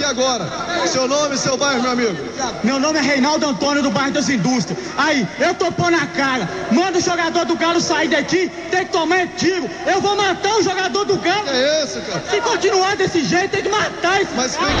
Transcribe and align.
aqui 0.00 0.04
agora. 0.04 0.46
Seu 0.86 1.06
nome 1.06 1.34
e 1.34 1.38
seu 1.38 1.56
bairro, 1.56 1.82
meu 1.82 1.92
amigo? 1.92 2.16
Meu 2.64 2.80
nome 2.80 2.98
é 2.98 3.02
Reinaldo 3.02 3.46
Antônio 3.46 3.82
do 3.82 3.90
bairro 3.90 4.12
das 4.12 4.28
Indústrias. 4.28 4.78
Aí, 4.96 5.26
eu 5.38 5.54
tô 5.54 5.70
pondo 5.70 5.96
a 5.96 6.06
cara. 6.06 6.48
Manda 6.72 6.98
o 6.98 7.00
jogador 7.00 7.44
do 7.44 7.56
Galo 7.56 7.80
sair 7.80 8.08
daqui, 8.08 8.48
tem 8.70 8.86
que 8.86 8.92
tomar 8.92 9.26
tiro. 9.36 9.68
Eu 9.86 10.00
vou 10.00 10.16
matar 10.16 10.56
o 10.56 10.62
jogador 10.62 11.04
do 11.04 11.18
Galo. 11.18 11.44
Que 11.44 11.50
é 11.50 11.84
esse, 11.84 12.00
cara? 12.00 12.22
Se 12.30 12.40
continuar 12.40 12.96
desse 12.96 13.24
jeito, 13.24 13.50
tem 13.50 13.62
que 13.62 13.68
matar 13.68 14.22
esse 14.22 14.32
Mas 14.34 14.56
cara. 14.56 14.72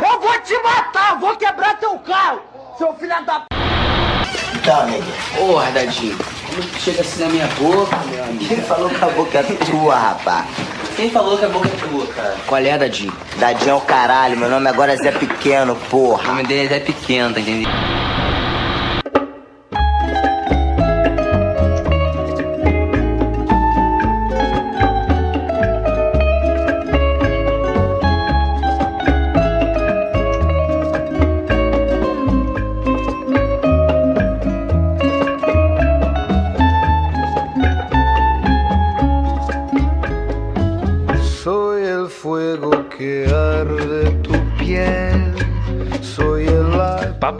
Eu 0.00 0.20
vou 0.20 0.40
te 0.40 0.54
matar, 0.62 1.12
eu 1.14 1.20
vou 1.20 1.36
quebrar 1.36 1.78
teu 1.78 1.98
carro, 1.98 2.40
seu 2.78 2.94
filho 2.94 3.24
da 3.24 3.40
p. 3.40 3.46
Porra, 5.36 5.70
Dadinho, 5.70 6.18
que 6.62 6.80
chega 6.80 7.00
assim 7.00 7.22
na 7.24 7.28
minha 7.30 7.46
boca, 7.58 7.96
meu 8.10 8.24
amigo? 8.24 8.44
Quem 8.46 8.56
falou 8.62 8.88
que 8.88 9.04
a 9.04 9.08
boca 9.08 9.38
é 9.38 9.42
tua, 9.42 9.96
rapaz? 9.96 10.46
Quem 10.96 11.10
falou 11.10 11.36
que 11.36 11.44
a 11.44 11.48
boca 11.48 11.68
é 11.68 11.88
tua, 11.88 12.06
cara? 12.06 12.36
Qual 12.46 12.60
é, 12.60 12.78
Dadinho? 12.78 13.12
Dadinho 13.38 13.70
é 13.70 13.74
o 13.74 13.80
caralho, 13.80 14.36
meu 14.36 14.48
nome 14.48 14.68
agora 14.68 14.92
é 14.92 14.96
Zé 14.96 15.12
Pequeno, 15.12 15.72
O 15.74 15.76
porra. 15.90 16.24
nome 16.28 16.44
dele 16.44 16.66
é 16.66 16.68
Zé 16.68 16.80
Pequeno, 16.80 17.34
tá 17.34 17.40
entendendo? 17.40 17.68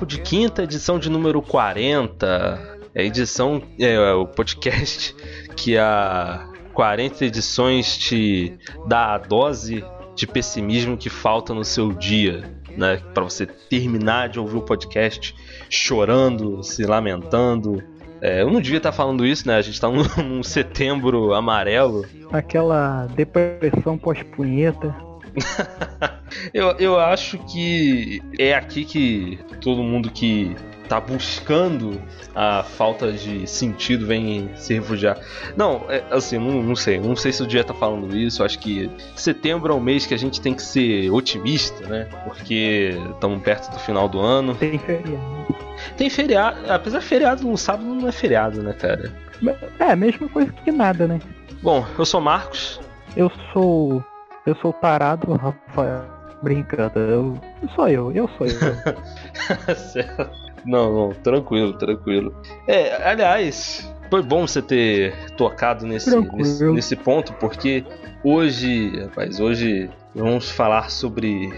De 0.07 0.21
Quinta, 0.21 0.63
edição 0.63 1.01
de 1.01 1.11
número 1.11 1.43
40. 1.43 2.79
É 2.95 3.05
edição, 3.05 3.61
é 3.79 4.13
o 4.13 4.25
podcast 4.25 5.15
que 5.57 5.77
há 5.77 6.49
40 6.73 7.25
edições 7.25 7.99
te 7.99 8.57
dá 8.87 9.15
a 9.15 9.19
dose 9.19 9.85
de 10.15 10.27
pessimismo 10.27 10.97
que 10.97 11.11
falta 11.11 11.53
no 11.53 11.65
seu 11.65 11.93
dia, 11.93 12.45
né? 12.77 13.03
Para 13.13 13.25
você 13.25 13.47
terminar 13.47 14.29
de 14.29 14.39
ouvir 14.39 14.59
o 14.59 14.63
podcast 14.63 15.35
chorando, 15.69 16.63
se 16.63 16.85
lamentando. 16.85 17.83
É, 18.23 18.43
eu 18.43 18.51
não 18.51 18.61
devia 18.61 18.79
estar 18.79 18.93
falando 18.93 19.27
isso, 19.27 19.47
né? 19.49 19.57
A 19.57 19.63
gente 19.63 19.81
tá 19.81 19.89
num, 19.89 20.05
num 20.23 20.43
setembro 20.43 21.35
amarelo. 21.35 22.07
Aquela 22.33 23.07
depressão 23.07 23.99
pós-punheta. 23.99 25.06
Eu, 26.53 26.77
eu 26.79 26.99
acho 26.99 27.39
que 27.39 28.23
é 28.39 28.55
aqui 28.55 28.85
que 28.85 29.39
todo 29.61 29.83
mundo 29.83 30.11
que 30.11 30.55
tá 30.89 31.01
buscando 31.01 32.01
a 32.35 32.63
falta 32.63 33.11
de 33.13 33.47
sentido 33.47 34.07
vem 34.07 34.51
se 34.55 34.75
refugiar. 34.75 35.19
Não, 35.57 35.85
é, 35.89 36.03
assim, 36.11 36.39
não, 36.39 36.63
não 36.63 36.77
sei. 36.77 37.01
Não 37.01 37.17
sei 37.17 37.33
se 37.33 37.43
o 37.43 37.47
dia 37.47 37.65
tá 37.65 37.75
falando 37.75 38.17
isso. 38.17 38.45
Acho 38.45 38.59
que 38.59 38.91
setembro 39.17 39.73
é 39.73 39.77
um 39.77 39.81
mês 39.81 40.07
que 40.07 40.15
a 40.15 40.17
gente 40.17 40.41
tem 40.41 40.55
que 40.55 40.63
ser 40.63 41.11
otimista, 41.11 41.87
né? 41.87 42.09
Porque 42.25 42.97
estamos 43.11 43.43
perto 43.43 43.71
do 43.73 43.79
final 43.79 44.09
do 44.09 44.21
ano. 44.21 44.55
Tem 44.55 44.79
feriado. 44.79 45.57
Tem 45.97 46.11
feriado. 46.11 46.71
Apesar 46.71 47.01
de 47.01 47.05
feriado 47.07 47.47
no 47.47 47.57
sábado 47.57 47.89
não 47.89 48.09
é 48.09 48.13
feriado, 48.13 48.63
né, 48.63 48.73
cara? 48.73 49.13
É, 49.79 49.93
a 49.93 49.97
mesma 49.97 50.29
coisa 50.29 50.53
que 50.53 50.71
nada, 50.71 51.07
né? 51.07 51.21
Bom, 51.63 51.85
eu 51.99 52.05
sou 52.05 52.21
Marcos. 52.21 52.81
Eu 53.17 53.31
sou. 53.53 54.05
Eu 54.47 54.55
sou 54.57 54.73
tarado, 54.73 55.33
Rafael. 55.33 56.05
Brincando, 56.43 56.99
eu, 56.99 57.41
eu 57.63 57.69
sou 57.71 57.89
eu, 57.89 58.13
eu 58.13 58.29
sou 58.39 58.47
eu. 58.47 59.75
Certo. 59.75 60.31
Não, 60.67 60.93
não, 60.93 61.13
tranquilo, 61.13 61.75
tranquilo. 61.75 62.35
É, 62.67 63.09
aliás, 63.09 63.89
foi 64.11 64.21
bom 64.21 64.49
você 64.49 64.61
ter 64.61 65.15
tocado 65.37 65.87
nesse, 65.87 66.11
nesse, 66.33 66.65
nesse 66.65 66.97
ponto, 66.97 67.33
porque 67.35 67.85
hoje, 68.25 69.01
rapaz, 69.01 69.39
hoje 69.39 69.89
vamos 70.13 70.51
falar 70.51 70.91
sobre 70.91 71.53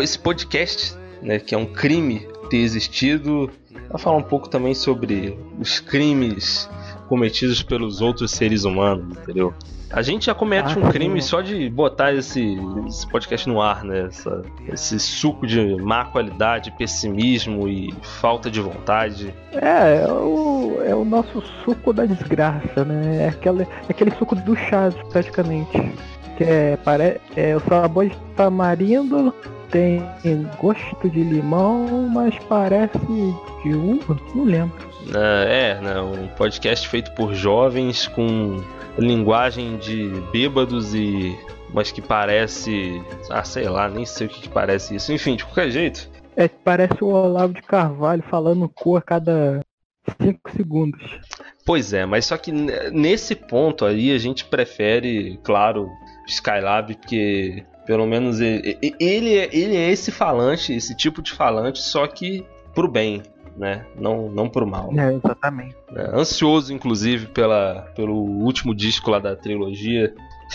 esse 0.00 0.18
podcast, 0.18 0.96
né, 1.20 1.38
que 1.38 1.54
é 1.54 1.58
um 1.58 1.66
crime 1.66 2.26
ter 2.48 2.56
existido. 2.56 3.50
Vai 3.90 4.00
falar 4.00 4.16
um 4.16 4.22
pouco 4.22 4.48
também 4.48 4.74
sobre 4.74 5.38
os 5.58 5.78
crimes 5.78 6.66
cometidos 7.06 7.62
pelos 7.62 8.00
outros 8.00 8.30
seres 8.30 8.64
humanos, 8.64 9.14
entendeu? 9.18 9.52
A 9.94 10.02
gente 10.02 10.26
já 10.26 10.34
comete 10.34 10.74
Ah, 10.76 10.80
um 10.80 10.86
sim. 10.86 10.90
crime 10.90 11.22
só 11.22 11.40
de 11.40 11.68
botar 11.70 12.12
esse, 12.12 12.58
esse 12.86 13.06
podcast 13.08 13.48
no 13.48 13.62
ar, 13.62 13.84
né? 13.84 14.06
Essa- 14.06 14.42
esse 14.68 14.98
suco 14.98 15.46
de 15.46 15.76
má 15.82 16.04
qualidade, 16.04 16.72
pessimismo 16.72 17.68
e 17.68 17.94
falta 18.02 18.50
de 18.50 18.60
vontade. 18.60 19.32
É, 19.52 20.02
é 20.04 20.12
o, 20.12 20.82
é 20.84 20.94
o 20.94 21.04
nosso 21.04 21.40
suco 21.64 21.92
da 21.92 22.04
desgraça, 22.06 22.84
né? 22.84 23.24
É 23.24 23.28
aquele, 23.28 23.62
é 23.62 23.66
aquele 23.88 24.10
suco 24.12 24.34
do 24.34 24.56
chás, 24.56 24.94
praticamente. 25.10 25.70
Que 26.36 26.42
é, 26.44 26.76
pare, 26.78 27.20
é 27.36 27.54
o 27.54 27.60
sabor 27.60 28.08
de 28.08 28.16
tamarindo, 28.36 29.32
tem 29.70 30.02
gosto 30.60 31.08
de 31.08 31.22
limão, 31.22 32.08
mas 32.12 32.34
parece 32.48 32.98
de 33.62 33.74
uva, 33.74 34.16
não 34.34 34.42
lembro. 34.44 34.93
É? 35.12 35.78
Um 36.00 36.28
podcast 36.28 36.88
feito 36.88 37.10
por 37.12 37.34
jovens 37.34 38.06
com 38.08 38.62
linguagem 38.98 39.76
de 39.76 40.08
bêbados 40.32 40.94
e. 40.94 41.36
Mas 41.72 41.90
que 41.90 42.00
parece. 42.00 43.02
Ah, 43.30 43.42
sei 43.44 43.68
lá, 43.68 43.88
nem 43.88 44.06
sei 44.06 44.26
o 44.26 44.30
que, 44.30 44.42
que 44.42 44.48
parece 44.48 44.94
isso. 44.94 45.12
Enfim, 45.12 45.36
de 45.36 45.44
qualquer 45.44 45.70
jeito. 45.70 46.08
É, 46.36 46.48
parece 46.48 47.02
o 47.02 47.08
Olavo 47.08 47.54
de 47.54 47.62
Carvalho 47.62 48.22
falando 48.30 48.68
cu 48.68 48.96
a 48.96 49.02
cada 49.02 49.60
5 50.20 50.50
segundos. 50.56 51.00
Pois 51.64 51.92
é, 51.92 52.04
mas 52.04 52.26
só 52.26 52.36
que 52.36 52.52
nesse 52.52 53.34
ponto 53.34 53.84
aí 53.84 54.12
a 54.12 54.18
gente 54.18 54.44
prefere, 54.44 55.38
claro, 55.42 55.88
Skylab, 56.28 56.94
porque 56.96 57.64
pelo 57.86 58.06
menos 58.06 58.40
ele, 58.40 58.78
ele, 59.00 59.38
é- 59.38 59.48
ele 59.52 59.76
é 59.76 59.90
esse 59.90 60.10
falante, 60.10 60.72
esse 60.72 60.96
tipo 60.96 61.22
de 61.22 61.32
falante, 61.32 61.80
só 61.80 62.06
que 62.06 62.44
pro 62.74 62.88
bem, 62.88 63.22
né? 63.56 63.84
Não, 63.98 64.28
não 64.28 64.48
pro 64.48 64.66
mal. 64.66 64.90
É, 64.96 65.14
exatamente. 65.14 65.76
né? 65.90 66.10
Ansioso, 66.12 66.72
inclusive, 66.72 67.26
pela, 67.26 67.86
pelo 67.94 68.14
último 68.14 68.74
disco 68.74 69.10
lá 69.10 69.18
da 69.18 69.36
trilogia. 69.36 70.14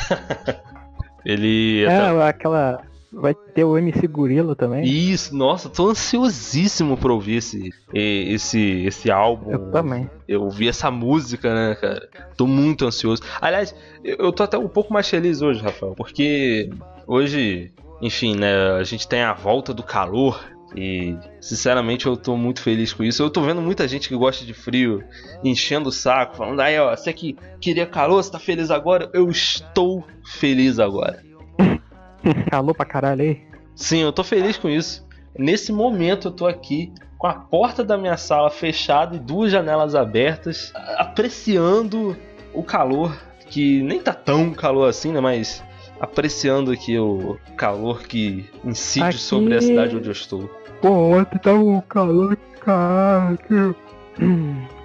ele. 1.25 1.83
É, 1.85 2.27
aquela. 2.27 2.81
Vai 3.11 3.33
ter 3.33 3.63
o 3.63 3.75
MC 3.75 4.05
Gorila 4.07 4.55
também. 4.55 4.83
Isso, 4.83 5.35
nossa, 5.35 5.67
tô 5.67 5.89
ansiosíssimo 5.89 6.95
pra 6.95 7.11
ouvir 7.11 7.37
esse, 7.37 7.71
esse, 7.91 8.83
esse 8.85 9.09
álbum. 9.09 9.49
Eu 9.51 9.71
também. 9.71 10.07
Eu 10.27 10.43
ouvi 10.43 10.67
essa 10.67 10.91
música, 10.91 11.51
né, 11.51 11.73
cara? 11.73 12.07
Tô 12.37 12.45
muito 12.45 12.85
ansioso. 12.85 13.23
Aliás, 13.41 13.73
eu 14.03 14.17
eu 14.19 14.31
tô 14.31 14.43
até 14.43 14.59
um 14.59 14.67
pouco 14.67 14.93
mais 14.93 15.09
feliz 15.09 15.41
hoje, 15.41 15.59
Rafael, 15.59 15.95
porque 15.95 16.69
hoje, 17.07 17.71
enfim, 17.99 18.35
né, 18.35 18.73
a 18.73 18.83
gente 18.83 19.07
tem 19.07 19.23
a 19.23 19.33
volta 19.33 19.73
do 19.73 19.81
calor 19.81 20.39
e, 20.75 21.15
sinceramente, 21.41 22.05
eu 22.05 22.15
tô 22.15 22.35
muito 22.37 22.61
feliz 22.61 22.93
com 22.93 23.03
isso. 23.03 23.21
Eu 23.23 23.29
tô 23.29 23.41
vendo 23.41 23.61
muita 23.61 23.87
gente 23.87 24.07
que 24.07 24.15
gosta 24.15 24.45
de 24.45 24.53
frio 24.53 25.03
enchendo 25.43 25.89
o 25.89 25.91
saco, 25.91 26.35
falando, 26.37 26.59
aí, 26.61 26.77
ó, 26.79 26.95
você 26.95 27.11
que 27.13 27.35
queria 27.59 27.85
calor, 27.85 28.23
você 28.23 28.31
tá 28.31 28.39
feliz 28.39 28.69
agora? 28.71 29.09
Eu 29.13 29.29
estou 29.29 30.05
feliz 30.23 30.79
agora. 30.79 31.23
Calor 32.51 32.75
pra 32.75 32.85
caralho 32.85 33.21
aí. 33.21 33.41
Sim, 33.75 33.99
eu 33.99 34.11
tô 34.11 34.23
feliz 34.23 34.57
com 34.57 34.69
isso. 34.69 35.07
Nesse 35.37 35.71
momento 35.71 36.27
eu 36.27 36.31
tô 36.31 36.45
aqui 36.45 36.91
com 37.17 37.27
a 37.27 37.33
porta 37.33 37.83
da 37.83 37.97
minha 37.97 38.17
sala 38.17 38.49
fechada 38.49 39.15
e 39.15 39.19
duas 39.19 39.51
janelas 39.51 39.95
abertas, 39.95 40.71
apreciando 40.97 42.15
o 42.53 42.63
calor, 42.63 43.17
que 43.49 43.81
nem 43.83 43.99
tá 43.99 44.13
tão 44.13 44.51
calor 44.53 44.87
assim, 44.89 45.11
né, 45.11 45.19
mas 45.19 45.63
apreciando 45.99 46.71
aqui 46.71 46.97
o 46.97 47.37
calor 47.57 48.03
que 48.03 48.45
incide 48.63 49.05
Aqui- 49.05 49.17
sobre 49.17 49.55
a 49.55 49.61
cidade 49.61 49.95
onde 49.97 50.07
eu 50.07 50.13
estou. 50.13 50.49
Pô, 50.81 50.89
ontem 50.89 51.37
tava 51.39 51.59
um 51.59 51.81
calor 51.81 52.29
do 52.29 52.59
caralho. 52.59 53.75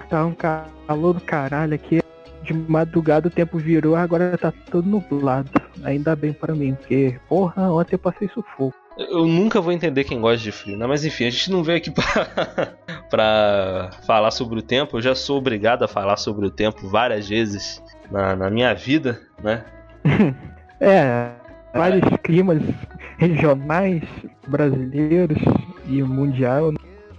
Tava 0.09 0.25
um 0.27 0.33
calor 0.33 1.13
do 1.13 1.21
caralho 1.21 1.73
aqui. 1.73 2.01
De 2.43 2.53
madrugada 2.53 3.27
o 3.27 3.31
tempo 3.31 3.57
virou, 3.57 3.95
agora 3.95 4.37
tá 4.37 4.51
todo 4.69 4.87
nublado. 4.87 5.49
Ainda 5.83 6.15
bem 6.15 6.33
pra 6.33 6.53
mim, 6.53 6.75
porque, 6.75 7.17
porra, 7.27 7.71
ontem 7.71 7.95
eu 7.95 7.99
passei 7.99 8.27
sufoco. 8.27 8.75
Eu 8.97 9.25
nunca 9.25 9.59
vou 9.59 9.73
entender 9.73 10.03
quem 10.03 10.21
gosta 10.21 10.43
de 10.43 10.51
frio, 10.51 10.77
né? 10.77 10.85
Mas 10.85 11.03
enfim, 11.03 11.25
a 11.25 11.29
gente 11.29 11.49
não 11.51 11.63
veio 11.63 11.77
aqui 11.77 11.91
pra, 11.91 12.03
pra 13.09 13.89
falar 14.05 14.31
sobre 14.31 14.59
o 14.59 14.61
tempo. 14.61 14.97
Eu 14.97 15.01
já 15.01 15.15
sou 15.15 15.37
obrigado 15.37 15.83
a 15.83 15.87
falar 15.87 16.17
sobre 16.17 16.45
o 16.45 16.51
tempo 16.51 16.87
várias 16.87 17.27
vezes 17.27 17.81
na, 18.11 18.35
na 18.35 18.49
minha 18.49 18.73
vida, 18.73 19.21
né? 19.41 19.63
É, 20.81 21.31
vários 21.73 22.03
climas 22.21 22.61
regionais, 23.17 24.03
brasileiros 24.45 25.37
e 25.87 26.01
mundial. 26.03 26.73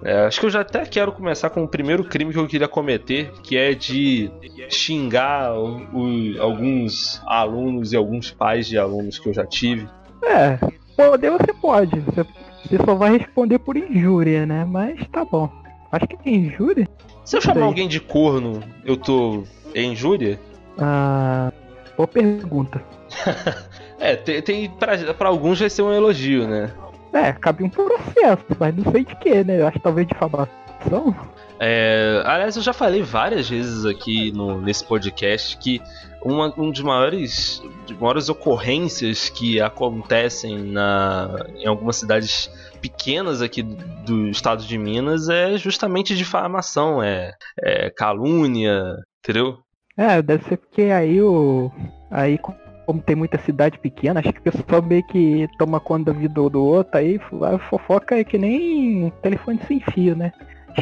É, 0.04 0.26
acho 0.26 0.38
que 0.40 0.46
eu 0.46 0.50
já 0.50 0.60
até 0.60 0.84
quero 0.84 1.10
começar 1.10 1.48
com 1.50 1.64
o 1.64 1.68
primeiro 1.68 2.04
crime 2.04 2.32
que 2.32 2.38
eu 2.38 2.46
queria 2.46 2.68
cometer, 2.68 3.32
que 3.42 3.56
é 3.56 3.72
de 3.74 4.30
xingar 4.68 5.54
o- 5.58 5.78
o- 5.92 6.42
alguns 6.42 7.20
alunos 7.26 7.92
e 7.92 7.96
alguns 7.96 8.30
pais 8.30 8.66
de 8.68 8.76
alunos 8.78 9.18
que 9.18 9.28
eu 9.28 9.32
já 9.34 9.46
tive. 9.46 9.88
É, 10.22 10.58
responder 10.96 11.30
você 11.30 11.52
pode. 11.60 11.98
Você, 12.00 12.22
você 12.64 12.76
só 12.84 12.94
vai 12.94 13.16
responder 13.16 13.58
por 13.58 13.76
injúria, 13.76 14.44
né? 14.44 14.64
Mas 14.64 15.00
tá 15.10 15.24
bom. 15.24 15.50
Acho 15.90 16.06
que 16.06 16.16
é 16.28 16.32
injúria. 16.32 16.86
Se 17.24 17.36
eu 17.36 17.40
chamar 17.40 17.64
alguém 17.64 17.88
de 17.88 17.98
corno, 18.00 18.60
eu 18.84 18.96
tô 18.96 19.44
em 19.74 19.92
injúria? 19.92 20.38
Ah, 20.78 21.50
boa 21.96 22.06
pergunta. 22.06 22.82
É, 23.98 24.14
tem, 24.14 24.42
tem 24.42 24.70
pra, 24.70 25.14
pra 25.14 25.28
alguns 25.30 25.58
vai 25.58 25.70
ser 25.70 25.80
um 25.80 25.90
elogio, 25.90 26.46
né? 26.46 26.70
É, 27.12 27.32
cabe 27.32 27.64
um 27.64 27.68
processo, 27.68 28.44
mas 28.58 28.76
não 28.76 28.90
sei 28.92 29.04
de 29.04 29.16
que, 29.16 29.44
né? 29.44 29.60
Eu 29.60 29.66
acho 29.66 29.78
que 29.78 29.84
talvez 29.84 30.06
difamação. 30.06 31.14
É, 31.58 32.22
aliás, 32.26 32.56
eu 32.56 32.62
já 32.62 32.72
falei 32.72 33.02
várias 33.02 33.48
vezes 33.48 33.86
aqui 33.86 34.30
no, 34.32 34.60
nesse 34.60 34.84
podcast 34.84 35.56
que 35.56 35.80
uma, 36.22 36.52
um 36.58 36.70
dos 36.70 36.82
maiores, 36.82 37.62
de 37.86 37.94
maiores 37.94 38.28
ocorrências 38.28 39.28
que 39.28 39.60
acontecem 39.60 40.58
na, 40.58 41.46
em 41.56 41.66
algumas 41.66 41.96
cidades 41.96 42.50
pequenas 42.80 43.40
aqui 43.40 43.62
do, 43.62 43.76
do 44.04 44.28
estado 44.28 44.64
de 44.64 44.76
Minas 44.76 45.28
é 45.28 45.56
justamente 45.56 46.16
difamação, 46.16 47.02
é, 47.02 47.32
é 47.62 47.90
calúnia, 47.90 48.96
entendeu? 49.24 49.58
É, 49.96 50.20
deve 50.20 50.44
ser 50.44 50.58
porque 50.58 50.82
aí 50.82 51.22
o. 51.22 51.70
Aí 52.10 52.38
como 52.86 53.02
tem 53.02 53.16
muita 53.16 53.36
cidade 53.38 53.78
pequena, 53.78 54.20
acho 54.20 54.32
que 54.32 54.38
o 54.38 54.52
pessoal 54.52 54.80
meio 54.80 55.04
que 55.08 55.48
toma 55.58 55.80
conta 55.80 56.12
da 56.12 56.18
vida 56.18 56.34
do 56.48 56.64
outro, 56.64 56.96
aí 56.96 57.20
a 57.42 57.58
fofoca 57.58 58.16
é 58.16 58.24
que 58.24 58.38
nem 58.38 59.04
um 59.06 59.10
telefone 59.10 59.60
sem 59.66 59.80
fio, 59.80 60.14
né? 60.14 60.32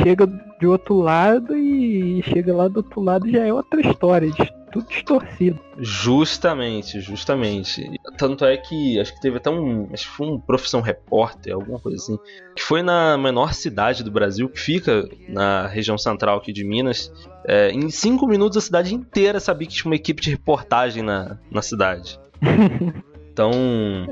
Chega 0.03 0.27
de 0.61 0.67
outro 0.67 0.97
lado 0.97 1.56
e 1.56 2.23
chega 2.25 2.55
lá 2.55 2.69
do 2.69 2.79
outro 2.79 3.01
lado 3.01 3.31
já 3.31 3.47
é 3.47 3.53
outra 3.53 3.81
história, 3.81 4.29
tudo 4.75 4.87
distorcido. 4.88 5.59
Justamente, 5.79 7.00
justamente. 7.00 7.91
Tanto 8.19 8.44
é 8.44 8.56
que 8.56 8.99
acho 9.00 9.15
que 9.15 9.21
teve 9.21 9.37
até 9.38 9.49
um. 9.49 9.88
Acho 9.93 10.11
que 10.11 10.17
foi 10.17 10.26
um 10.26 10.38
profissão 10.38 10.81
repórter, 10.81 11.55
alguma 11.55 11.79
coisa 11.79 11.97
assim. 11.97 12.19
Que 12.55 12.62
foi 12.62 12.82
na 12.82 13.17
menor 13.17 13.55
cidade 13.55 14.03
do 14.05 14.11
Brasil, 14.11 14.49
que 14.49 14.61
fica 14.61 15.09
na 15.29 15.67
região 15.67 15.97
central 15.97 16.38
aqui 16.38 16.53
de 16.53 16.65
Minas. 16.65 17.12
É, 17.47 17.71
em 17.71 17.88
cinco 17.91 18.26
minutos 18.26 18.59
a 18.59 18.61
cidade 18.61 18.94
inteira 18.94 19.41
sabia 19.41 19.67
que 19.69 19.75
tinha 19.75 19.87
uma 19.91 19.97
equipe 19.97 20.21
de 20.21 20.31
reportagem 20.31 21.03
na, 21.03 21.38
na 21.50 21.62
cidade. 21.62 22.19
Então. 23.35 23.50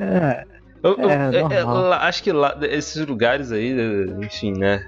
É, 0.01 0.45
eu- 0.83 0.97
eu- 0.99 1.09
É, 1.09 1.31
é- 1.37 1.59
é, 1.61 1.63
lá- 1.63 2.09
acho 2.09 2.25
que 2.25 2.33
lá, 2.33 2.59
esses 2.63 3.07
lugares 3.07 3.53
aí, 3.53 3.71
é, 3.71 4.25
enfim, 4.25 4.53
né? 4.59 4.85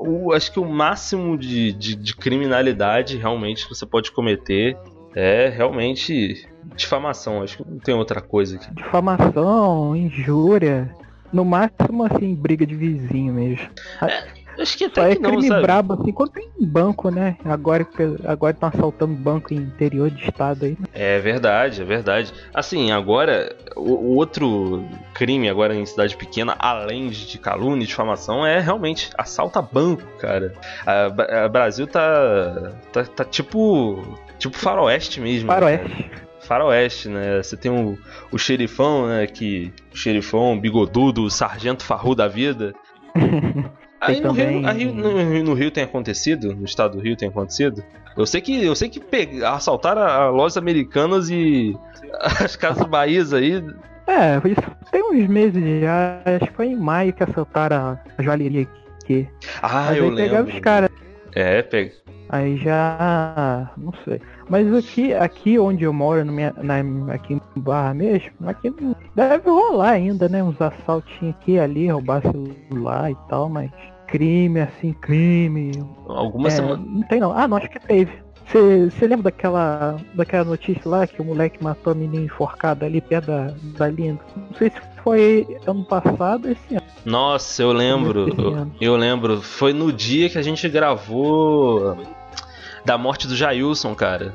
O, 0.00 0.32
acho 0.32 0.50
que 0.50 0.58
o 0.58 0.64
máximo 0.64 1.38
de, 1.38 1.70
de, 1.72 1.94
de 1.94 2.16
criminalidade 2.16 3.16
realmente 3.16 3.62
que 3.68 3.72
você 3.72 3.86
pode 3.86 4.10
cometer 4.10 4.76
é 5.16 5.48
realmente 5.48 6.46
difamação. 6.76 7.42
Acho 7.42 7.56
que 7.56 7.70
não 7.70 7.78
tem 7.78 7.94
outra 7.94 8.20
coisa 8.20 8.56
aqui. 8.56 8.72
difamação, 8.74 9.96
injúria. 9.96 10.94
No 11.32 11.44
máximo, 11.44 12.04
assim, 12.04 12.34
briga 12.34 12.66
de 12.66 12.74
vizinho 12.74 13.32
mesmo. 13.32 13.66
Acho 14.58 14.78
que 14.78 14.84
Só 14.84 15.00
até 15.02 15.12
é 15.12 15.16
que 15.16 15.22
não, 15.22 15.30
crime 15.30 15.48
sabe? 15.48 15.62
brabo, 15.62 15.94
assim, 15.94 16.12
quando 16.12 16.30
tem 16.30 16.48
banco, 16.60 17.10
né? 17.10 17.36
Agora 17.44 17.84
que 17.84 18.02
agora 18.24 18.52
estão 18.52 18.68
assaltando 18.68 19.14
banco 19.14 19.52
em 19.52 19.58
interior 19.58 20.10
de 20.10 20.24
estado 20.24 20.64
aí. 20.64 20.76
né? 20.78 20.86
É 20.94 21.18
verdade, 21.18 21.82
é 21.82 21.84
verdade. 21.84 22.32
Assim, 22.54 22.90
agora, 22.90 23.54
o, 23.76 23.92
o 23.92 24.14
outro 24.16 24.84
crime 25.14 25.48
agora 25.48 25.74
em 25.74 25.84
cidade 25.84 26.16
pequena, 26.16 26.56
além 26.58 27.08
de 27.08 27.38
calúnia 27.38 27.84
e 27.84 27.86
difamação, 27.86 28.46
é 28.46 28.58
realmente 28.60 29.10
assalto 29.16 29.58
a 29.58 29.62
banco, 29.62 30.02
cara. 30.18 30.52
A, 30.86 31.44
a 31.44 31.48
Brasil 31.48 31.86
tá, 31.86 32.72
tá, 32.92 33.04
tá 33.04 33.24
tipo, 33.24 34.02
tipo 34.38 34.56
faroeste 34.56 35.20
mesmo. 35.20 35.48
né, 35.48 35.54
cara? 35.54 35.78
Faroeste. 35.78 36.10
Faroeste, 36.40 37.08
né? 37.08 37.42
Você 37.42 37.56
tem 37.56 37.70
o, 37.72 37.98
o 38.30 38.38
xerifão, 38.38 39.08
né? 39.08 39.26
Que, 39.26 39.72
o 39.92 39.96
xerifão, 39.96 40.58
bigodudo, 40.58 41.24
o 41.24 41.30
sargento 41.30 41.82
farru 41.84 42.14
da 42.14 42.28
vida. 42.28 42.72
Aí 44.00 44.16
no, 44.20 44.28
também- 44.28 44.58
Rio, 44.60 44.68
aí 44.68 44.84
no, 44.92 45.16
Rio- 45.32 45.44
no 45.44 45.54
Rio 45.54 45.70
tem 45.70 45.84
acontecido? 45.84 46.54
No 46.54 46.64
estado 46.64 46.96
do 46.96 47.02
Rio 47.02 47.16
tem 47.16 47.28
acontecido? 47.28 47.82
Eu 48.16 48.26
sei 48.26 48.40
que, 48.40 48.64
eu 48.64 48.74
sei 48.74 48.88
que 48.88 49.00
pe- 49.00 49.44
assaltaram 49.44 50.02
a, 50.02 50.28
lojas 50.30 50.56
americanas 50.56 51.28
e 51.30 51.76
as 52.42 52.56
casas 52.56 52.86
Bahias 52.86 53.32
aí. 53.32 53.62
É, 54.06 54.36
isso 54.48 54.62
tem 54.92 55.02
uns 55.02 55.26
meses 55.28 55.80
já. 55.80 56.20
Acho 56.24 56.46
que 56.50 56.52
foi 56.56 56.66
em 56.66 56.76
maio 56.76 57.12
que 57.12 57.22
assaltaram 57.22 57.98
a, 58.18 58.22
joalheria 58.22 58.66
aqui. 59.02 59.28
Ah, 59.62 59.86
Mas 59.88 59.96
eu 59.98 60.04
aí 60.10 60.14
pegaram 60.16 60.44
lembro. 60.44 60.54
os 60.54 60.60
caras. 60.60 60.90
É, 61.36 61.62
pega. 61.62 61.92
Aí 62.30 62.56
já. 62.56 63.70
Não 63.76 63.92
sei. 64.04 64.20
Mas 64.48 64.72
aqui, 64.74 65.12
aqui 65.12 65.58
onde 65.58 65.84
eu 65.84 65.92
moro, 65.92 66.24
no 66.24 66.32
minha, 66.32 66.52
na, 66.56 66.76
aqui 67.12 67.34
em 67.34 67.60
Barra 67.60 67.92
mesmo, 67.92 68.32
aqui 68.46 68.72
deve 69.14 69.50
rolar 69.50 69.90
ainda, 69.90 70.30
né? 70.30 70.42
Uns 70.42 70.60
assaltinhos 70.60 71.36
aqui 71.36 71.58
ali, 71.58 71.88
roubar 71.88 72.22
celular 72.22 73.10
e 73.10 73.16
tal, 73.28 73.50
mas 73.50 73.70
crime, 74.06 74.60
assim, 74.60 74.94
crime. 74.94 75.72
Algumas 76.08 76.54
é, 76.54 76.56
semanas. 76.56 76.80
Não 76.86 77.02
tem 77.02 77.20
não. 77.20 77.32
Ah, 77.32 77.46
não, 77.46 77.58
acho 77.58 77.68
que 77.68 77.80
teve. 77.80 78.25
Você 78.48 79.06
lembra 79.06 79.24
daquela, 79.24 79.96
daquela 80.14 80.44
notícia 80.44 80.82
lá 80.84 81.06
que 81.06 81.20
o 81.20 81.24
moleque 81.24 81.62
matou 81.62 81.92
a 81.92 81.96
menina 81.96 82.24
enforcada 82.24 82.86
ali 82.86 83.00
perto 83.00 83.26
da, 83.26 83.52
da 83.76 83.88
linha? 83.88 84.18
Não 84.36 84.56
sei 84.56 84.70
se 84.70 84.80
foi 85.02 85.58
ano 85.66 85.84
passado 85.84 86.46
ou 86.46 86.52
esse 86.52 86.74
ano. 86.74 86.86
Nossa, 87.04 87.62
eu 87.62 87.72
lembro. 87.72 88.28
Eu, 88.40 88.70
eu 88.80 88.96
lembro. 88.96 89.42
Foi 89.42 89.72
no 89.72 89.92
dia 89.92 90.30
que 90.30 90.38
a 90.38 90.42
gente 90.42 90.68
gravou 90.68 91.98
da 92.84 92.96
morte 92.96 93.26
do 93.26 93.34
Jailson, 93.34 93.94
cara. 93.94 94.32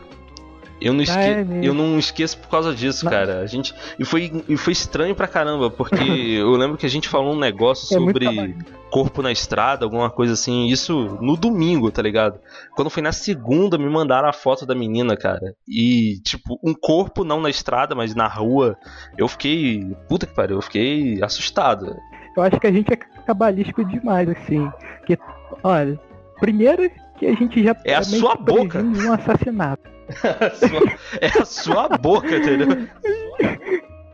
Eu 0.81 0.93
não, 0.93 1.01
esque... 1.03 1.17
Ah, 1.17 1.21
é 1.21 1.45
eu 1.61 1.73
não 1.73 1.99
esqueço 1.99 2.37
por 2.39 2.49
causa 2.49 2.73
disso, 2.73 3.07
cara. 3.07 3.39
A 3.39 3.45
gente... 3.45 3.73
e, 3.99 4.03
foi... 4.03 4.43
e 4.49 4.57
foi 4.57 4.73
estranho 4.73 5.13
pra 5.13 5.27
caramba, 5.27 5.69
porque 5.69 5.95
eu 6.39 6.51
lembro 6.51 6.77
que 6.77 6.85
a 6.85 6.89
gente 6.89 7.07
falou 7.07 7.33
um 7.33 7.39
negócio 7.39 7.85
É 7.95 7.99
sobre 7.99 8.55
corpo 8.91 9.21
na 9.21 9.31
estrada, 9.31 9.85
alguma 9.85 10.09
coisa 10.09 10.33
assim. 10.33 10.67
Isso 10.67 11.17
no 11.21 11.37
domingo, 11.37 11.89
tá 11.91 12.01
ligado? 12.01 12.39
Quando 12.75 12.89
foi 12.89 13.01
na 13.01 13.11
segunda, 13.11 13.77
me 13.77 13.89
mandaram 13.89 14.27
a 14.27 14.33
foto 14.33 14.65
da 14.65 14.75
menina, 14.75 15.15
cara. 15.15 15.55
E, 15.67 16.19
tipo, 16.23 16.59
um 16.63 16.73
corpo 16.73 17.23
não 17.23 17.39
na 17.39 17.49
estrada, 17.49 17.95
mas 17.95 18.13
na 18.13 18.27
rua. 18.27 18.75
Eu 19.17 19.27
fiquei. 19.27 19.95
Puta 20.09 20.25
que 20.25 20.33
pariu, 20.33 20.57
eu 20.57 20.61
fiquei 20.61 21.23
assustado. 21.23 21.95
Eu 22.35 22.43
acho 22.43 22.59
que 22.59 22.67
a 22.67 22.71
gente 22.71 22.91
é 22.91 22.95
cabalístico 22.95 23.83
demais, 23.85 24.27
assim. 24.29 24.69
Que, 25.05 25.17
olha, 25.63 25.99
primeiro 26.39 26.91
que 27.17 27.25
a 27.27 27.33
gente 27.33 27.63
já 27.63 27.75
É 27.85 27.95
a 27.95 28.01
meio 28.01 28.19
sua 28.19 28.35
boca. 28.35 28.79
um 28.81 29.13
assassinato. 29.13 29.89
É 31.21 31.41
a 31.41 31.45
sua 31.45 31.89
boca, 31.89 32.35
entendeu? 32.35 32.87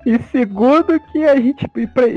E 0.06 0.18
segundo 0.32 1.00
que 1.12 1.26
a 1.26 1.36
gente 1.36 1.70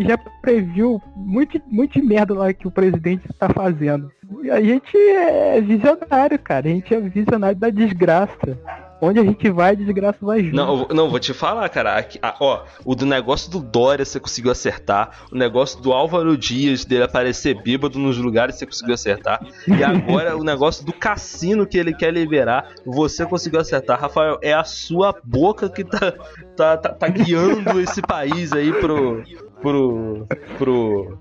já 0.06 0.17
previu 0.41 1.03
muito, 1.17 1.61
muito 1.67 2.05
merda 2.05 2.34
lá 2.34 2.53
que 2.53 2.69
o 2.69 2.70
presidente 2.70 3.29
tá 3.37 3.49
fazendo. 3.49 4.13
E 4.44 4.51
a 4.51 4.60
gente 4.60 4.96
é 4.96 5.60
visionário, 5.60 6.39
cara. 6.39 6.69
A 6.69 6.70
gente 6.70 6.94
é 6.94 7.01
visionário 7.01 7.58
da 7.58 7.69
desgraça. 7.69 8.56
Onde 9.01 9.21
a 9.21 9.25
gente 9.25 9.51
vai, 9.51 9.71
a 9.71 9.75
desgraça 9.75 10.19
vai 10.21 10.43
junto. 10.45 10.55
Não, 10.57 10.87
não, 10.89 11.09
vou 11.09 11.19
te 11.19 11.33
falar, 11.33 11.69
cara. 11.69 11.97
aqui- 11.97 12.19
ah, 12.23 12.35
ó, 12.41 12.65
o 12.85 12.95
do 12.95 13.07
negócio 13.07 13.51
do 13.51 13.61
Dória 13.61 14.05
você 14.05 14.21
conseguiu 14.21 14.51
acertar. 14.53 15.21
O 15.33 15.37
negócio 15.37 15.81
do 15.81 15.93
Álvaro 15.93 16.37
Dias 16.37 16.85
dele 16.85 17.05
aparecer 17.05 17.61
bêbado 17.63 17.99
nos 17.99 18.19
lugares 18.19 18.57
você 18.57 18.67
conseguiu 18.67 18.95
acertar. 18.95 19.41
E 19.67 19.83
agora 19.83 20.37
o 20.37 20.45
negócio 20.45 20.85
do 20.85 20.93
cassino 20.93 21.67
que 21.67 21.79
ele 21.79 21.95
quer 21.95 22.13
liberar, 22.13 22.69
você 22.85 23.25
conseguiu 23.25 23.61
acertar. 23.61 24.01
Rafael, 24.01 24.39
é 24.43 24.53
a 24.53 24.65
sua 24.65 25.15
boca 25.25 25.69
que 25.69 25.85
tá, 25.85 26.13
tá, 26.57 26.77
tá, 26.77 26.89
tá 26.91 27.09
guiando 27.09 27.81
esse 27.81 28.03
país 28.03 28.53
aí 28.53 28.73
pro. 28.73 29.23
pro. 29.63 30.27
pro. 30.59 31.19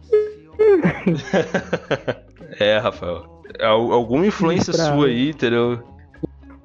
é, 2.59 2.77
Rafael. 2.77 3.41
Al- 3.61 3.91
Alguma 3.91 4.25
influência 4.25 4.73
sua 4.73 5.07
aí, 5.07 5.29
entendeu? 5.29 5.81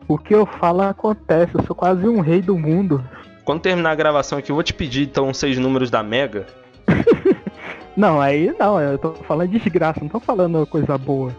O 0.06 0.18
que 0.18 0.34
eu 0.34 0.44
falo 0.44 0.82
acontece, 0.82 1.54
eu 1.54 1.62
sou 1.64 1.74
quase 1.74 2.06
um 2.06 2.20
rei 2.20 2.42
do 2.42 2.58
mundo. 2.58 3.02
Quando 3.44 3.60
terminar 3.60 3.90
a 3.90 3.94
gravação 3.94 4.38
aqui, 4.38 4.50
eu 4.50 4.56
vou 4.56 4.62
te 4.62 4.74
pedir 4.74 5.02
então 5.02 5.32
seis 5.32 5.58
números 5.58 5.90
da 5.90 6.02
Mega. 6.02 6.46
Não, 7.96 8.20
aí 8.20 8.52
não, 8.58 8.80
eu 8.80 8.98
tô 8.98 9.12
falando 9.12 9.50
de 9.50 9.58
desgraça, 9.60 10.00
não 10.00 10.08
tô 10.08 10.18
falando 10.18 10.66
coisa 10.66 10.98
boa. 10.98 11.32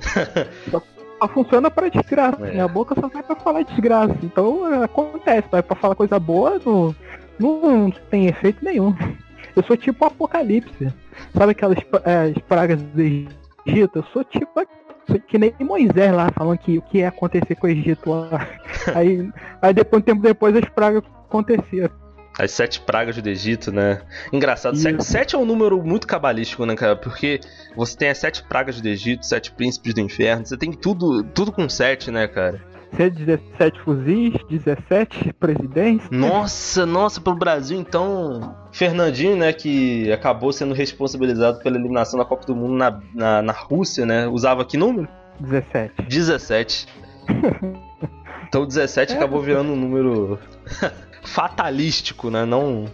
só, 0.70 0.82
só 1.18 1.28
funciona 1.28 1.70
pra 1.70 1.88
desgraça. 1.88 2.46
É. 2.46 2.50
Minha 2.52 2.68
boca 2.68 2.94
só 3.00 3.08
vai 3.08 3.22
pra 3.22 3.36
falar 3.36 3.62
desgraça. 3.62 4.14
Então 4.22 4.70
é, 4.70 4.84
acontece, 4.84 5.48
vai 5.50 5.62
pra 5.62 5.74
falar 5.74 5.94
coisa 5.94 6.18
boa, 6.18 6.60
não, 6.64 6.94
não 7.38 7.90
tem 8.10 8.26
efeito 8.26 8.62
nenhum. 8.62 8.94
Eu 9.56 9.62
sou 9.64 9.76
tipo 9.76 10.04
o 10.04 10.08
apocalipse. 10.08 10.92
Sabe 11.34 11.52
aquelas 11.52 11.78
é, 12.04 12.32
as 12.36 12.42
pragas 12.42 12.82
do 12.82 13.00
Egito? 13.00 13.98
Eu 13.98 14.04
sou 14.12 14.24
tipo 14.24 14.60
que 15.26 15.38
nem 15.38 15.54
Moisés 15.60 16.12
lá 16.12 16.30
falando 16.34 16.58
que 16.58 16.78
o 16.78 16.82
que 16.82 16.98
ia 16.98 17.08
acontecer 17.08 17.54
com 17.54 17.66
o 17.66 17.70
Egito 17.70 18.10
lá. 18.10 18.48
aí, 18.94 19.30
aí 19.60 19.74
depois, 19.74 20.02
um 20.02 20.04
tempo 20.04 20.22
depois 20.22 20.56
as 20.56 20.68
pragas 20.68 21.02
aconteceram. 21.26 21.94
As 22.36 22.50
sete 22.50 22.80
pragas 22.80 23.16
do 23.20 23.28
Egito, 23.28 23.70
né? 23.70 24.00
Engraçado, 24.32 24.76
sete, 24.76 25.04
sete 25.04 25.36
é 25.36 25.38
um 25.38 25.44
número 25.44 25.80
muito 25.82 26.04
cabalístico, 26.04 26.66
né, 26.66 26.74
cara? 26.74 26.96
Porque 26.96 27.38
você 27.76 27.96
tem 27.96 28.08
as 28.08 28.18
sete 28.18 28.42
pragas 28.42 28.80
do 28.80 28.88
Egito, 28.88 29.24
sete 29.24 29.52
príncipes 29.52 29.94
do 29.94 30.00
inferno, 30.00 30.44
você 30.44 30.56
tem 30.56 30.72
tudo, 30.72 31.22
tudo 31.22 31.52
com 31.52 31.68
sete, 31.68 32.10
né, 32.10 32.26
cara? 32.26 32.60
117 32.96 33.80
fuzis, 33.80 34.34
17 34.48 35.32
presidentes. 35.34 36.08
Nossa, 36.10 36.86
nossa, 36.86 37.20
pro 37.20 37.34
Brasil 37.34 37.78
então. 37.78 38.54
Fernandinho, 38.72 39.36
né, 39.36 39.52
que 39.52 40.10
acabou 40.12 40.52
sendo 40.52 40.74
responsabilizado 40.74 41.60
pela 41.60 41.76
eliminação 41.76 42.18
da 42.18 42.24
Copa 42.24 42.46
do 42.46 42.54
Mundo 42.56 42.74
na, 42.74 43.00
na, 43.14 43.42
na 43.42 43.52
Rússia, 43.52 44.04
né? 44.04 44.26
Usava 44.26 44.64
que 44.64 44.76
número? 44.76 45.08
17. 45.40 46.02
17. 46.08 46.86
Então 48.54 48.64
17 48.64 49.14
acabou 49.14 49.42
virando 49.42 49.72
um 49.72 49.76
número 49.76 50.38
fatalístico, 51.24 52.30
né? 52.30 52.44
Não. 52.44 52.84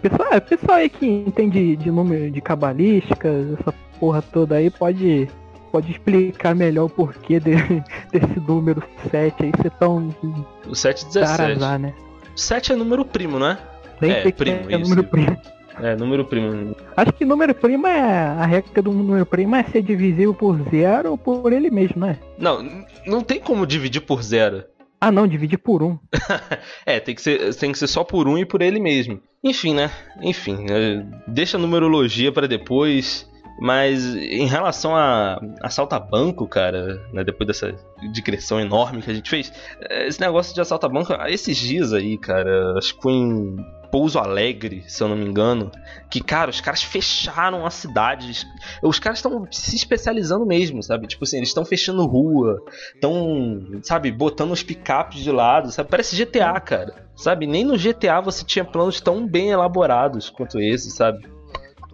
Pessoal, 0.00 0.32
é, 0.32 0.38
pessoal 0.38 0.78
aí 0.78 0.88
que 0.88 1.04
entende 1.04 1.74
de 1.74 1.90
número 1.90 2.30
de 2.30 2.40
cabalística, 2.40 3.28
essa 3.28 3.74
porra 3.98 4.22
toda 4.22 4.54
aí, 4.54 4.70
pode, 4.70 5.28
pode 5.74 5.90
explicar 5.90 6.54
melhor 6.54 6.84
o 6.84 6.88
porquê 6.88 7.40
de- 7.40 7.56
desse 8.12 8.38
número 8.46 8.80
7 9.10 9.42
aí 9.42 9.52
ser 9.60 9.70
tão 9.72 10.14
O 10.68 10.72
7 10.72 11.02
e 11.02 11.06
17. 11.06 11.36
tarazar, 11.36 11.78
né? 11.80 11.92
7 12.36 12.72
é 12.72 12.76
número 12.76 13.04
primo, 13.04 13.40
né? 13.40 13.58
Nem 14.00 14.12
É, 14.12 14.30
primo, 14.30 14.70
é 14.70 14.76
isso. 14.76 14.88
número 14.88 15.02
primo. 15.04 15.36
É, 15.80 15.96
número 15.96 16.24
primo. 16.26 16.76
Acho 16.96 17.12
que 17.12 17.24
número 17.24 17.52
primo 17.52 17.88
é. 17.88 18.00
A 18.00 18.46
regra 18.46 18.80
do 18.80 18.92
número 18.92 19.26
primo 19.26 19.56
é 19.56 19.64
ser 19.64 19.82
divisível 19.82 20.32
por 20.32 20.56
zero 20.70 21.10
ou 21.10 21.18
por 21.18 21.52
ele 21.52 21.68
mesmo, 21.72 21.96
não 22.02 22.08
é? 22.10 22.18
Não, 22.38 22.84
não 23.04 23.20
tem 23.20 23.40
como 23.40 23.66
dividir 23.66 24.02
por 24.02 24.22
zero. 24.22 24.62
Ah 25.00 25.10
não, 25.10 25.26
dividir 25.26 25.58
por 25.58 25.82
um. 25.82 25.98
É, 26.86 27.00
tem 27.00 27.16
que 27.16 27.20
ser, 27.22 27.52
tem 27.56 27.72
que 27.72 27.78
ser 27.80 27.88
só 27.88 28.04
por 28.04 28.28
um 28.28 28.38
e 28.38 28.44
por 28.44 28.62
ele 28.62 28.78
mesmo. 28.78 29.20
Enfim, 29.42 29.74
né? 29.74 29.90
Enfim, 30.22 30.66
é, 30.70 31.04
deixa 31.26 31.56
a 31.56 31.60
numerologia 31.60 32.30
pra 32.30 32.46
depois. 32.46 33.28
Mas 33.58 34.16
em 34.16 34.46
relação 34.46 34.96
a 34.96 35.40
assalto 35.60 35.94
a 35.94 36.00
banco, 36.00 36.46
cara, 36.46 37.00
né, 37.12 37.22
depois 37.22 37.46
dessa 37.46 37.74
digressão 38.12 38.60
enorme 38.60 39.00
que 39.00 39.10
a 39.10 39.14
gente 39.14 39.30
fez, 39.30 39.52
é, 39.88 40.08
esse 40.08 40.20
negócio 40.20 40.54
de 40.54 40.60
assalto 40.60 40.86
a 40.86 40.88
banco, 40.88 41.12
esses 41.28 41.56
dias 41.56 41.92
aí, 41.92 42.18
cara, 42.18 42.76
acho 42.76 42.96
que 42.96 43.02
foi 43.02 43.12
em 43.12 43.56
Pouso 43.94 44.18
Alegre, 44.18 44.82
se 44.88 45.00
eu 45.00 45.08
não 45.08 45.14
me 45.14 45.24
engano, 45.24 45.70
que, 46.10 46.20
cara, 46.20 46.50
os 46.50 46.60
caras 46.60 46.82
fecharam 46.82 47.64
a 47.64 47.70
cidade. 47.70 48.44
Os 48.82 48.98
caras 48.98 49.20
estão 49.20 49.46
se 49.52 49.76
especializando 49.76 50.44
mesmo, 50.44 50.82
sabe? 50.82 51.06
Tipo 51.06 51.22
assim, 51.22 51.36
eles 51.36 51.50
estão 51.50 51.64
fechando 51.64 52.04
rua, 52.04 52.60
estão, 52.92 53.80
sabe, 53.84 54.10
botando 54.10 54.50
os 54.50 54.64
picapes 54.64 55.22
de 55.22 55.30
lado, 55.30 55.70
sabe? 55.70 55.88
Parece 55.88 56.16
GTA, 56.16 56.58
cara. 56.58 57.06
Sabe? 57.14 57.46
Nem 57.46 57.64
no 57.64 57.78
GTA 57.78 58.20
você 58.20 58.44
tinha 58.44 58.64
planos 58.64 59.00
tão 59.00 59.24
bem 59.28 59.50
elaborados 59.50 60.28
quanto 60.28 60.58
esse, 60.58 60.90
sabe? 60.90 61.24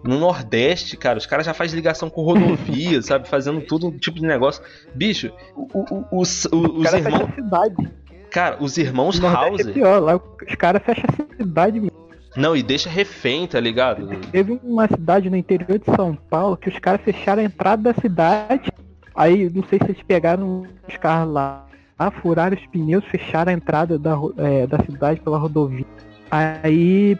No 0.03 0.17
Nordeste, 0.19 0.97
cara, 0.97 1.17
os 1.19 1.25
caras 1.25 1.45
já 1.45 1.53
fazem 1.53 1.75
ligação 1.75 2.09
com 2.09 2.23
rodovia, 2.23 3.01
sabe? 3.03 3.27
Fazendo 3.27 3.61
todo 3.61 3.91
tipo 3.91 4.17
de 4.19 4.25
negócio. 4.25 4.63
Bicho, 4.95 5.31
o- 5.55 5.67
o- 5.73 6.05
o- 6.11 6.19
os, 6.21 6.45
os 6.45 6.93
irmãos. 6.93 7.29
Cara, 8.31 8.57
os 8.59 8.77
irmãos 8.77 9.19
No 9.19 9.27
é 9.27 9.29
Hauser. 9.35 9.73
pior, 9.73 9.99
lá 9.99 10.15
os 10.15 10.55
caras 10.55 10.81
fecham 10.83 11.03
a 11.09 11.35
cidade 11.35 11.79
mesmo. 11.79 11.91
Não, 12.35 12.55
e 12.55 12.63
deixa 12.63 12.89
refém, 12.89 13.45
tá 13.45 13.59
ligado? 13.59 14.07
Teve 14.31 14.57
uma 14.63 14.87
cidade 14.87 15.29
no 15.29 15.35
interior 15.35 15.77
de 15.77 15.85
São 15.95 16.15
Paulo 16.15 16.55
que 16.55 16.69
os 16.69 16.79
caras 16.79 17.01
fecharam 17.01 17.41
a 17.41 17.45
entrada 17.45 17.93
da 17.93 18.01
cidade. 18.01 18.71
Aí 19.13 19.49
não 19.53 19.63
sei 19.67 19.77
se 19.79 19.91
eles 19.91 20.01
pegaram 20.07 20.65
os 20.87 20.95
carros 20.95 21.33
lá, 21.33 21.65
furaram 22.21 22.55
os 22.55 22.65
pneus, 22.67 23.03
fecharam 23.05 23.51
a 23.51 23.53
entrada 23.55 23.99
da, 23.99 24.15
é, 24.37 24.65
da 24.65 24.79
cidade 24.79 25.19
pela 25.19 25.37
rodovia. 25.37 25.85
Aí 26.31 27.17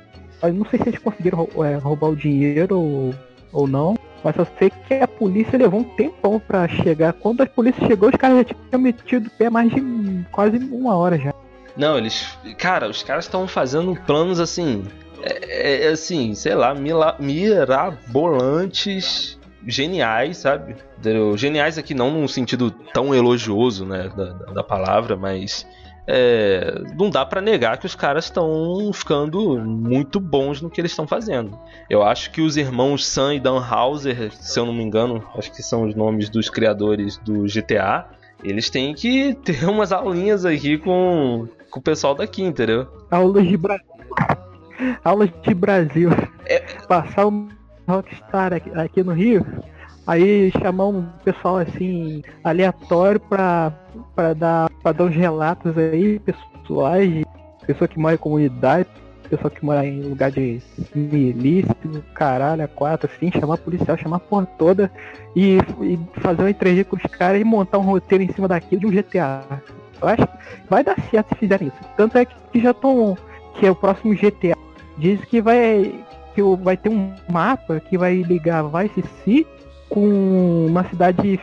eu 0.49 0.53
não 0.53 0.65
sei 0.65 0.79
se 0.79 0.89
eles 0.89 0.99
conseguiram 0.99 1.47
é, 1.63 1.75
roubar 1.77 2.09
o 2.09 2.15
dinheiro 2.15 2.79
ou, 2.79 3.13
ou 3.51 3.67
não. 3.67 3.95
Mas 4.23 4.35
eu 4.35 4.45
sei 4.59 4.69
que 4.87 4.93
a 4.95 5.07
polícia 5.07 5.57
levou 5.57 5.79
um 5.79 5.83
tempão 5.83 6.39
pra 6.39 6.67
chegar. 6.67 7.11
Quando 7.13 7.41
a 7.41 7.45
polícia 7.47 7.85
chegou, 7.87 8.09
os 8.09 8.15
caras 8.15 8.37
já 8.37 8.43
tinham 8.69 8.79
metido 8.81 9.27
o 9.27 9.31
pé 9.31 9.49
mais 9.49 9.73
de 9.73 9.81
quase 10.31 10.57
uma 10.57 10.95
hora 10.95 11.17
já. 11.17 11.33
Não, 11.75 11.97
eles. 11.97 12.37
Cara, 12.59 12.87
os 12.87 13.01
caras 13.01 13.25
estão 13.25 13.47
fazendo 13.47 13.95
planos 14.05 14.39
assim. 14.39 14.83
É, 15.23 15.87
é, 15.87 15.89
assim, 15.89 16.35
sei 16.35 16.53
lá, 16.53 16.73
mila- 16.75 17.15
mirabolantes, 18.11 19.39
geniais, 19.65 20.37
sabe? 20.37 20.75
Geniais 21.35 21.77
aqui 21.77 21.93
não 21.93 22.11
num 22.11 22.27
sentido 22.27 22.71
tão 22.93 23.13
elogioso, 23.13 23.85
né, 23.85 24.09
da- 24.15 24.33
da 24.53 24.63
palavra, 24.63 25.15
mas. 25.15 25.65
É, 26.07 26.81
não 26.97 27.09
dá 27.09 27.25
pra 27.25 27.41
negar 27.41 27.77
que 27.77 27.85
os 27.85 27.95
caras 27.95 28.25
estão 28.25 28.91
ficando 28.93 29.59
muito 29.59 30.19
bons 30.19 30.61
no 30.61 30.69
que 30.69 30.81
eles 30.81 30.91
estão 30.91 31.07
fazendo. 31.07 31.57
Eu 31.89 32.03
acho 32.03 32.31
que 32.31 32.41
os 32.41 32.57
irmãos 32.57 33.05
Sam 33.05 33.35
e 33.35 33.39
Dan 33.39 33.63
Hauser, 33.63 34.31
se 34.33 34.59
eu 34.59 34.65
não 34.65 34.73
me 34.73 34.83
engano, 34.83 35.23
acho 35.37 35.51
que 35.51 35.61
são 35.61 35.83
os 35.83 35.95
nomes 35.95 36.29
dos 36.29 36.49
criadores 36.49 37.17
do 37.17 37.43
GTA, 37.43 38.05
eles 38.43 38.69
têm 38.69 38.93
que 38.93 39.33
ter 39.43 39.65
umas 39.65 39.91
aulinhas 39.91 40.45
aqui 40.45 40.77
com, 40.77 41.47
com 41.69 41.79
o 41.79 41.83
pessoal 41.83 42.15
daqui, 42.15 42.43
entendeu? 42.43 42.87
Aulas 43.09 43.47
de 43.47 43.57
Brasil. 43.57 43.85
Aulas 45.03 45.29
de 45.43 45.53
Brasil. 45.53 46.09
É. 46.45 46.59
Passar 46.87 47.27
um 47.27 47.47
Rockstar 47.87 48.53
aqui, 48.53 48.71
aqui 48.71 49.03
no 49.03 49.13
Rio. 49.13 49.45
Aí 50.05 50.51
chamar 50.51 50.87
um 50.87 51.03
pessoal 51.23 51.57
assim 51.57 52.23
aleatório 52.43 53.19
pra, 53.19 53.71
pra, 54.15 54.33
dar, 54.33 54.69
pra 54.81 54.91
dar 54.91 55.03
uns 55.05 55.15
relatos 55.15 55.77
aí, 55.77 56.19
pessoais, 56.19 57.23
pessoa 57.67 57.87
que 57.87 57.99
mora 57.99 58.15
em 58.15 58.17
comunidade, 58.17 58.87
pessoa 59.29 59.49
que 59.51 59.63
mora 59.63 59.85
em 59.85 60.01
lugar 60.01 60.31
de 60.31 60.59
milícia, 60.95 61.75
caralho, 62.15 62.63
a 62.63 62.67
quatro, 62.67 63.09
assim, 63.13 63.31
chamar 63.31 63.57
policial, 63.57 63.97
chamar 63.97 64.17
a 64.17 64.19
porra 64.19 64.45
toda 64.57 64.91
e, 65.35 65.57
e 65.81 65.99
fazer 66.19 66.41
uma 66.41 66.49
entrevista 66.49 66.89
com 66.89 66.95
os 66.95 67.03
caras 67.03 67.39
e 67.39 67.43
montar 67.43 67.77
um 67.77 67.83
roteiro 67.83 68.23
em 68.23 68.33
cima 68.33 68.47
daquilo 68.47 68.81
de 68.81 68.87
um 68.87 68.91
GTA. 68.91 69.61
Eu 70.01 70.07
acho 70.07 70.25
que 70.25 70.37
vai 70.67 70.83
dar 70.83 70.99
certo 71.09 71.29
se 71.29 71.39
fizerem 71.39 71.67
isso. 71.67 71.77
Tanto 71.95 72.17
é 72.17 72.25
que 72.25 72.59
já 72.59 72.71
estão. 72.71 73.15
Que 73.53 73.67
é 73.67 73.71
o 73.71 73.75
próximo 73.75 74.15
GTA. 74.15 74.57
Diz 74.97 75.23
que 75.25 75.41
vai. 75.41 76.03
Que 76.33 76.41
vai 76.41 76.75
ter 76.75 76.89
um 76.89 77.13
mapa 77.29 77.79
que 77.79 77.97
vai 77.97 78.21
ligar 78.23 78.63
Vice 78.63 79.03
City 79.23 79.60
com 79.91 80.65
uma 80.67 80.87
cidade 80.89 81.39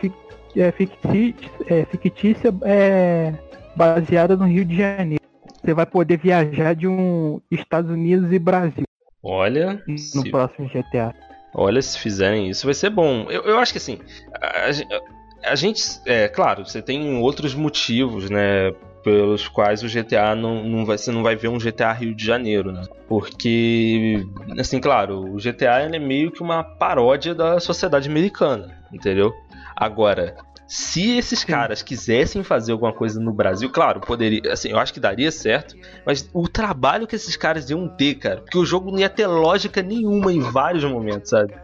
é, 0.55 0.71
fictícia, 0.71 1.35
é, 1.67 1.85
fictícia 1.85 2.53
é, 2.63 3.33
baseada 3.75 4.35
no 4.35 4.45
Rio 4.45 4.65
de 4.65 4.75
Janeiro. 4.77 5.19
Você 5.63 5.73
vai 5.73 5.85
poder 5.85 6.17
viajar 6.17 6.73
de 6.73 6.87
um 6.87 7.39
Estados 7.51 7.91
Unidos 7.91 8.31
e 8.31 8.39
Brasil 8.39 8.83
Olha, 9.21 9.81
no 9.87 9.97
se, 9.97 10.31
próximo 10.31 10.67
GTA. 10.69 11.13
olha, 11.53 11.81
se 11.81 11.99
fizerem 11.99 12.49
isso 12.49 12.65
vai 12.65 12.73
ser 12.73 12.89
bom. 12.89 13.29
Eu, 13.29 13.43
eu 13.43 13.59
acho 13.59 13.71
que 13.71 13.77
assim, 13.77 13.99
a, 14.41 14.69
a- 14.69 15.51
a 15.51 15.55
gente, 15.55 15.81
é 16.05 16.27
claro, 16.27 16.65
você 16.65 16.81
tem 16.81 17.17
outros 17.17 17.53
motivos, 17.55 18.29
né? 18.29 18.71
Pelos 19.03 19.47
quais 19.47 19.81
o 19.81 19.87
GTA 19.87 20.35
não, 20.35 20.63
não 20.63 20.85
vai, 20.85 20.97
você 20.97 21.11
não 21.11 21.23
vai 21.23 21.35
ver 21.35 21.47
um 21.47 21.57
GTA 21.57 21.93
Rio 21.93 22.13
de 22.13 22.25
Janeiro, 22.25 22.71
né? 22.71 22.81
Porque, 23.07 24.25
assim, 24.57 24.79
claro, 24.79 25.35
o 25.35 25.37
GTA 25.37 25.79
é 25.81 25.99
meio 25.99 26.31
que 26.31 26.41
uma 26.41 26.63
paródia 26.63 27.33
da 27.33 27.59
sociedade 27.59 28.09
americana, 28.09 28.77
entendeu? 28.91 29.33
Agora, 29.75 30.35
se 30.69 31.17
esses 31.17 31.43
caras 31.43 31.81
quisessem 31.81 32.43
fazer 32.43 32.73
alguma 32.73 32.93
coisa 32.93 33.19
no 33.19 33.33
Brasil, 33.33 33.71
claro, 33.71 33.99
poderia, 33.99 34.53
assim, 34.53 34.69
eu 34.69 34.77
acho 34.77 34.93
que 34.93 34.99
daria 34.99 35.31
certo, 35.31 35.75
mas 36.05 36.29
o 36.31 36.47
trabalho 36.47 37.07
que 37.07 37.15
esses 37.15 37.35
caras 37.35 37.69
iam 37.71 37.87
ter, 37.87 38.15
cara, 38.15 38.41
porque 38.41 38.57
o 38.57 38.65
jogo 38.65 38.91
não 38.91 38.99
ia 38.99 39.09
ter 39.09 39.25
lógica 39.25 39.81
nenhuma 39.81 40.31
em 40.31 40.41
vários 40.41 40.83
momentos, 40.83 41.31
sabe? 41.31 41.55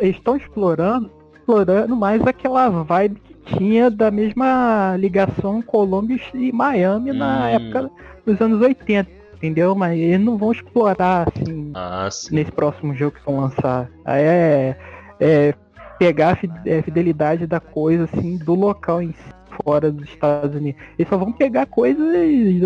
Eles 0.00 0.16
estão 0.16 0.36
explorando, 0.36 1.10
explorando 1.34 1.96
mais 1.96 2.20
aquela 2.26 2.68
vibe 2.68 3.29
tinha 3.44 3.90
da 3.90 4.10
mesma 4.10 4.96
ligação 4.98 5.62
Colômbia 5.62 6.18
e 6.34 6.52
Miami 6.52 7.12
na 7.12 7.46
Hum. 7.46 7.48
época 7.48 7.90
dos 8.26 8.40
anos 8.40 8.60
80, 8.60 9.10
entendeu? 9.34 9.74
Mas 9.74 9.98
eles 9.98 10.20
não 10.20 10.36
vão 10.36 10.52
explorar 10.52 11.28
assim 11.28 11.72
Ah, 11.74 12.08
nesse 12.30 12.52
próximo 12.52 12.94
jogo 12.94 13.16
que 13.18 13.24
vão 13.24 13.40
lançar. 13.40 13.90
Aí 14.04 14.22
é, 14.22 14.76
é 15.20 15.54
pegar 15.98 16.38
a 16.38 16.68
é, 16.68 16.82
fidelidade 16.82 17.46
da 17.46 17.60
coisa 17.60 18.04
assim 18.04 18.36
do 18.38 18.54
local 18.54 19.02
em 19.02 19.12
si, 19.12 19.34
fora 19.62 19.90
dos 19.90 20.04
Estados 20.08 20.54
Unidos. 20.56 20.80
Eles 20.98 21.08
só 21.08 21.16
vão 21.16 21.32
pegar 21.32 21.66
coisas 21.66 22.00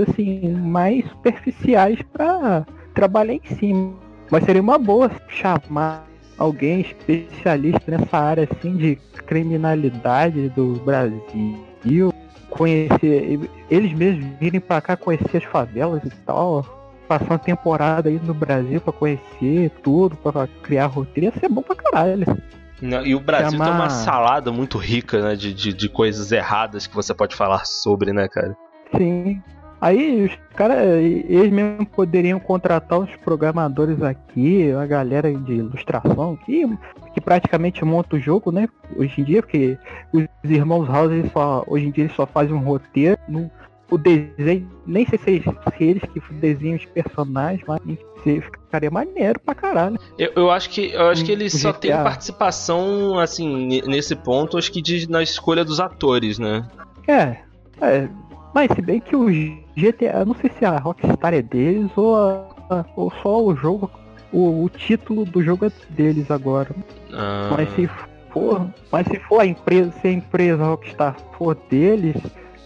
assim 0.09 0.51
mais 0.53 1.05
superficiais 1.09 1.99
pra 2.13 2.65
trabalhar 2.95 3.35
em 3.35 3.41
cima. 3.45 3.95
Mas 4.31 4.45
seria 4.45 4.63
uma 4.63 4.79
boa 4.79 5.11
chamar 5.29 6.07
alguém 6.39 6.81
especialista 6.81 7.83
nessa 7.99 8.17
área 8.19 8.49
assim 8.51 8.77
de 8.77 8.97
criminalidade 9.27 10.49
do 10.51 10.75
Brasil, 10.85 12.13
conhecer 12.51 13.41
eles 13.71 13.93
mesmos 13.93 14.25
virem 14.39 14.61
pra 14.61 14.81
cá 14.81 14.97
conhecer 14.97 15.39
as 15.39 15.45
favelas 15.45 16.03
e 16.05 16.11
tal, 16.27 16.65
passar 17.09 17.25
uma 17.33 17.39
temporada 17.39 18.09
aí 18.09 18.21
no 18.23 18.33
Brasil 18.35 18.81
pra 18.81 18.93
conhecer 18.93 19.71
tudo, 19.83 20.17
pra 20.17 20.47
criar 20.63 20.87
roteiro, 20.87 21.33
ia 21.35 21.41
ser 21.41 21.49
bom 21.49 21.63
pra 21.63 21.77
caralho. 21.77 22.25
Não, 22.81 23.05
E 23.07 23.15
o 23.15 23.21
Brasil 23.21 23.53
Chamar- 23.53 23.65
tem 23.67 23.75
uma 23.75 23.91
salada 23.91 24.53
muito 24.53 24.79
rica, 24.79 25.23
né, 25.23 25.37
de, 25.37 25.55
de, 25.55 25.73
de 25.73 25.89
coisas 25.89 26.33
erradas 26.33 26.87
que 26.87 26.95
você 26.95 27.15
pode 27.15 27.35
falar 27.35 27.65
sobre, 27.65 28.13
né, 28.13 28.29
cara? 28.29 28.57
Sim. 28.97 29.43
Aí 29.85 30.25
os 30.25 30.33
caras, 30.57 30.79
eles 30.83 31.53
mesmo 31.53 31.85
poderiam 31.85 32.41
contratar 32.41 32.99
os 33.01 33.15
programadores 33.17 34.03
aqui, 34.03 34.73
a 34.73 34.87
galera 34.87 35.31
de 35.31 35.53
ilustração 35.53 36.37
que, 36.37 36.67
que 37.13 37.21
praticamente 37.21 37.85
monta 37.85 38.17
o 38.17 38.19
jogo, 38.19 38.51
né? 38.51 38.67
Hoje 38.97 39.21
em 39.21 39.25
dia, 39.25 39.43
porque 39.43 39.77
os 40.11 40.25
irmãos 40.51 40.89
House 40.89 41.13
eles 41.13 41.31
só, 41.31 41.63
hoje 41.67 41.87
em 41.87 41.91
dia 41.91 42.05
eles 42.05 42.17
só 42.17 42.25
fazem 42.27 42.55
um 42.55 42.61
roteiro, 42.61 43.19
no, 43.29 43.51
o 43.91 43.99
desenho, 43.99 44.67
nem 44.87 45.05
sei 45.07 45.19
se, 45.19 45.31
eles- 45.31 45.45
se 45.77 45.85
eles 45.85 46.03
que 46.15 46.21
desenham 46.33 46.77
os 46.77 46.87
personagens, 46.87 47.63
mas 47.69 47.81
se- 48.23 48.41
ficaria 48.41 48.91
maneiro 48.91 49.39
pra 49.39 49.55
caralho. 49.55 49.99
Eu, 50.19 50.33
eu 50.35 50.51
acho 50.51 50.71
que 50.71 50.93
eu 50.93 51.09
acho 51.09 51.23
que 51.27 51.33
Um 51.33 51.35
ele 51.35 51.51
só 51.51 51.75
tem 51.75 51.91
participação 51.93 53.19
assim 53.19 53.67
ne- 53.67 53.83
nesse 53.83 54.17
ponto, 54.17 54.57
acho 54.57 54.73
que 54.73 54.81
de, 54.81 55.11
na 55.11 55.23
escolha 55.23 55.63
dos 55.63 55.79
atores, 55.79 56.39
né? 56.39 56.67
É, 57.07 57.37
é, 57.83 58.09
mas 58.55 58.73
se 58.73 58.81
bem 58.81 58.99
que 58.99 59.15
o 59.15 59.29
GTA, 59.77 60.25
não 60.25 60.35
sei 60.35 60.51
se 60.59 60.65
a 60.65 60.77
Rockstar 60.79 61.35
é 61.35 61.43
deles 61.43 61.91
ou, 61.97 62.17
a- 62.17 62.47
a- 62.71 62.85
ou 62.97 63.11
só 63.23 63.43
o 63.43 63.55
jogo, 63.57 63.91
o, 64.33 64.65
o 64.65 64.69
título 64.69 65.25
do 65.25 65.43
jogo 65.43 65.67
é 65.67 65.73
deles 65.91 66.31
agora. 66.31 66.71
Ah, 67.13 67.51
Mas 67.57 67.69
se 67.75 67.89
for, 68.31 68.67
mas 68.91 69.07
se 69.07 69.19
for 69.21 69.41
a 69.41 69.47
empresa, 69.47 69.93
se 70.01 70.09
a 70.09 70.13
empresa 70.13 70.65
Rockstar 70.65 71.17
for 71.37 71.57
deles, 71.69 72.17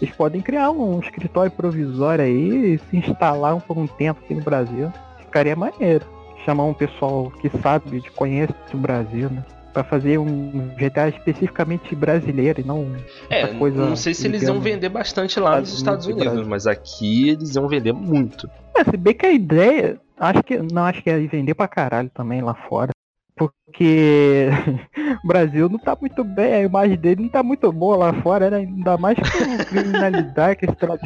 eles 0.01 0.15
podem 0.15 0.41
criar 0.41 0.71
um 0.71 1.01
escritório 1.01 1.51
provisório 1.51 2.25
aí 2.25 2.75
e 2.75 2.79
se 2.79 2.97
instalar 2.99 3.59
por 3.63 3.77
um 3.77 3.87
tempo 3.87 4.21
aqui 4.25 4.35
no 4.35 4.43
Brasil. 4.43 4.93
Ficaria 5.19 5.57
maneiro. 5.57 6.07
Chamar 6.45 6.65
um 6.65 6.73
pessoal 6.75 7.31
que 7.41 7.51
sabe, 7.59 8.01
que 8.01 8.11
conhece 8.13 8.55
o 8.73 8.77
Brasil, 8.79 9.29
né? 9.29 9.45
Pra 9.79 9.85
fazer 9.85 10.19
um 10.19 10.73
GTA 10.77 11.09
especificamente 11.09 11.95
brasileiro 11.95 12.61
e 12.61 12.65
não 12.65 12.97
é, 13.31 13.47
coisa 13.47 13.87
não 13.87 13.95
sei 13.95 14.13
se 14.13 14.27
eles 14.27 14.43
iam 14.43 14.59
vender 14.59 14.89
bastante 14.89 15.39
lá 15.39 15.61
nos 15.61 15.73
Estados 15.73 16.05
Unidos 16.05 16.49
mas 16.49 16.67
aqui 16.67 17.29
eles 17.29 17.55
iam 17.55 17.69
vender 17.69 17.93
muito. 17.93 18.51
É, 18.77 18.83
se 18.83 18.97
bem 18.97 19.15
que 19.15 19.25
a 19.25 19.31
ideia, 19.31 20.01
acho 20.19 20.43
que 20.43 20.59
não 20.59 20.85
acho 20.85 21.01
que 21.01 21.09
é 21.09 21.17
vender 21.21 21.55
pra 21.55 21.69
caralho 21.69 22.11
também 22.13 22.41
lá 22.43 22.55
fora. 22.69 22.91
Porque 23.37 24.49
o 25.25 25.29
Brasil 25.29 25.69
não 25.69 25.79
tá 25.79 25.97
muito 26.01 26.25
bem, 26.25 26.55
a 26.55 26.63
imagem 26.63 26.97
dele 26.97 27.23
não 27.23 27.29
tá 27.29 27.45
muito 27.45 27.71
boa 27.71 27.97
lá 27.97 28.13
fora, 28.15 28.51
né? 28.51 28.57
ainda 28.57 28.97
mais 28.99 29.17
com 29.17 29.65
criminalidade 29.65 30.57
que 30.59 30.65
esse 30.67 30.75
trabalho 30.75 31.01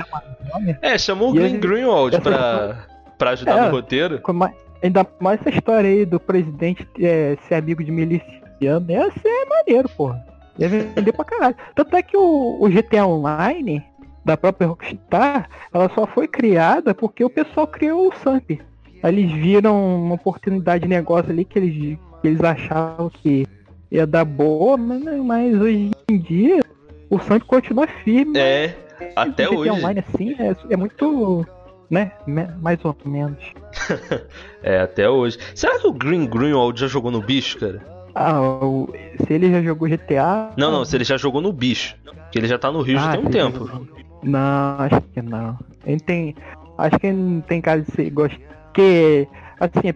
Amazônia. 0.51 0.79
É, 0.81 0.97
chamou 0.97 1.31
o 1.31 1.39
ele- 1.39 1.59
Greenwald 1.59 2.17
essa 2.17 2.23
pra, 2.23 2.87
pra 3.19 3.31
ajudar 3.33 3.59
É. 3.59 3.67
no 3.67 3.71
roteiro. 3.71 4.19
Ainda 4.83 5.07
mais 5.21 5.39
essa 5.41 5.51
história 5.51 5.89
aí 5.89 6.05
do 6.07 6.19
presidente 6.19 6.89
é, 6.99 7.37
ser 7.47 7.55
amigo 7.57 7.85
de 7.85 7.93
miliciano, 8.63 8.87
ia 8.89 9.11
ser 9.11 9.47
maneiro, 9.49 9.89
porra. 9.89 10.25
Ia 10.59 10.69
vender 10.69 11.13
pra 11.13 11.25
caralho. 11.25 11.57
Tanto 11.75 11.97
é 11.97 12.03
que 12.03 12.17
o, 12.17 12.59
o 12.61 12.69
GTA 12.69 13.07
Online, 13.07 13.83
da 14.25 14.37
própria 14.37 14.69
Rockstar, 14.69 15.49
ela 15.73 15.91
só 15.95 16.07
foi 16.07 16.29
criada 16.29 16.95
porque 16.95 17.25
o 17.25 17.31
pessoal 17.31 17.67
criou 17.67 18.09
o 18.09 18.17
Samp. 18.17 18.51
Eles 19.03 19.33
viram 19.33 20.05
uma 20.05 20.15
oportunidade 20.15 20.85
de 20.85 20.89
negócio 20.89 21.31
ali 21.31 21.45
que 21.45 21.59
eles, 21.59 21.99
que 22.21 22.29
eles 22.29 22.41
achavam 22.43 23.11
que 23.11 23.47
ia 23.91 24.07
dar 24.07 24.25
boa, 24.25 24.77
mas, 24.77 25.03
mas 25.03 25.61
hoje 25.61 25.91
em 26.09 26.19
dia 26.19 26.61
o 27.11 27.19
Samp 27.19 27.43
continua 27.45 27.87
firme. 27.87 28.39
É, 28.39 28.77
até 29.17 29.49
hoje. 29.49 29.71
Online 29.71 30.05
assim 30.07 30.37
é, 30.39 30.55
é 30.71 30.77
muito, 30.77 31.47
né, 31.91 32.13
mais 32.61 32.79
ou 32.85 32.97
menos. 33.05 33.43
É, 34.65 34.79
até 34.79 35.11
hoje. 35.11 35.39
Será 35.57 35.77
que 35.81 35.89
o 35.89 35.93
Green 35.93 36.25
Greenwald 36.25 36.79
já 36.79 36.87
jogou 36.87 37.11
no 37.11 37.21
bicho, 37.21 37.59
cara? 37.59 37.92
Ah, 38.15 38.41
o- 38.41 38.89
se 39.27 39.33
ele 39.33 39.51
já 39.51 39.63
jogou 39.63 39.89
GTA. 39.89 40.51
Não, 40.57 40.71
não, 40.71 40.85
se 40.85 40.97
ele 40.97 41.05
já 41.05 41.17
jogou 41.17 41.41
no 41.41 41.53
bicho. 41.53 41.97
Porque 42.05 42.39
ele 42.39 42.47
já 42.49 42.59
tá 42.59 42.71
no 42.71 42.83
Rio 42.83 42.99
já 42.99 43.11
Ah, 43.13 43.17
tem 43.17 43.21
um 43.27 43.31
tempo. 43.31 43.67
jogou. 43.67 43.87
Não, 44.23 44.77
acho 44.79 45.01
que 45.13 45.23
não. 45.23 45.59
Ele 45.87 46.01
tem. 46.01 46.35
Acho 46.79 46.99
que 46.99 47.07
ele 47.07 47.17
não 47.19 47.41
tem 47.41 47.61
cara 47.61 47.81
de 47.83 47.91
ser 47.93 48.11
gosto. 48.11 48.39
Porque, 48.67 49.27
assim, 49.61 49.89
é 49.89 49.95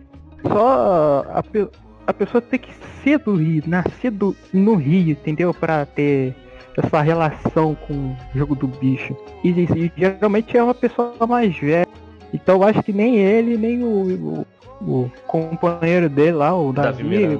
só 0.49 1.25
a, 1.33 1.43
pe- 1.43 1.69
a 2.07 2.13
pessoa 2.13 2.41
tem 2.43 2.59
que 2.59 2.71
ser 3.03 3.19
do 3.21 3.35
Rio, 3.37 3.63
nascer 3.67 4.11
do, 4.11 4.37
no 4.53 4.75
Rio, 4.75 5.13
entendeu? 5.13 5.55
Pra 5.55 5.87
ter 5.87 6.35
essa 6.77 7.01
relação 7.01 7.75
com 7.87 7.95
o 7.95 8.17
jogo 8.35 8.55
do 8.55 8.67
bicho. 8.67 9.17
E, 9.43 9.49
e 9.51 9.93
geralmente 9.97 10.57
é 10.57 10.63
uma 10.63 10.75
pessoa 10.75 11.15
mais 11.27 11.57
velha. 11.59 11.87
Então 12.35 12.57
eu 12.57 12.65
acho 12.65 12.83
que 12.83 12.93
nem 12.93 13.17
ele, 13.17 13.57
nem 13.57 13.83
o, 13.83 14.45
o, 14.83 14.87
o 15.05 15.11
companheiro 15.27 16.09
dele 16.11 16.33
lá, 16.33 16.55
o 16.55 16.73
Davi 16.73 17.03
Davi. 17.05 17.39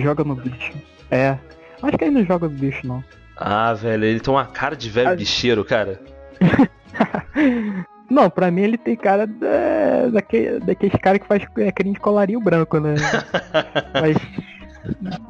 Joga 0.00 0.24
no 0.24 0.34
bicho. 0.34 0.72
É. 1.10 1.38
Acho 1.82 1.98
que 1.98 2.04
ele 2.04 2.14
não 2.18 2.24
joga 2.24 2.48
no 2.48 2.54
bicho, 2.54 2.86
não. 2.86 3.02
Ah, 3.36 3.72
velho, 3.74 4.04
ele 4.04 4.20
tem 4.20 4.32
uma 4.32 4.46
cara 4.46 4.76
de 4.76 4.88
velho 4.88 5.10
Ah. 5.10 5.16
bicheiro, 5.16 5.64
cara. 5.64 6.00
Não, 8.10 8.28
pra 8.28 8.50
mim 8.50 8.62
ele 8.62 8.76
tem 8.78 8.94
cara 8.94 9.26
da, 9.26 10.08
daquele, 10.12 10.60
daqueles 10.60 10.94
caras 11.00 11.20
que 11.20 11.26
faz 11.26 11.42
é, 11.58 11.72
crime 11.72 11.94
de 11.94 12.00
colarinho 12.00 12.38
branco, 12.38 12.78
né? 12.78 12.94
mas, 14.00 14.16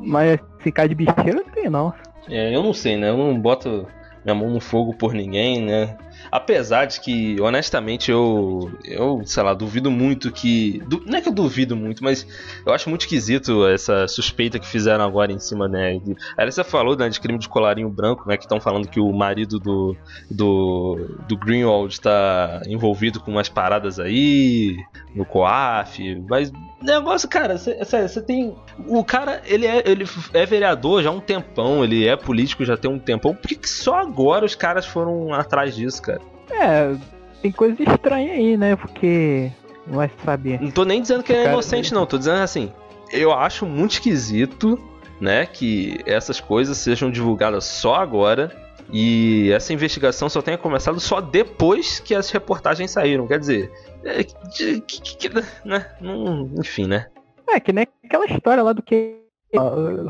mas 0.01 0.41
esse 0.61 0.73
cara 0.73 0.89
de 0.89 0.95
bicheiro 0.95 1.37
não 1.37 1.45
tem, 1.51 1.71
não. 1.71 1.95
É, 2.29 2.55
eu 2.55 2.63
não 2.63 2.75
sei, 2.75 2.97
né? 2.97 3.11
Eu 3.11 3.17
não 3.17 3.39
boto 3.39 3.87
minha 4.25 4.35
mão 4.35 4.51
no 4.51 4.61
fogo 4.61 4.93
por 4.93 5.15
ninguém, 5.15 5.63
né? 5.63 5.97
Apesar 6.31 6.87
de 6.87 7.01
que, 7.01 7.41
honestamente, 7.41 8.11
eu, 8.11 8.71
eu, 8.85 9.23
sei 9.25 9.43
lá, 9.43 9.55
duvido 9.55 9.91
muito 9.91 10.33
que. 10.33 10.83
du- 10.87 11.03
não 11.07 11.19
é 11.19 11.21
que 11.21 11.29
eu 11.29 11.33
duvido 11.33 11.77
muito, 11.77 12.03
mas 12.03 12.27
eu 12.67 12.73
acho 12.73 12.89
muito 12.89 13.03
esquisito 13.03 13.67
essa 13.67 14.09
suspeita 14.09 14.59
que 14.59 14.67
fizeram 14.67 15.05
agora 15.05 15.33
em 15.33 15.39
cima, 15.39 15.69
né? 15.69 15.99
de- 15.99 16.17
Aí 16.37 16.51
você 16.51 16.65
falou 16.65 16.97
né, 16.97 17.09
de 17.09 17.21
crime 17.21 17.39
de 17.39 17.49
colarinho 17.49 17.89
branco, 17.89 18.29
né? 18.29 18.37
Que 18.37 18.45
estão 18.45 18.61
falando 18.61 18.89
que 18.89 18.99
o 19.01 19.13
marido 19.13 19.59
do, 19.61 19.97
do, 20.31 21.17
do 21.29 21.37
Greenwald 21.37 22.01
tá 22.01 22.63
envolvido 22.67 23.21
com 23.21 23.31
umas 23.31 23.49
paradas 23.49 23.99
aí, 24.01 24.77
no 25.15 25.25
COAF, 25.25 26.23
mas. 26.29 26.53
Negócio, 26.83 27.27
cara, 27.29 27.57
você 27.57 28.21
tem. 28.21 28.55
O 28.87 29.03
cara, 29.03 29.41
ele 29.47 29.67
é, 29.67 29.83
ele 29.89 30.05
é 30.35 30.45
vereador 30.45 31.03
já 31.03 31.09
há 31.09 31.13
um 31.13 31.21
tempão, 31.21 31.83
ele 31.83 32.07
é 32.07 32.15
político 32.15 32.63
já 32.65 32.77
tem 32.77 32.91
um 32.91 32.99
tempão. 32.99 33.35
Por 33.35 33.49
que, 33.49 33.55
que 33.55 33.69
só 33.69 34.01
agora 34.01 34.45
os 34.45 34.55
caras 34.55 34.85
foram 34.85 35.33
atrás 35.33 35.75
disso, 35.75 36.03
cara? 36.05 36.21
É, 36.51 36.95
tem 37.43 37.51
coisa 37.53 37.83
estranha 37.83 38.33
aí, 38.33 38.57
né? 38.57 38.77
Porque 38.77 39.51
não 39.87 39.97
vai 39.97 40.11
saber. 40.25 40.61
Não 40.61 40.71
tô 40.71 40.85
nem 40.85 41.01
dizendo 41.03 41.23
que 41.23 41.33
ele 41.33 41.43
é 41.43 41.49
inocente, 41.49 41.93
não. 41.93 42.07
Tô 42.07 42.19
dizendo 42.19 42.41
assim. 42.43 42.73
Eu 43.13 43.33
acho 43.33 43.67
muito 43.67 43.93
esquisito, 43.93 44.79
né? 45.21 45.47
Que 45.47 45.99
essas 46.07 46.41
coisas 46.41 46.77
sejam 46.79 47.11
divulgadas 47.11 47.65
só 47.65 47.95
agora. 47.97 48.51
E 48.93 49.51
essa 49.53 49.73
investigação 49.73 50.29
só 50.29 50.43
tenha 50.43 50.59
começado 50.59 51.01
só 51.01 51.21
depois 51.21 52.01
que 52.01 52.15
as 52.15 52.31
reportagens 52.31 52.91
saíram. 52.91 53.27
Quer 53.27 53.39
dizer, 53.39 53.73
é, 54.05 54.23
que- 54.23 54.81
que- 54.83 55.17
que- 55.29 55.45
né? 55.65 55.87
Não- 56.01 56.51
enfim, 56.59 56.87
né? 56.87 57.07
É, 57.49 57.59
que 57.59 57.73
nem 57.73 57.87
aquela 58.05 58.27
história 58.27 58.63
lá 58.63 58.73
do 58.75 58.83
que 58.83 59.17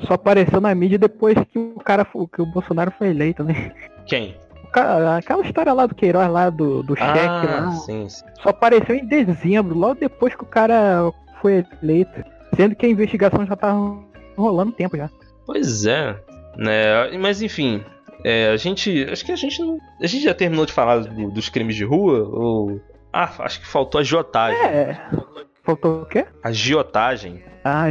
só 0.06 0.14
apareceu 0.14 0.60
na 0.60 0.74
mídia 0.74 0.98
depois 0.98 1.36
que 1.52 1.58
o 1.58 1.78
cara, 1.84 2.04
que 2.04 2.40
o 2.42 2.46
Bolsonaro 2.46 2.92
foi 2.98 3.08
eleito, 3.08 3.44
né? 3.44 3.72
Quem? 4.06 4.36
Aquela 4.80 5.42
história 5.44 5.72
lá 5.72 5.86
do 5.86 5.94
Queiroz 5.94 6.28
lá, 6.30 6.50
do, 6.50 6.82
do 6.82 6.96
cheque 6.96 7.18
Ah, 7.18 7.60
lá. 7.66 7.70
sim, 7.72 8.08
sim. 8.08 8.24
Só 8.42 8.50
apareceu 8.50 8.94
em 8.96 9.06
dezembro, 9.06 9.76
logo 9.78 9.94
depois 10.00 10.34
que 10.34 10.42
o 10.42 10.46
cara 10.46 11.10
foi 11.40 11.64
eleito. 11.82 12.24
Sendo 12.56 12.74
que 12.76 12.86
a 12.86 12.88
investigação 12.88 13.44
já 13.46 13.56
tá 13.56 13.72
rolando 14.36 14.72
tempo 14.72 14.96
já. 14.96 15.08
Pois 15.46 15.84
é, 15.86 16.16
né? 16.56 17.16
Mas 17.20 17.42
enfim, 17.42 17.82
é, 18.24 18.50
a 18.50 18.56
gente, 18.56 19.06
acho 19.10 19.24
que 19.24 19.32
a 19.32 19.36
gente 19.36 19.60
não, 19.60 19.78
a 20.00 20.06
gente 20.06 20.24
já 20.24 20.32
terminou 20.34 20.64
de 20.64 20.72
falar 20.72 21.00
do- 21.00 21.30
dos 21.30 21.48
crimes 21.48 21.74
de 21.76 21.84
rua 21.84 22.26
ou 22.28 22.80
ah, 23.12 23.30
acho 23.40 23.60
que 23.60 23.66
faltou 23.66 23.98
a 23.98 24.02
agiotagem. 24.02 24.60
É. 24.62 24.98
Faltou 25.62 26.02
o 26.02 26.06
quê? 26.06 26.26
A 26.42 26.48
agiotagem. 26.48 27.42
Ah, 27.64 27.86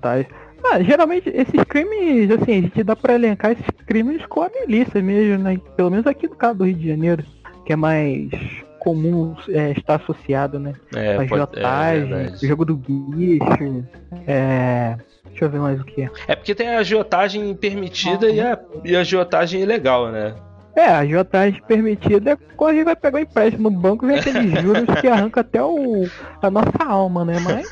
tá. 0.00 0.24
Ah, 0.64 0.82
geralmente 0.82 1.28
esses 1.30 1.64
crimes, 1.64 2.30
assim, 2.30 2.58
a 2.58 2.60
gente 2.62 2.82
dá 2.82 2.94
pra 2.94 3.14
elencar 3.14 3.52
esses 3.52 3.66
crimes 3.86 4.24
com 4.26 4.42
a 4.42 4.50
milícia 4.50 5.02
mesmo, 5.02 5.42
né? 5.42 5.58
Pelo 5.76 5.90
menos 5.90 6.06
aqui 6.06 6.28
no 6.28 6.36
caso 6.36 6.58
do 6.58 6.64
Rio 6.64 6.76
de 6.76 6.88
Janeiro, 6.88 7.24
que 7.64 7.72
é 7.72 7.76
mais 7.76 8.30
comum 8.78 9.34
é, 9.48 9.72
estar 9.72 9.96
associado, 9.96 10.58
né? 10.58 10.74
É, 10.94 11.16
pode, 11.16 11.32
é, 11.32 11.34
agiotagem, 11.34 12.08
verdade. 12.08 12.46
jogo 12.46 12.64
do 12.64 12.76
bicho, 12.76 13.84
é. 14.26 14.96
Deixa 15.26 15.44
eu 15.44 15.50
ver 15.50 15.60
mais 15.60 15.80
o 15.80 15.84
que. 15.84 16.10
É 16.26 16.34
porque 16.34 16.54
tem 16.54 16.68
a 16.68 16.78
agiotagem 16.78 17.54
permitida 17.54 18.28
e, 18.28 18.40
a, 18.40 18.58
e 18.84 18.96
a 18.96 19.00
agiotagem 19.00 19.62
ilegal, 19.62 20.10
né? 20.10 20.34
É, 20.76 20.86
a 20.86 20.98
agiotagem 21.00 21.60
permitida 21.66 22.32
é 22.32 22.36
quando 22.56 22.70
a 22.70 22.74
gente 22.74 22.84
vai 22.84 22.96
pegar 22.96 23.18
um 23.18 23.22
empréstimo 23.22 23.70
no 23.70 23.76
banco 23.76 24.06
vem 24.06 24.18
aqueles 24.18 24.62
juros 24.62 24.84
que 25.00 25.08
arranca 25.08 25.40
até 25.40 25.62
o, 25.62 26.08
a 26.40 26.50
nossa 26.50 26.84
alma, 26.84 27.24
né? 27.24 27.38
Mas 27.40 27.68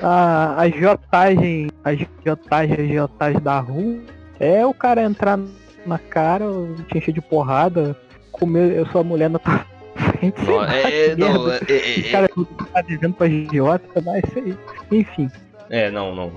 a, 0.00 0.54
a 0.56 0.60
agiotagem, 0.62 1.68
a 1.84 1.90
agiotagem, 1.90 2.76
a 2.76 2.82
agiotagem 2.82 3.40
da 3.40 3.58
rua 3.58 3.98
é 4.38 4.64
o 4.64 4.72
cara 4.72 5.02
entrar 5.02 5.38
na 5.84 5.98
cara, 5.98 6.46
te 6.88 6.98
encher 6.98 7.12
de 7.12 7.20
porrada, 7.20 7.96
comer 8.32 8.80
a 8.80 8.86
sua 8.90 9.02
mulher 9.02 9.28
na 9.28 9.38
tua 9.38 9.64
frente, 9.96 10.40
Não, 10.44 10.64
é, 10.64 11.10
que 11.10 11.16
não, 11.16 11.46
merda. 11.46 11.66
é, 11.68 11.74
é, 11.74 12.28
Os 12.36 12.46
é, 12.48 12.64
tá 12.72 12.80
devendo 12.82 13.14
pra 13.14 13.26
agiota, 13.26 14.02
mas 14.04 14.22
isso 14.24 14.38
aí. 14.38 14.56
Enfim. 14.90 15.30
É, 15.70 15.90
não, 15.90 16.14
não. 16.14 16.32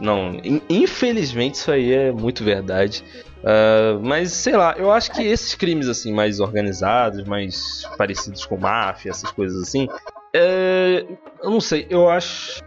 Não, 0.00 0.30
in- 0.42 0.62
infelizmente 0.68 1.54
isso 1.54 1.70
aí 1.70 1.92
é 1.92 2.12
muito 2.12 2.42
verdade. 2.42 3.04
Ah, 3.44 3.98
mas 4.02 4.32
sei 4.32 4.56
lá, 4.56 4.74
eu 4.78 4.90
acho 4.90 5.12
que 5.12 5.22
esses 5.22 5.54
crimes 5.54 5.86
assim 5.86 6.12
mais 6.12 6.40
organizados, 6.40 7.24
mais 7.24 7.86
parecidos 7.98 8.46
com 8.46 8.56
máfia, 8.56 9.10
essas 9.10 9.30
coisas 9.30 9.62
assim, 9.62 9.86
é, 10.32 11.04
eu 11.42 11.50
não 11.50 11.60
sei, 11.60 11.86
eu 11.90 12.08
acho, 12.08 12.62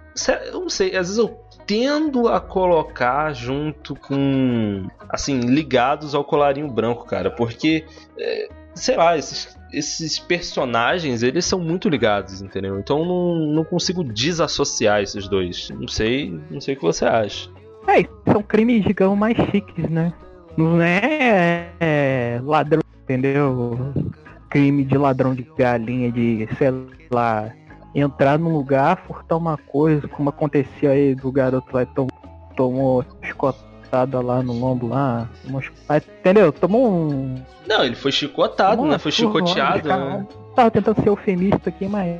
eu 0.53 0.61
não 0.61 0.69
sei, 0.69 0.89
às 0.95 1.07
vezes 1.07 1.17
eu 1.17 1.39
tendo 1.65 2.29
a 2.29 2.39
colocar 2.39 3.33
junto 3.33 3.95
com 3.95 4.87
assim 5.09 5.39
ligados 5.39 6.13
ao 6.15 6.23
colarinho 6.23 6.69
branco, 6.71 7.05
cara, 7.05 7.29
porque 7.31 7.83
é, 8.17 8.47
sei 8.75 8.95
lá, 8.95 9.17
esses 9.17 9.56
esses 9.71 10.17
personagens, 10.19 11.23
eles 11.23 11.45
são 11.45 11.59
muito 11.59 11.89
ligados, 11.89 12.41
entendeu? 12.41 12.79
Então 12.79 13.03
não, 13.05 13.35
não 13.53 13.63
consigo 13.63 14.03
desassociar 14.03 15.01
esses 15.01 15.27
dois. 15.27 15.69
Não 15.71 15.87
sei, 15.87 16.39
não 16.49 16.61
sei 16.61 16.73
o 16.73 16.77
que 16.77 16.83
você 16.83 17.05
acha. 17.05 17.49
É, 17.87 18.03
são 18.31 18.43
crimes, 18.43 18.83
digamos, 18.83 19.17
mais 19.17 19.35
chiques, 19.51 19.89
né? 19.89 20.13
Não 20.57 20.81
é, 20.81 21.69
é, 21.79 22.41
ladrão, 22.43 22.81
entendeu? 23.03 23.93
Crime 24.49 24.83
de 24.83 24.97
ladrão 24.97 25.35
de 25.35 25.47
galinha, 25.57 26.11
de, 26.11 26.47
sei 26.57 26.69
lá, 27.11 27.51
entrar 27.93 28.37
num 28.39 28.53
lugar, 28.53 29.03
furtar 29.07 29.37
uma 29.37 29.57
coisa, 29.57 30.07
como 30.07 30.29
acontecia 30.29 30.91
aí 30.91 31.15
do 31.15 31.31
garoto 31.31 31.67
lá 31.73 31.85
que 31.85 31.93
tom- 31.93 32.07
tomou 32.55 33.05
escotada 33.87 34.19
lá 34.21 34.43
no 34.43 34.53
lombo 34.53 34.87
lá. 34.87 35.29
ah, 35.89 35.97
Entendeu? 35.97 36.51
Tomou 36.51 36.91
um. 36.91 37.41
Não, 37.67 37.83
ele 37.83 37.95
foi 37.95 38.11
chicotado, 38.11 38.75
tomou 38.77 38.91
né? 38.91 38.97
Foi 38.97 39.11
chicoteado. 39.11 39.87
Né? 39.87 40.27
Tava 40.55 40.71
tentando 40.71 41.01
ser 41.01 41.09
eufemista 41.09 41.69
aqui, 41.69 41.87
mas 41.87 42.19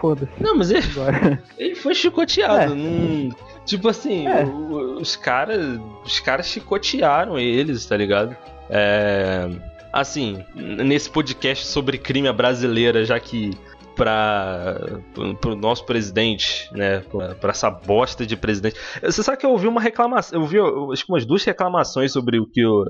foda-se. 0.00 0.32
Não, 0.42 0.56
mas 0.56 0.70
ele, 0.70 0.86
Agora. 0.92 1.42
ele 1.58 1.74
foi 1.74 1.94
chicoteado. 1.94 2.72
É. 2.72 2.74
não- 2.76 3.30
Tipo 3.64 3.88
assim, 3.88 4.26
É. 4.26 4.44
os 4.44 5.16
caras. 5.16 5.78
Os 6.04 6.20
caras 6.20 6.46
chicotearam 6.46 7.38
eles, 7.38 7.84
tá 7.86 7.96
ligado? 7.96 8.36
É. 8.70 9.48
Assim, 9.92 10.44
nesse 10.54 11.08
podcast 11.08 11.66
sobre 11.66 11.96
crime 11.96 12.30
brasileira, 12.32 13.04
já 13.04 13.18
que 13.18 13.56
para 13.96 15.00
pro 15.40 15.56
nosso 15.56 15.84
presidente, 15.86 16.68
né, 16.72 17.02
pra 17.40 17.50
essa 17.50 17.70
bosta 17.70 18.26
de 18.26 18.36
presidente. 18.36 18.76
Você 19.02 19.22
sabe 19.22 19.38
que 19.38 19.46
eu 19.46 19.50
ouvi 19.50 19.66
uma 19.66 19.80
reclamação, 19.80 20.38
eu 20.38 20.42
ouvi 20.42 20.56
eu, 20.56 20.92
acho 20.92 21.04
que 21.04 21.12
umas 21.12 21.24
duas 21.24 21.42
reclamações 21.44 22.12
sobre 22.12 22.38
o 22.38 22.46
que 22.46 22.60
eu, 22.60 22.84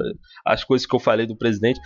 as 0.44 0.64
coisas 0.64 0.86
que 0.86 0.94
eu 0.94 1.00
falei 1.00 1.26
do 1.26 1.36
presidente. 1.36 1.80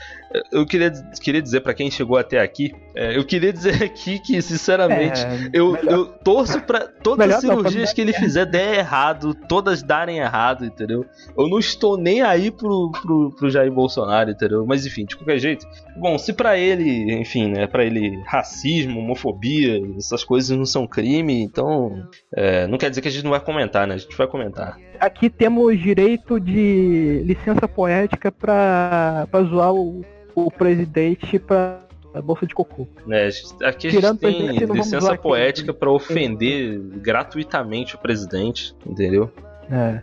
Eu 0.51 0.67
queria, 0.67 0.91
queria 1.23 1.43
dizer 1.43 1.61
pra 1.61 1.75
quem 1.75 1.91
chegou 1.91 2.17
até 2.17 2.41
aqui, 2.41 2.73
é, 2.95 3.17
eu 3.17 3.25
queria 3.25 3.53
dizer 3.53 3.83
aqui 3.85 4.19
que 4.19 4.41
sinceramente 4.41 5.21
É, 5.21 5.51
eu, 5.53 5.73
melhor- 5.73 5.93
eu 5.93 6.07
torço 6.07 6.61
pra 6.63 6.81
todas 6.89 7.31
as 7.31 7.41
cirurgias 7.41 7.93
que 7.93 8.01
ele 8.01 8.13
fizer 8.13 8.47
der 8.47 8.79
errado, 8.79 9.35
todas 9.49 9.83
darem 9.83 10.19
errado, 10.19 10.65
entendeu? 10.65 11.05
Eu 11.37 11.49
não 11.49 11.59
estou 11.59 11.97
nem 11.97 12.23
aí 12.23 12.51
pro, 12.51 12.91
pro, 13.03 13.31
pro 13.37 13.51
Jair 13.51 13.71
Bolsonaro, 13.71 14.31
entendeu? 14.31 14.65
Mas 14.67 14.87
enfim, 14.87 15.05
de 15.05 15.17
qualquer 15.17 15.39
jeito. 15.39 15.67
Bom, 15.97 16.17
se 16.19 16.33
pra 16.33 16.57
ele, 16.57 17.13
enfim, 17.21 17.49
né, 17.49 17.67
pra 17.67 17.85
ele 17.85 18.19
racismo, 18.27 19.01
homofobia, 19.11 19.81
essas 19.97 20.23
coisas 20.25 20.57
não 20.57 20.65
são 20.65 20.87
crime, 20.87 21.43
então 21.43 22.07
é, 22.35 22.67
não 22.67 22.79
quer 22.79 22.89
dizer 22.91 23.03
que 23.03 23.09
a 23.09 23.11
gente 23.11 23.25
não 23.25 23.31
vai 23.31 23.41
comentar, 23.41 23.87
né? 23.87 23.95
A 23.95 23.99
gente 23.99 24.17
vai 24.17 24.27
comentar. 24.27 24.79
Aqui 24.99 25.29
temos 25.29 25.79
direito 25.79 26.39
de 26.39 27.23
licença 27.25 27.67
poética 27.67 28.31
pra, 28.31 29.27
pra 29.31 29.43
zoar 29.43 29.75
o, 29.75 30.05
o 30.35 30.51
presidente 30.51 31.39
pra 31.39 31.81
bolsa 32.25 32.47
de 32.47 32.55
cocô. 32.55 32.87
A 33.09 33.31
gente- 33.31 33.65
Aqui 33.65 33.89
a 33.89 33.91
gente 33.91 34.03
tem 34.03 34.17
presidente, 34.19 34.61
não 34.61 34.67
vamos 34.69 34.87
licença 34.87 35.17
poética 35.17 35.73
pra 35.75 35.91
ofender 35.91 36.79
gratuitamente 36.97 37.95
o 37.95 37.99
presidente, 37.99 38.75
entendeu? 38.87 39.31
É. 39.71 40.01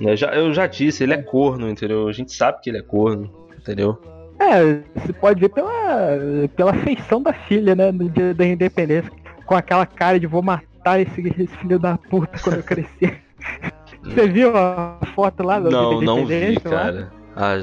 Eu 0.00 0.16
já, 0.16 0.34
eu 0.34 0.52
já 0.52 0.66
disse, 0.66 1.04
ele 1.04 1.12
é 1.14 1.22
corno, 1.22 1.68
entendeu? 1.68 2.08
A 2.08 2.12
gente 2.12 2.32
sabe 2.32 2.60
que 2.60 2.68
ele 2.68 2.78
é 2.78 2.82
corno, 2.82 3.30
entendeu? 3.56 4.00
É, 4.38 4.80
você 4.94 5.12
pode 5.12 5.40
ver 5.40 5.48
pela, 5.48 5.70
pela 6.56 6.74
feição 6.74 7.22
da 7.22 7.32
filha, 7.32 7.74
né? 7.74 7.92
No 7.92 8.08
dia 8.08 8.34
da 8.34 8.46
independência. 8.46 9.10
Com 9.46 9.54
aquela 9.54 9.86
cara 9.86 10.18
de 10.18 10.26
vou 10.26 10.42
matar 10.42 11.00
esse, 11.00 11.20
esse 11.20 11.46
filho 11.58 11.78
da 11.78 11.96
puta 11.96 12.38
quando 12.42 12.56
eu 12.56 12.62
crescer. 12.62 13.22
Você 14.04 14.28
viu 14.28 14.54
a 14.54 14.98
foto 15.14 15.42
lá 15.42 15.58
do 15.58 15.70
Não, 15.70 16.00
não 16.02 16.26
vi, 16.26 16.60
cara. 16.60 17.10
Ah, 17.34 17.54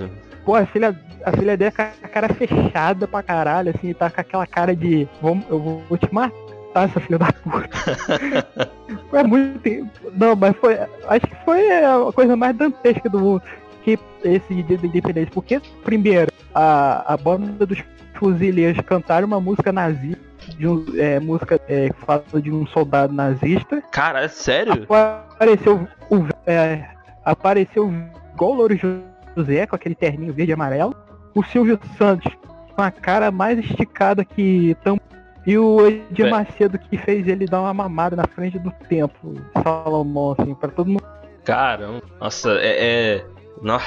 Pô, 0.44 0.56
a 0.56 0.66
filha, 0.66 1.00
a 1.24 1.32
filha 1.32 1.56
dele 1.56 1.72
com 1.72 1.82
a 1.82 2.08
cara 2.08 2.30
fechada 2.34 3.08
pra 3.08 3.22
caralho, 3.22 3.72
assim, 3.76 3.94
tá 3.94 4.10
com 4.10 4.22
aquela 4.22 4.48
cara 4.48 4.76
de 4.76 5.08
vou, 5.22 5.38
eu 5.50 5.60
vou, 5.60 5.84
vou 5.88 5.98
te 6.00 6.12
matar, 6.12 6.90
essa 6.90 7.00
filha 7.00 7.20
da 7.20 7.32
puta. 7.32 7.70
foi 9.10 9.24
muito. 9.24 9.70
Não, 10.16 10.36
mas 10.36 10.56
foi. 10.58 10.80
Acho 11.08 11.28
que 11.28 11.46
foi 11.46 11.70
a 11.84 12.12
coisa 12.14 12.36
mais 12.36 12.56
dantesca 12.58 13.08
do 13.08 13.20
mundo. 13.20 13.44
Que 13.84 13.98
esse 14.24 14.64
dia 14.64 14.78
da 14.78 14.88
independência. 14.88 15.32
Porque, 15.34 15.62
primeiro, 15.84 16.32
a, 16.54 17.14
a 17.14 17.18
banda 17.18 17.66
dos 17.66 17.84
fuzileiros 18.16 18.80
cantaram 18.86 19.28
uma 19.28 19.40
música 19.40 19.72
nazista. 19.72 20.32
De 20.58 20.68
um, 20.68 20.84
é, 20.98 21.20
música 21.20 21.60
é, 21.68 21.90
que 21.90 22.06
fala 22.06 22.24
de 22.42 22.52
um 22.52 22.66
soldado 22.66 23.14
nazista. 23.14 23.82
cara, 23.92 24.24
é 24.24 24.28
sério? 24.28 24.88
Apareceu 24.90 25.88
o. 26.10 26.26
É, 26.48 26.84
apareceu 27.24 27.94
igual 28.34 28.52
o 28.52 28.56
Louro 28.56 28.76
José, 28.76 29.68
com 29.68 29.76
aquele 29.76 29.94
terninho 29.94 30.34
verde 30.34 30.52
e 30.52 30.54
amarelo. 30.54 30.96
O 31.36 31.44
Silvio 31.44 31.80
Santos, 31.98 32.32
com 32.76 32.82
a 32.82 32.90
cara 32.92 33.32
mais 33.32 33.60
esticada 33.60 34.26
que 34.26 34.76
tam... 34.84 35.00
E 35.46 35.58
o 35.58 35.88
Edir. 35.88 36.30
Macedo 36.30 36.78
que 36.78 36.98
fez 36.98 37.28
ele 37.28 37.46
dar 37.46 37.62
uma 37.62 37.74
mamada 37.74 38.16
na 38.16 38.26
frente 38.28 38.60
do 38.60 38.72
templo. 38.90 39.36
Salomão, 39.64 40.36
assim, 40.38 40.54
pra 40.54 40.70
todo 40.70 40.88
mundo. 40.88 41.04
Caramba. 41.44 42.02
Nossa, 42.20 42.52
é. 42.60 43.16
é... 43.18 43.26
nó- 43.62 43.80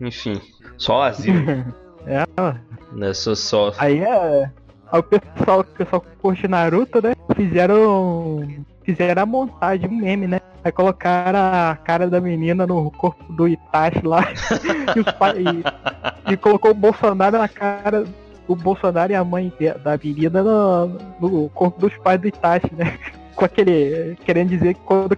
Enfim, 0.00 0.40
só 0.76 1.02
asilo, 1.02 1.38
É, 2.06 2.24
né? 2.92 3.12
Só, 3.12 3.72
aí 3.78 4.00
é. 4.00 4.50
Aí 4.90 4.98
o 4.98 5.02
pessoal, 5.02 5.60
o 5.60 5.64
pessoal 5.64 6.00
que 6.00 6.08
curte 6.16 6.48
Naruto, 6.48 7.00
né? 7.02 7.12
Fizeram. 7.36 8.48
Fizeram 8.82 9.22
a 9.22 9.26
montagem, 9.26 9.86
um 9.88 9.94
meme, 9.96 10.26
né? 10.26 10.40
Aí 10.64 10.72
colocaram 10.72 11.38
a 11.38 11.76
cara 11.76 12.08
da 12.08 12.20
menina 12.20 12.66
no 12.66 12.90
corpo 12.90 13.30
do 13.32 13.46
Itachi 13.46 14.04
lá. 14.04 14.20
e, 14.96 15.00
os 15.00 15.12
pa- 15.12 15.34
e- 15.36 16.32
e 16.32 16.36
colocou 16.36 16.70
o 16.70 16.74
Bolsonaro 16.74 17.38
na 17.38 17.46
cara. 17.48 18.04
O 18.48 18.56
Bolsonaro 18.56 19.12
e 19.12 19.14
a 19.14 19.22
mãe 19.22 19.52
da 19.84 19.96
menina 20.02 20.42
no, 20.42 20.86
no 21.20 21.48
corpo 21.50 21.78
dos 21.78 21.96
pais 21.98 22.20
do 22.20 22.26
Itachi, 22.28 22.74
né? 22.74 22.98
Com 23.36 23.44
aquele. 23.44 24.16
Querendo 24.24 24.48
dizer 24.48 24.74
que 24.74 24.80
quando 24.80 25.14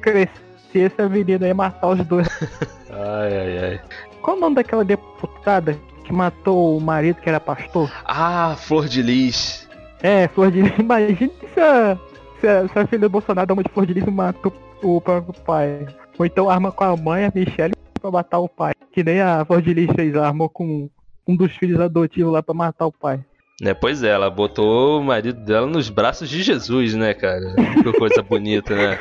crescesse 0.73 1.01
a 1.01 1.09
menina 1.09 1.47
ia 1.47 1.55
matar 1.55 1.89
os 1.89 2.07
dois. 2.07 2.29
Ai, 2.91 3.39
ai, 3.39 3.59
ai. 3.59 3.81
Qual 4.21 4.37
o 4.37 4.41
nome 4.41 4.57
daquela 4.57 4.85
deputada 4.85 5.79
que 6.05 6.13
matou 6.13 6.77
o 6.77 6.81
marido 6.81 7.21
que 7.23 7.29
era 7.29 7.41
pastor? 7.41 7.91
Ah, 8.05 8.55
Flor 8.59 8.87
de 8.87 9.01
Lis. 9.01 9.67
É, 10.03 10.29
Flor 10.29 10.51
de 10.51 10.61
Lis. 10.61 10.77
Imagina 10.79 11.33
se 11.55 11.59
a, 11.59 11.99
se 12.39 12.47
a, 12.47 12.69
se 12.69 12.79
a 12.79 12.87
filha 12.87 13.01
do 13.01 13.09
Bolsonaro 13.09 13.47
dá 13.47 13.55
uma 13.55 13.63
de 13.63 13.71
Flor 13.71 13.87
de 13.87 13.95
Lis 13.95 14.07
e 14.07 14.11
mata 14.11 14.53
o, 14.83 14.97
o 14.97 15.01
próprio 15.01 15.33
pai. 15.43 15.87
Ou 16.19 16.27
então 16.27 16.51
arma 16.51 16.71
com 16.71 16.85
a 16.85 16.95
mãe, 16.95 17.25
a 17.25 17.33
Michelle, 17.35 17.75
pra 17.99 18.11
matar 18.11 18.41
o 18.41 18.49
pai. 18.49 18.75
Que 18.93 19.03
nem 19.03 19.23
a 19.23 19.43
Flor 19.43 19.63
de 19.63 19.73
Lis 19.73 19.91
fez, 19.97 20.15
armou 20.15 20.51
com 20.51 20.91
um 21.27 21.35
dos 21.35 21.57
filhos 21.57 21.81
adotivos 21.81 22.31
lá 22.31 22.43
pra 22.43 22.55
matar 22.55 22.87
o 22.87 22.93
pai. 22.93 23.25
Né, 23.61 23.75
pois 23.75 24.03
é, 24.03 24.09
ela 24.09 24.29
botou 24.31 25.01
o 25.01 25.05
marido 25.05 25.41
dela 25.41 25.67
nos 25.67 25.89
braços 25.89 26.29
de 26.29 26.43
Jesus, 26.43 26.95
né, 26.95 27.15
cara? 27.15 27.55
Que 27.83 27.93
coisa 27.93 28.23
bonita, 28.23 28.75
né? 28.75 28.99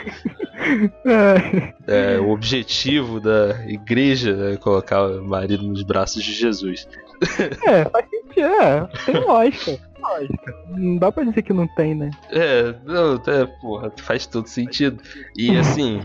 É, 1.88 2.14
É, 2.16 2.20
o 2.20 2.30
objetivo 2.30 3.20
da 3.20 3.66
igreja 3.66 4.54
é 4.54 4.58
colocar 4.58 5.04
o 5.08 5.24
marido 5.24 5.64
nos 5.64 5.84
braços 5.84 6.24
de 6.24 6.34
Jesus. 6.34 6.88
é 7.66 7.86
faz 7.86 8.10
sentido, 8.10 8.46
é, 8.46 8.88
tem 9.06 9.16
lógica. 9.16 9.80
Lógica. 10.00 10.56
Não 10.70 10.98
dá 10.98 11.12
pra 11.12 11.24
dizer 11.24 11.42
que 11.42 11.54
não 11.54 11.68
tem, 11.68 11.96
né? 11.96 12.12
É, 12.30 12.76
não, 12.86 13.16
é, 13.16 13.46
porra, 13.62 13.92
faz 13.98 14.26
todo 14.26 14.48
sentido. 14.48 15.02
E 15.36 15.56
assim. 15.58 16.02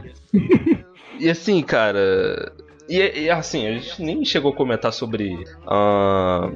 e 1.18 1.28
assim, 1.28 1.62
cara. 1.62 2.52
E, 2.88 3.24
e, 3.24 3.30
assim, 3.30 3.66
a 3.66 3.72
gente 3.72 4.00
nem 4.00 4.24
chegou 4.24 4.52
a 4.52 4.56
comentar 4.56 4.92
sobre 4.92 5.36
ah, 5.66 6.50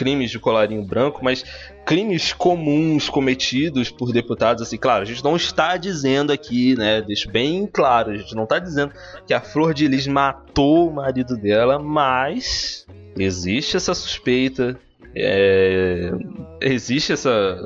crimes 0.00 0.30
de 0.30 0.38
colarinho 0.38 0.82
branco, 0.82 1.22
mas 1.22 1.44
crimes 1.84 2.32
comuns 2.32 3.10
cometidos 3.10 3.90
por 3.90 4.12
deputados, 4.12 4.62
assim, 4.62 4.78
claro, 4.78 5.02
a 5.02 5.04
gente 5.04 5.22
não 5.22 5.36
está 5.36 5.76
dizendo 5.76 6.32
aqui, 6.32 6.74
né? 6.74 7.02
Deixa 7.02 7.30
bem 7.30 7.68
claro, 7.70 8.12
a 8.12 8.16
gente 8.16 8.34
não 8.34 8.44
está 8.44 8.58
dizendo 8.58 8.94
que 9.26 9.34
a 9.34 9.42
Flor 9.42 9.74
de 9.74 9.86
Lis 9.86 10.06
matou 10.06 10.88
o 10.88 10.94
marido 10.94 11.36
dela, 11.36 11.78
mas 11.78 12.86
existe 13.14 13.76
essa 13.76 13.92
suspeita. 13.92 14.80
é, 15.14 16.10
existe 16.62 17.12
essa 17.12 17.58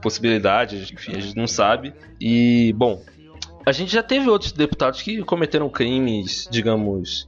possibilidade, 0.00 0.92
enfim, 0.94 1.16
a 1.16 1.20
gente 1.20 1.36
não 1.36 1.48
sabe. 1.48 1.92
E, 2.20 2.72
bom, 2.76 3.02
a 3.66 3.72
gente 3.72 3.92
já 3.92 4.02
teve 4.02 4.30
outros 4.30 4.52
deputados 4.52 5.02
que 5.02 5.24
cometeram 5.24 5.68
crimes, 5.68 6.46
digamos, 6.52 7.26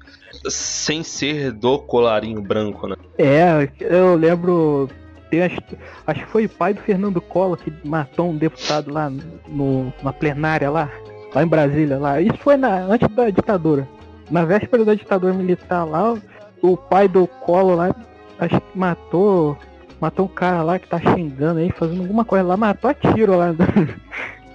sem 0.49 1.03
ser 1.03 1.53
do 1.53 1.79
colarinho 1.79 2.41
branco, 2.41 2.87
né? 2.89 2.97
É, 3.19 3.69
eu 3.81 4.15
lembro. 4.15 4.89
as- 5.33 5.77
acho 6.07 6.21
que 6.21 6.27
foi 6.31 6.45
o 6.47 6.49
pai 6.49 6.75
do 6.75 6.81
Fernando 6.83 7.21
Collor 7.21 7.57
que 7.57 7.73
matou 7.85 8.31
um 8.31 8.37
deputado 8.37 8.93
lá 8.93 9.11
no, 9.49 9.93
na 10.03 10.13
plenária 10.13 10.71
lá. 10.71 10.91
lá 11.35 11.43
em 11.43 11.47
Brasília, 11.47 11.99
lá. 11.99 12.21
Isso 12.21 12.37
foi 12.39 12.57
na, 12.57 12.81
antes 12.81 13.09
da 13.09 13.31
ditadura. 13.31 13.89
Na 14.31 14.45
véspera 14.45 14.85
da 14.85 14.95
ditadura 14.95 15.33
militar 15.33 15.85
lá, 15.85 16.15
o 16.63 16.77
pai 16.77 17.09
do 17.09 17.27
Colo 17.27 17.75
lá, 17.75 17.95
acho 18.39 18.61
que 18.61 18.79
matou. 18.79 19.57
Matou 20.01 20.27
um 20.27 20.29
cara 20.29 20.63
lá 20.63 20.79
que 20.79 20.89
tá 20.89 20.99
xingando 20.99 21.61
aí, 21.61 21.71
fazendo 21.71 22.01
alguma 22.03 22.25
coisa 22.25 22.45
lá, 22.45 22.57
matou 22.57 22.91
a 22.91 22.95
tiro 22.95 23.37
lá. 23.37 23.55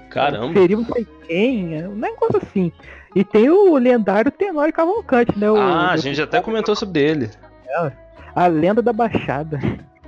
Caramba. 0.09 0.53
Feriu 0.53 0.79
não 0.79 0.85
sei 0.85 1.07
quem, 1.27 1.79
é 1.79 1.87
um 1.87 1.95
negócio 1.95 2.37
assim. 2.37 2.71
E 3.15 3.23
tem 3.23 3.49
o 3.49 3.75
lendário 3.77 4.31
Tenório 4.31 4.73
Cavalcante, 4.73 5.37
né? 5.37 5.49
O, 5.49 5.57
Ah, 5.57 5.91
a 5.91 5.97
gente 5.97 6.21
até 6.21 6.41
comentou 6.41 6.75
sobre 6.75 7.01
ele. 7.01 7.29
a 8.35 8.47
lenda 8.47 8.81
da 8.81 8.93
Baixada. 8.93 9.59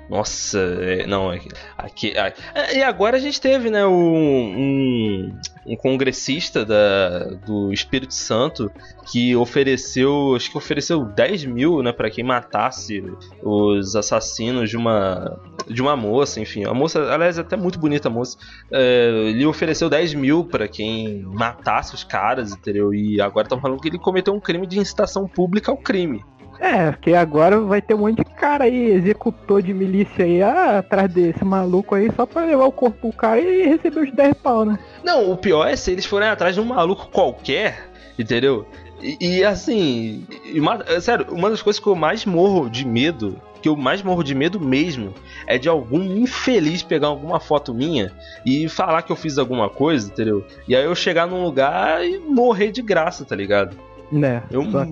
Nossa, 0.09 0.57
é, 0.59 1.05
não, 1.05 1.31
é- 1.31 1.39
aqui, 1.77 2.17
a- 2.17 2.33
é, 2.55 2.77
e 2.79 2.83
agora 2.83 3.17
a 3.17 3.19
gente 3.19 3.39
teve, 3.39 3.69
né, 3.69 3.85
um, 3.85 3.93
um, 3.93 5.39
um 5.67 5.75
congressista 5.75 6.65
da, 6.65 7.25
do 7.45 7.71
Espírito 7.71 8.13
Santo 8.15 8.71
que 9.11 9.35
ofereceu, 9.35 10.33
acho 10.35 10.49
que 10.49 10.57
ofereceu 10.57 11.05
10 11.05 11.45
mil, 11.45 11.83
né, 11.83 11.91
para 11.91 12.09
quem 12.09 12.23
matasse 12.23 13.03
os 13.43 13.95
assassinos 13.95 14.69
de 14.69 14.77
uma 14.77 15.39
de 15.69 15.81
uma 15.83 15.95
moça, 15.95 16.39
enfim, 16.41 16.65
a 16.65 16.73
moça, 16.73 17.13
aliás, 17.13 17.37
até 17.37 17.55
muito 17.55 17.77
bonita 17.77 18.07
a 18.07 18.11
moça, 18.11 18.35
é, 18.71 19.11
ele 19.27 19.45
ofereceu 19.45 19.87
10 19.87 20.15
mil 20.15 20.43
pra 20.43 20.67
quem 20.67 21.21
matasse 21.21 21.93
os 21.93 22.03
caras, 22.03 22.51
entendeu? 22.51 22.91
E 22.91 23.21
agora 23.21 23.45
estão 23.45 23.61
falando 23.61 23.79
que 23.79 23.87
ele 23.87 23.99
cometeu 23.99 24.33
um 24.33 24.39
crime 24.39 24.65
de 24.65 24.79
incitação 24.79 25.27
pública 25.27 25.69
ao 25.69 25.77
crime. 25.77 26.23
É, 26.59 26.91
porque 26.91 27.13
agora 27.13 27.59
vai 27.61 27.81
ter 27.81 27.93
um 27.93 27.99
monte 27.99 28.17
de 28.17 28.25
cara 28.25 28.65
aí, 28.65 28.91
executor 28.91 29.61
de 29.61 29.73
milícia 29.73 30.25
aí, 30.25 30.41
ah, 30.43 30.79
atrás 30.79 31.11
desse 31.13 31.43
maluco 31.45 31.95
aí, 31.95 32.11
só 32.15 32.25
pra 32.25 32.43
levar 32.45 32.65
o 32.65 32.71
corpo 32.71 33.07
do 33.07 33.13
cara 33.15 33.39
e 33.39 33.63
receber 33.67 34.01
os 34.01 34.11
10 34.11 34.35
pau, 34.37 34.65
né? 34.65 34.77
Não, 35.03 35.31
o 35.31 35.37
pior 35.37 35.67
é 35.67 35.75
se 35.75 35.91
eles 35.91 36.05
forem 36.05 36.27
atrás 36.27 36.55
de 36.55 36.61
um 36.61 36.65
maluco 36.65 37.07
qualquer, 37.11 37.89
entendeu? 38.17 38.65
E, 39.01 39.17
e, 39.37 39.43
assim, 39.45 40.25
e 40.43 40.59
uma- 40.59 40.83
sério, 40.99 41.27
uma 41.31 41.49
das 41.49 41.61
coisas 41.61 41.79
que 41.81 41.87
eu 41.87 41.95
mais 41.95 42.25
morro 42.25 42.69
de 42.69 42.85
medo, 42.85 43.39
que 43.61 43.69
eu 43.69 43.75
mais 43.77 44.01
morro 44.03 44.21
de 44.23 44.35
medo 44.35 44.59
mesmo, 44.59 45.13
é 45.47 45.57
de 45.57 45.69
algum 45.69 46.01
infeliz 46.17 46.83
pegar 46.83 47.07
alguma 47.07 47.39
foto 47.39 47.73
minha 47.73 48.11
e 48.45 48.67
falar 48.67 49.01
que 49.03 49.11
eu 49.11 49.15
fiz 49.15 49.37
alguma 49.37 49.69
coisa, 49.69 50.09
entendeu? 50.09 50.45
E 50.67 50.75
aí 50.75 50.83
eu 50.83 50.93
chegar 50.95 51.25
num 51.25 51.41
lugar 51.43 52.05
e 52.05 52.17
morrer 52.19 52.71
de 52.71 52.81
graça, 52.81 53.23
tá 53.23 53.33
ligado? 53.35 53.77
Né? 54.11 54.43
Eu- 54.51 54.69
Só 54.69 54.83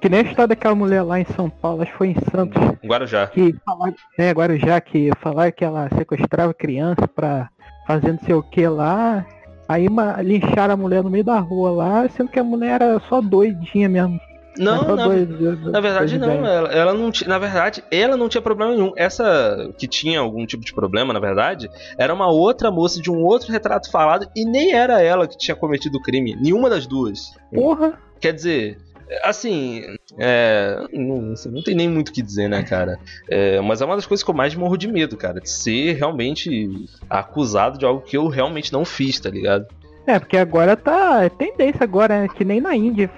Que 0.00 0.08
nem 0.08 0.20
a 0.20 0.22
história 0.24 0.48
daquela 0.48 0.74
mulher 0.74 1.02
lá 1.02 1.18
em 1.18 1.24
São 1.24 1.48
Paulo, 1.48 1.82
acho 1.82 1.90
que 1.92 1.98
foi 1.98 2.08
em 2.08 2.16
Santos, 2.30 2.62
Guarujá. 2.84 3.26
que 3.28 3.54
falaram, 3.64 3.94
é, 4.18 4.28
agora 4.30 4.58
já 4.58 4.80
que 4.80 5.10
falaram 5.20 5.52
que 5.52 5.64
ela 5.64 5.88
sequestrava 5.96 6.52
criança 6.54 7.08
pra 7.08 7.48
fazer 7.86 8.12
não 8.12 8.18
sei 8.20 8.34
o 8.34 8.42
que 8.42 8.66
lá. 8.68 9.24
Aí 9.68 9.88
ma- 9.88 10.20
lincharam 10.22 10.74
a 10.74 10.76
mulher 10.76 11.02
no 11.02 11.10
meio 11.10 11.24
da 11.24 11.38
rua 11.40 11.70
lá, 11.72 12.08
sendo 12.10 12.30
que 12.30 12.38
a 12.38 12.44
mulher 12.44 12.80
era 12.82 13.00
só 13.08 13.20
doidinha 13.20 13.88
mesmo. 13.88 14.20
Não, 14.58 14.94
na, 14.96 15.04
doida- 15.08 15.70
Na 15.70 15.80
verdade, 15.80 16.18
doida 16.18 16.34
não. 16.34 16.46
Ela, 16.46 16.68
ela 16.72 16.94
não 16.94 17.10
tinha. 17.10 17.28
Na 17.28 17.38
verdade, 17.38 17.82
ela 17.90 18.16
não 18.16 18.28
tinha 18.28 18.40
problema 18.40 18.72
nenhum. 18.72 18.92
Essa 18.96 19.70
que 19.76 19.86
tinha 19.88 20.20
algum 20.20 20.46
tipo 20.46 20.64
de 20.64 20.72
problema, 20.72 21.12
na 21.12 21.18
verdade, 21.20 21.68
era 21.98 22.14
uma 22.14 22.28
outra 22.30 22.70
moça 22.70 23.02
de 23.02 23.10
um 23.10 23.22
outro 23.24 23.50
retrato 23.52 23.90
falado 23.90 24.28
e 24.36 24.44
nem 24.44 24.72
era 24.72 25.02
ela 25.02 25.26
que 25.26 25.36
tinha 25.36 25.54
cometido 25.56 25.98
o 25.98 26.02
crime. 26.02 26.36
Nenhuma 26.40 26.70
das 26.70 26.86
duas. 26.86 27.34
Porra, 27.52 27.98
Quer 28.18 28.32
dizer. 28.32 28.78
Assim, 29.22 29.82
é, 30.18 30.86
não, 30.92 31.32
assim, 31.32 31.50
não 31.50 31.62
tem 31.62 31.74
nem 31.74 31.88
muito 31.88 32.08
o 32.08 32.12
que 32.12 32.22
dizer, 32.22 32.48
né, 32.48 32.62
cara? 32.62 32.98
É, 33.28 33.60
mas 33.60 33.80
é 33.80 33.84
uma 33.84 33.96
das 33.96 34.06
coisas 34.06 34.24
que 34.24 34.30
eu 34.30 34.34
mais 34.34 34.54
morro 34.54 34.76
de 34.76 34.88
medo, 34.88 35.16
cara. 35.16 35.40
De 35.40 35.50
ser 35.50 35.94
realmente 35.94 36.70
acusado 37.08 37.78
de 37.78 37.84
algo 37.84 38.00
que 38.02 38.16
eu 38.16 38.26
realmente 38.28 38.72
não 38.72 38.84
fiz, 38.84 39.20
tá 39.20 39.30
ligado? 39.30 39.66
É, 40.06 40.18
porque 40.18 40.36
agora 40.36 40.76
tá. 40.76 41.24
É 41.24 41.28
tendência 41.28 41.82
agora, 41.82 42.22
né? 42.22 42.28
Que 42.28 42.44
nem 42.44 42.60
na 42.60 42.74
Índia. 42.74 43.10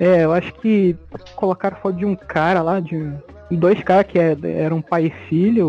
É, 0.00 0.24
eu 0.24 0.32
acho 0.32 0.52
que 0.54 0.96
colocaram 1.34 1.76
foto 1.78 1.96
de 1.96 2.04
um 2.04 2.14
cara 2.14 2.62
lá, 2.62 2.78
de 2.80 3.12
dois 3.50 3.82
caras 3.82 4.06
que 4.06 4.18
é- 4.18 4.36
eram 4.42 4.80
pai 4.80 5.06
e 5.06 5.28
filho, 5.28 5.68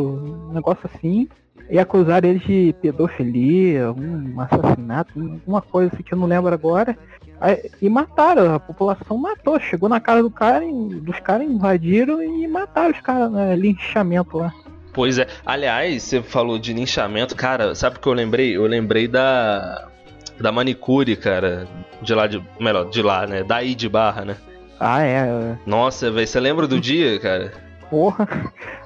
um 0.49 0.53
negócio 0.53 0.89
assim. 0.93 1.27
E 1.69 1.77
acusaram 1.77 2.27
eles 2.27 2.41
de 2.43 2.73
pedofilia, 2.81 3.91
um 3.91 4.39
assassinato, 4.41 5.41
uma 5.45 5.62
coisa 5.62 5.91
assim 5.93 6.01
que 6.03 6.13
eu 6.13 6.17
não 6.17 6.25
lembro 6.27 6.51
agora. 6.53 6.97
Aí- 7.41 7.69
e 7.82 7.89
mataram, 7.89 8.54
a 8.54 8.60
população 8.60 9.17
matou, 9.17 9.60
chegou 9.60 9.88
na 9.88 9.99
casa 9.99 10.21
do 10.21 10.30
cara, 10.30 10.63
e- 10.65 10.71
dos 10.95 11.19
caras 11.19 11.47
invadiram 11.47 12.21
e 12.21 12.47
mataram 12.47 12.91
os 12.91 12.99
caras, 13.02 13.32
né? 13.32 13.56
Linchamento 13.56 14.38
lá. 14.38 14.54
Pois 14.93 15.17
é. 15.19 15.28
Aliás, 15.45 16.04
você 16.04 16.21
falou 16.21 16.58
de 16.60 16.73
linchamento, 16.73 17.36
cara, 17.36 17.73
sabe 17.75 17.97
o 17.97 17.99
que 17.99 18.08
eu 18.08 18.13
lembrei? 18.13 18.56
Eu 18.58 18.65
lembrei 18.65 19.08
da. 19.08 19.88
Da 20.39 20.52
manicure, 20.52 21.15
cara. 21.15 21.67
De 22.02 22.13
lá 22.13 22.25
de. 22.25 22.41
Melhor, 22.60 22.89
de 22.89 23.02
lá, 23.02 23.28
né? 23.28 23.43
Daí 23.43 23.75
de 23.75 23.88
barra, 23.89 24.23
né? 24.25 24.36
Ah, 24.80 25.04
é. 25.04 25.58
Nossa, 25.65 26.10
velho, 26.10 26.25
você 26.25 26.39
lembra 26.39 26.65
do 26.65 26.80
dia, 26.80 27.19
cara? 27.19 27.52
Porra. 27.89 28.28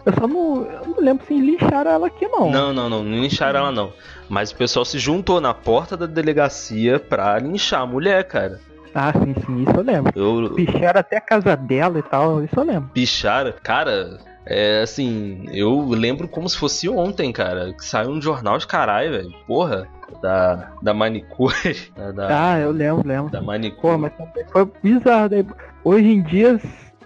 Eu 0.05 0.13
só 0.13 0.27
não, 0.27 0.65
eu 0.65 0.87
não 0.87 0.99
lembro 0.99 1.25
se 1.25 1.33
lincharam 1.33 1.91
ela 1.91 2.07
aqui 2.07 2.27
não. 2.27 2.49
Não, 2.51 2.73
não, 2.73 2.89
não, 2.89 3.03
não 3.03 3.21
lincharam 3.21 3.59
ela 3.59 3.71
não. 3.71 3.91
Mas 4.29 4.51
o 4.51 4.55
pessoal 4.55 4.85
se 4.85 4.97
juntou 4.99 5.39
na 5.41 5.53
porta 5.53 5.95
da 5.97 6.05
delegacia 6.05 6.99
pra 6.99 7.37
linchar 7.39 7.81
a 7.81 7.85
mulher, 7.85 8.23
cara. 8.25 8.59
Ah, 8.95 9.11
sim, 9.11 9.33
sim, 9.45 9.63
isso 9.63 9.75
eu 9.75 9.83
lembro. 9.83 10.11
Eu. 10.15 10.53
Picharam 10.55 10.99
até 10.99 11.17
a 11.17 11.21
casa 11.21 11.55
dela 11.57 11.99
e 11.99 12.03
tal, 12.03 12.43
isso 12.43 12.57
eu 12.59 12.63
lembro. 12.63 12.89
Picharam. 12.93 13.53
Cara, 13.63 14.19
é 14.45 14.81
assim, 14.83 15.45
eu 15.51 15.87
lembro 15.89 16.27
como 16.27 16.47
se 16.47 16.57
fosse 16.57 16.87
ontem, 16.87 17.31
cara. 17.31 17.73
Que 17.73 17.83
saiu 17.83 18.11
um 18.11 18.21
jornal 18.21 18.57
de 18.57 18.67
caralho, 18.67 19.11
velho. 19.11 19.33
Porra. 19.47 19.87
Da, 20.21 20.69
da 20.81 20.93
manicure. 20.93 21.91
Da, 22.15 22.51
Ah, 22.51 22.59
eu 22.59 22.69
lembro, 22.71 23.07
lembro. 23.07 23.31
da 23.31 23.39
Pô, 23.39 23.45
manicure. 23.45 23.97
mas 23.97 24.13
também 24.15 24.45
foi 24.51 24.69
bizarro. 24.83 25.29
Daí, 25.29 25.45
hoje 25.83 26.07
em 26.07 26.21
dia, 26.21 26.59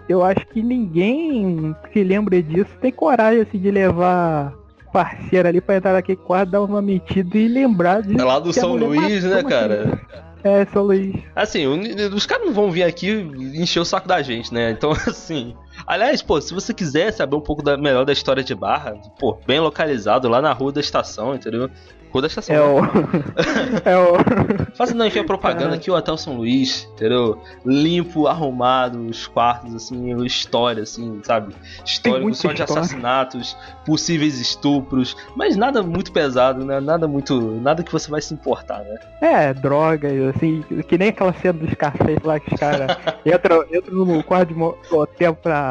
eu 0.08 0.24
acho 0.24 0.46
que 0.46 0.62
ninguém 0.62 1.74
que 1.92 2.02
lembra 2.02 2.42
disso 2.42 2.70
tem 2.80 2.90
coragem 2.90 3.42
assim, 3.42 3.58
de 3.58 3.70
levar 3.70 4.54
parceira 4.92 5.48
ali 5.48 5.60
pra 5.60 5.76
entrar 5.76 5.92
naquele 5.92 6.16
quarto, 6.16 6.50
dar 6.50 6.62
uma 6.62 6.80
metida 6.80 7.36
e 7.36 7.46
lembrar 7.46 8.02
de. 8.02 8.18
É 8.18 8.24
lá 8.24 8.38
do 8.38 8.52
São 8.52 8.74
Luís, 8.74 9.22
né, 9.24 9.42
cara? 9.42 10.00
É, 10.42 10.64
São 10.66 10.84
Luís. 10.84 11.14
Assim, 11.34 11.66
os 11.66 12.24
caras 12.24 12.46
não 12.46 12.52
vão 12.52 12.70
vir 12.70 12.84
aqui 12.84 13.10
encher 13.54 13.80
o 13.80 13.84
saco 13.84 14.08
da 14.08 14.22
gente, 14.22 14.52
né? 14.54 14.70
Então, 14.70 14.92
assim. 15.06 15.54
Aliás, 15.86 16.22
pô, 16.22 16.40
se 16.40 16.52
você 16.52 16.74
quiser 16.74 17.12
saber 17.12 17.36
um 17.36 17.40
pouco 17.40 17.62
da, 17.62 17.76
melhor 17.76 18.04
da 18.04 18.12
história 18.12 18.42
de 18.42 18.54
Barra, 18.54 18.94
pô, 19.18 19.38
bem 19.46 19.60
localizado, 19.60 20.28
lá 20.28 20.40
na 20.40 20.52
Rua 20.52 20.72
da 20.72 20.80
Estação, 20.80 21.34
entendeu? 21.34 21.70
Rua 22.10 22.22
da 22.22 22.28
Estação. 22.28 22.56
É 22.56 22.60
o. 22.60 22.78
é 23.84 23.96
o. 23.96 24.74
Faça 24.74 24.94
não 24.94 25.06
enfia 25.06 25.24
propaganda 25.24 25.74
aqui, 25.74 25.90
o 25.90 25.94
Hotel 25.94 26.16
São 26.16 26.36
Luís, 26.36 26.88
entendeu? 26.94 27.40
Limpo, 27.64 28.26
arrumado, 28.26 28.98
os 29.06 29.26
quartos, 29.26 29.74
assim, 29.74 30.16
história, 30.24 30.82
assim, 30.82 31.20
sabe? 31.22 31.54
Histórico 31.84 32.34
só 32.34 32.48
de 32.48 32.60
história. 32.60 32.82
assassinatos, 32.82 33.56
possíveis 33.84 34.40
estupros, 34.40 35.16
mas 35.36 35.56
nada 35.56 35.82
muito 35.82 36.10
pesado, 36.12 36.64
né? 36.64 36.80
Nada 36.80 37.06
muito. 37.06 37.38
Nada 37.60 37.82
que 37.82 37.92
você 37.92 38.10
vai 38.10 38.22
se 38.22 38.32
importar, 38.32 38.78
né? 38.80 38.98
É, 39.20 39.54
droga, 39.54 40.08
assim, 40.30 40.64
que 40.88 40.96
nem 40.96 41.08
aquela 41.08 41.32
cena 41.34 41.58
dos 41.58 41.74
cafés 41.74 42.18
lá 42.24 42.40
que 42.40 42.54
os 42.54 42.60
caras 42.60 42.96
entram, 43.26 43.64
entram 43.72 44.04
no 44.04 44.22
quarto 44.22 44.54
de 44.54 44.94
hotel 44.94 45.34
pra, 45.34 45.67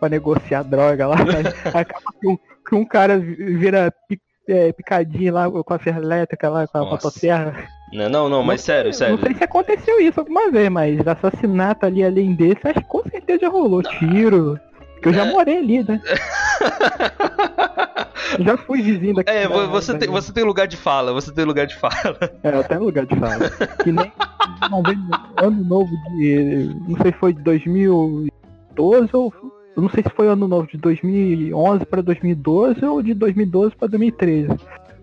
pra 0.00 0.08
negociar 0.08 0.62
droga 0.64 1.06
lá, 1.06 1.16
mas 1.16 1.46
acaba 1.76 2.12
que 2.20 2.26
um, 2.28 2.36
que 2.68 2.74
um 2.74 2.84
cara 2.84 3.18
vi- 3.18 3.56
vira 3.56 3.92
é, 4.48 4.72
picadinho 4.72 5.32
lá 5.34 5.48
com 5.50 5.74
a 5.74 5.78
serra 5.78 6.00
elétrica 6.00 6.48
lá, 6.48 6.66
com 6.66 6.78
a 6.78 6.80
Nossa. 6.80 6.92
motosserra. 6.96 7.54
Né? 7.92 8.08
Não, 8.08 8.28
não, 8.28 8.42
mas 8.42 8.60
sério, 8.62 8.92
sério. 8.94 9.16
Não 9.16 9.22
sei 9.22 9.34
se 9.34 9.44
aconteceu 9.44 10.00
isso 10.00 10.18
alguma 10.20 10.50
vez, 10.50 10.68
mas 10.70 11.06
assassinato 11.06 11.86
ali 11.86 12.04
além 12.04 12.34
desse, 12.34 12.60
acho 12.64 12.78
que 12.80 12.84
com 12.84 13.02
certeza 13.10 13.40
já 13.42 13.48
rolou 13.48 13.82
tiro. 13.82 14.58
Que 15.02 15.08
eu 15.08 15.12
já 15.14 15.24
É. 15.26 15.30
morei 15.30 15.56
ali, 15.58 15.82
né? 15.82 16.00
Eu 18.38 18.44
já 18.44 18.56
fui 18.58 18.82
vizinho 18.82 19.14
daqui. 19.14 19.30
É, 19.30 19.48
da- 19.48 19.48
vo- 19.48 19.68
você 19.68 19.92
da- 19.92 19.98
tem, 19.98 20.08
você 20.08 20.32
tem 20.32 20.44
lugar 20.44 20.66
de 20.66 20.76
fala, 20.76 21.12
você 21.12 21.32
tem 21.32 21.44
lugar 21.44 21.66
de 21.66 21.76
fala. 21.76 22.18
É, 22.42 22.48
até 22.50 22.76
no 22.78 22.84
lugar 22.84 23.06
de 23.06 23.16
fala. 23.16 23.50
que 23.82 23.90
nem 23.92 24.12
não 24.70 24.82
ano 25.44 25.64
novo 25.64 25.90
de. 26.16 26.70
Não 26.86 26.96
sei 26.98 27.12
se 27.12 27.18
foi 27.18 27.32
de 27.32 27.42
2012 27.42 29.08
ou. 29.14 29.32
Eu 29.76 29.82
não 29.82 29.88
sei 29.90 30.02
se 30.02 30.10
foi 30.10 30.26
ano 30.28 30.46
novo 30.48 30.66
de 30.66 30.76
2011 30.76 31.84
pra 31.86 32.02
2012 32.02 32.84
ou 32.84 33.02
de 33.02 33.14
2012 33.14 33.74
pra 33.76 33.88
2013. 33.88 34.48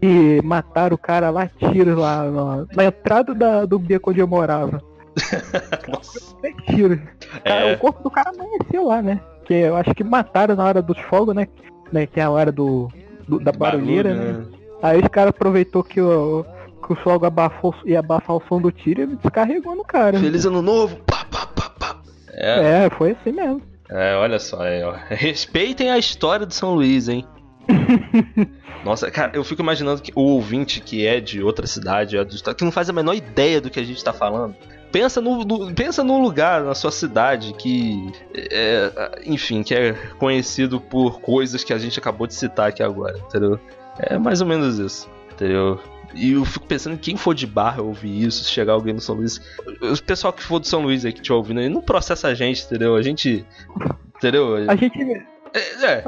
E 0.01 0.39
mataram 0.43 0.95
o 0.95 0.97
cara 0.97 1.29
lá, 1.29 1.47
tiros 1.47 1.97
lá 1.97 2.23
na, 2.29 2.65
na 2.75 2.85
entrada 2.85 3.33
da, 3.33 3.65
do 3.65 3.79
beco 3.79 4.11
onde 4.11 4.19
eu 4.19 4.27
morava. 4.27 4.81
Nossa. 5.91 6.35
Até 6.37 6.53
tiro. 6.71 6.99
Cara, 7.43 7.69
É. 7.71 7.73
O 7.73 7.77
corpo 7.79 8.03
do 8.03 8.11
cara 8.11 8.29
amanheceu 8.31 8.85
lá, 8.85 9.01
né? 9.01 9.19
Que 9.45 9.53
eu 9.55 9.75
acho 9.75 9.93
que 9.95 10.03
mataram 10.03 10.55
na 10.55 10.63
hora 10.65 10.81
dos 10.81 10.99
fogos, 10.99 11.33
né? 11.33 11.47
né? 11.91 12.05
Que 12.05 12.19
é 12.19 12.23
a 12.23 12.29
hora 12.29 12.51
do, 12.51 12.89
do- 13.27 13.39
da 13.39 13.51
barulheira, 13.51 14.13
Barulho, 14.13 14.33
né? 14.39 14.45
Aí 14.83 14.99
os 15.01 15.07
caras 15.07 15.29
aproveitou 15.31 15.83
que 15.83 15.99
o, 15.99 16.45
que 16.85 16.93
o 16.93 16.95
fogo 16.97 17.25
abafou, 17.25 17.73
ia 17.85 17.99
abafar 17.99 18.35
o 18.35 18.43
som 18.47 18.61
do 18.61 18.71
tiro 18.71 19.01
e 19.01 19.15
descarregou 19.15 19.75
no 19.75 19.83
cara. 19.83 20.19
Feliz 20.19 20.45
ano 20.45 20.61
novo. 20.61 20.97
Pá, 20.97 21.25
pá, 21.31 21.47
pá, 21.55 21.69
pá. 21.79 21.95
É, 22.33 22.85
É, 22.85 22.89
foi 22.91 23.11
assim 23.19 23.31
mesmo. 23.31 23.61
É, 23.89 24.15
olha 24.15 24.39
só, 24.39 24.63
é, 24.65 24.83
respeitem 25.09 25.89
a 25.91 25.97
história 25.97 26.45
do 26.45 26.53
São 26.53 26.73
Luís, 26.73 27.07
hein? 27.07 27.25
Nossa, 28.83 29.09
cara, 29.11 29.31
eu 29.35 29.43
fico 29.43 29.61
imaginando 29.61 30.01
que 30.01 30.11
o 30.15 30.21
ouvinte 30.21 30.79
que 30.79 31.05
é 31.05 31.19
de 31.19 31.43
outra 31.43 31.67
cidade, 31.67 32.17
é 32.17 32.25
que 32.53 32.63
não 32.63 32.71
faz 32.71 32.89
a 32.89 32.93
menor 32.93 33.13
ideia 33.13 33.59
do 33.59 33.69
que 33.69 33.79
a 33.79 33.83
gente 33.83 34.03
tá 34.03 34.13
falando. 34.13 34.55
Pensa 34.91 35.19
no, 35.19 35.43
no- 35.43 35.73
pensa 35.73 36.03
num 36.03 36.21
lugar 36.21 36.63
na 36.63 36.73
sua 36.73 36.91
cidade 36.91 37.53
que, 37.53 38.09
é, 38.33 39.21
enfim, 39.25 39.61
que 39.61 39.75
é 39.75 39.93
conhecido 40.17 40.79
por 40.79 41.19
coisas 41.19 41.63
que 41.63 41.73
a 41.73 41.77
gente 41.77 41.99
acabou 41.99 42.25
de 42.25 42.33
citar 42.33 42.69
aqui 42.69 42.81
agora, 42.81 43.17
entendeu? 43.17 43.59
É 43.99 44.17
mais 44.17 44.39
ou 44.39 44.47
menos 44.47 44.79
isso, 44.79 45.09
entendeu? 45.33 45.77
E 46.13 46.31
eu 46.33 46.45
fico 46.45 46.65
pensando 46.65 46.93
em 46.93 46.97
quem 46.97 47.15
for 47.17 47.33
de 47.33 47.45
barra 47.45 47.81
ouvir 47.81 48.23
isso, 48.25 48.43
se 48.43 48.51
chegar 48.51 48.73
alguém 48.73 48.93
no 48.93 49.01
São 49.01 49.15
Luís. 49.15 49.39
O 49.81 50.01
pessoal 50.03 50.33
que 50.33 50.41
for 50.43 50.59
do 50.59 50.67
São 50.67 50.81
Luís 50.81 51.05
aí 51.05 51.11
que 51.11 51.19
estiver 51.19 51.35
ouvindo 51.35 51.59
aí, 51.59 51.69
não 51.69 51.81
processa 51.81 52.27
a 52.27 52.33
gente, 52.33 52.63
entendeu? 52.65 52.95
A 52.95 53.01
gente. 53.01 53.45
Entendeu? 54.17 54.55
A 54.55 54.75
gente 54.75 55.01
É. 55.53 56.03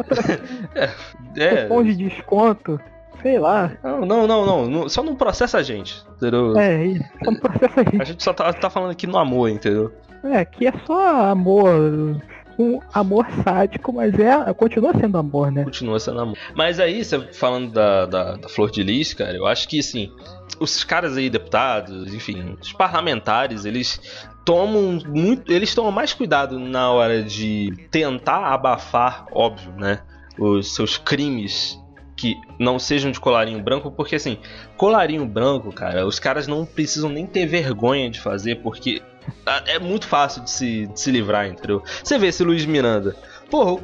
É. 0.75 0.89
é, 1.38 1.63
cupom 1.63 1.83
de 1.83 1.95
desconto, 1.95 2.79
sei 3.21 3.39
lá. 3.39 3.71
Não, 3.83 4.01
não, 4.05 4.27
não, 4.27 4.67
não, 4.67 4.89
Só 4.89 5.01
não 5.03 5.15
processa 5.15 5.57
a 5.57 5.63
gente, 5.63 6.03
entendeu? 6.17 6.57
É, 6.57 6.85
isso. 6.85 7.03
Só 7.23 7.31
não 7.31 7.39
processa 7.39 7.79
a 7.79 7.81
A 7.81 7.83
gente. 7.91 8.05
gente 8.07 8.23
só 8.23 8.33
tá, 8.33 8.53
tá 8.53 8.69
falando 8.69 8.91
aqui 8.91 9.07
no 9.07 9.17
amor, 9.17 9.49
entendeu? 9.49 9.93
É, 10.23 10.39
aqui 10.39 10.67
é 10.67 10.73
só 10.85 11.29
amor. 11.29 12.21
Um 12.60 12.82
amor 12.93 13.26
sádico, 13.41 13.93
mas 13.93 14.13
é. 14.19 14.54
Continua 14.54 14.93
sendo 14.93 15.17
amor, 15.17 15.50
né? 15.50 15.63
Continua 15.63 15.98
sendo 15.98 16.19
amor. 16.19 16.38
Mas 16.54 16.78
aí, 16.78 17.06
você 17.06 17.17
falando 17.32 17.72
da, 17.72 18.06
da, 18.06 18.36
da 18.36 18.50
Flor 18.50 18.69
de 18.69 18.84
Lis, 18.84 19.13
cara, 19.13 19.34
eu 19.34 19.48
acho 19.48 19.65
que, 19.65 19.80
assim, 19.80 20.12
os 20.60 20.84
caras 20.84 21.15
aí, 21.15 21.30
deputados, 21.30 22.13
enfim, 22.13 22.58
os 22.62 22.74
parlamentares, 22.74 23.63
eles 23.63 24.02
tomam 24.43 25.00
muito. 25.08 25.50
Eles 25.52 25.74
tomam 25.74 25.91
mais 25.91 26.12
cuidado 26.12 26.60
na 26.60 26.91
hora 26.91 27.24
de 27.24 27.74
tentar 27.89 28.54
abafar, 28.54 29.26
óbvio, 29.32 29.72
né? 29.78 30.02
Os 30.38 30.76
seus 30.76 30.98
crimes 30.98 31.80
que 32.17 32.36
não 32.60 32.78
sejam 32.78 33.10
de 33.12 33.19
colarinho 33.19 33.63
branco, 33.63 33.89
porque 33.89 34.15
assim, 34.15 34.38
colarinho 34.76 35.26
branco, 35.26 35.72
cara, 35.72 36.06
os 36.06 36.19
caras 36.19 36.48
não 36.48 36.65
precisam 36.65 37.10
nem 37.10 37.26
ter 37.26 37.45
vergonha 37.45 38.10
de 38.10 38.19
fazer, 38.19 38.56
porque 38.58 39.02
é 39.67 39.79
muito 39.79 40.07
fácil 40.07 40.43
de 40.43 40.51
se, 40.51 40.87
de 40.87 40.99
se 40.99 41.11
livrar, 41.11 41.47
entendeu? 41.47 41.83
Você 42.03 42.17
vê 42.17 42.27
esse 42.27 42.43
Luiz 42.43 42.65
Miranda. 42.65 43.15
Porra, 43.49 43.81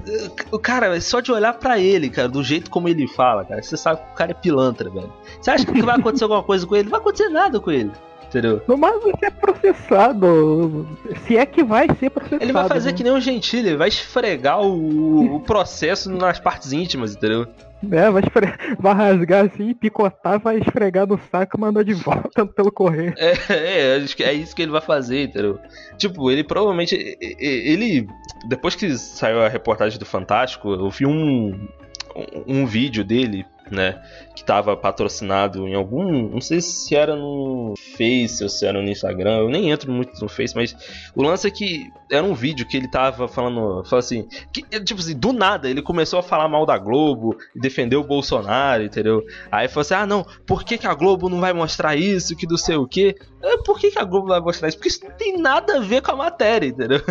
o, 0.52 0.60
cara, 0.60 1.00
só 1.02 1.20
de 1.20 1.32
olhar 1.32 1.54
pra 1.54 1.80
ele, 1.80 2.10
cara, 2.10 2.28
do 2.28 2.44
jeito 2.44 2.70
como 2.70 2.88
ele 2.88 3.08
fala, 3.08 3.44
cara, 3.44 3.62
você 3.62 3.76
sabe 3.76 4.02
que 4.02 4.12
o 4.12 4.16
cara 4.16 4.32
é 4.32 4.34
pilantra, 4.36 4.90
velho. 4.90 5.12
Você 5.42 5.50
acha 5.50 5.66
que 5.66 5.82
vai 5.82 5.96
acontecer 5.96 6.24
alguma 6.24 6.44
coisa 6.44 6.68
com 6.68 6.76
ele? 6.76 6.84
Não 6.84 6.92
vai 6.92 7.00
acontecer 7.00 7.30
nada 7.30 7.60
com 7.60 7.72
ele, 7.72 7.92
entendeu? 8.28 8.62
No 8.68 8.78
mais 8.78 9.02
você 9.02 9.26
é 9.26 9.32
processado. 9.32 10.88
Se 11.26 11.36
é 11.36 11.46
que 11.48 11.64
vai 11.64 11.88
ser 12.00 12.12
processado. 12.12 12.44
Ele 12.44 12.54
vai 12.54 12.68
fazer 12.68 12.92
né? 12.92 12.98
que 12.98 13.04
nem 13.04 13.12
o 13.12 13.20
Gentili, 13.20 13.70
ele 13.70 13.78
vai 13.78 13.88
esfregar 13.88 14.62
o, 14.62 15.36
o 15.36 15.40
processo 15.40 16.12
nas 16.12 16.40
partes 16.40 16.72
íntimas, 16.72 17.16
entendeu? 17.16 17.48
É, 17.92 18.10
vai, 18.10 18.22
esfre... 18.22 18.54
vai 18.80 18.94
rasgar 18.94 19.46
assim, 19.46 19.74
picotar, 19.74 20.40
vai 20.40 20.58
esfregar 20.58 21.08
no 21.08 21.20
saco 21.32 21.58
e 21.58 21.60
mandar 21.60 21.84
de 21.84 21.94
volta 21.94 22.46
pelo 22.48 22.72
correio. 22.72 23.14
É, 23.18 23.34
é, 23.50 24.24
é 24.24 24.34
isso 24.34 24.56
que 24.56 24.62
ele 24.62 24.72
vai 24.72 24.82
fazer, 24.82 25.24
entendeu? 25.24 25.60
Tipo, 25.98 26.32
ele 26.32 26.44
provavelmente. 26.44 26.96
Ele. 27.20 28.08
Depois 28.48 28.76
que 28.76 28.98
saiu 28.98 29.42
a 29.42 29.50
reportagem 29.50 29.98
do 30.00 30.06
Fantástico, 30.06 30.70
eu 30.72 30.90
vi 30.90 31.06
um. 31.06 31.68
Um, 32.16 32.62
um 32.62 32.66
vídeo 32.66 33.04
dele, 33.04 33.46
né? 33.72 34.02
Que 34.36 34.44
tava 34.44 34.76
patrocinado 34.76 35.68
em 35.68 35.76
algum. 35.76 36.30
Não 36.30 36.42
sei 36.42 36.62
se 36.62 36.96
era 36.96 37.16
no 37.16 37.74
Face 37.98 38.44
ou 38.44 38.50
se 38.50 38.66
era 38.66 38.82
no 38.82 38.90
Instagram. 38.90 39.38
Eu 39.38 39.50
nem 39.50 39.72
entro 39.72 39.92
muito 39.92 40.20
no 40.22 40.30
Face, 40.30 40.56
mas 40.56 40.76
o 41.16 41.24
lance 41.24 41.48
é 41.48 41.52
que 41.52 41.90
era 42.12 42.24
um 42.24 42.34
vídeo 42.34 42.68
que 42.68 42.78
ele 42.78 42.90
tava 42.90 43.28
falando. 43.28 43.84
Falou 43.86 44.00
assim. 44.00 44.28
Que, 44.52 44.62
tipo 44.82 45.00
assim, 45.00 45.18
do 45.18 45.34
nada 45.34 45.70
ele 45.70 45.82
começou 45.82 46.20
a 46.20 46.24
falar 46.24 46.48
mal 46.48 46.66
da 46.66 46.78
Globo 46.78 47.36
e 47.56 47.60
defender 47.60 47.96
o 47.96 48.04
Bolsonaro, 48.04 48.84
entendeu? 48.84 49.24
Aí 49.52 49.68
falou 49.68 49.82
assim: 49.82 49.94
ah, 49.94 50.06
não, 50.06 50.26
por 50.46 50.64
que, 50.64 50.78
que 50.78 50.88
a 50.88 50.94
Globo 50.94 51.30
não 51.30 51.40
vai 51.40 51.54
mostrar 51.54 51.96
isso, 51.96 52.36
que 52.36 52.48
não 52.48 52.58
sei 52.58 52.76
o 52.76 52.88
quê? 52.88 53.16
É, 53.42 53.58
Por 53.58 53.80
que, 53.80 53.92
que 53.92 54.00
a 54.00 54.04
Globo 54.04 54.28
vai 54.28 54.40
mostrar 54.40 54.68
isso? 54.68 54.78
Porque 54.78 54.90
isso 54.90 55.04
não 55.04 55.12
tem 55.12 55.38
nada 55.38 55.78
a 55.78 55.80
ver 55.80 56.02
com 56.02 56.12
a 56.12 56.16
matéria, 56.16 56.68
entendeu? 56.68 57.02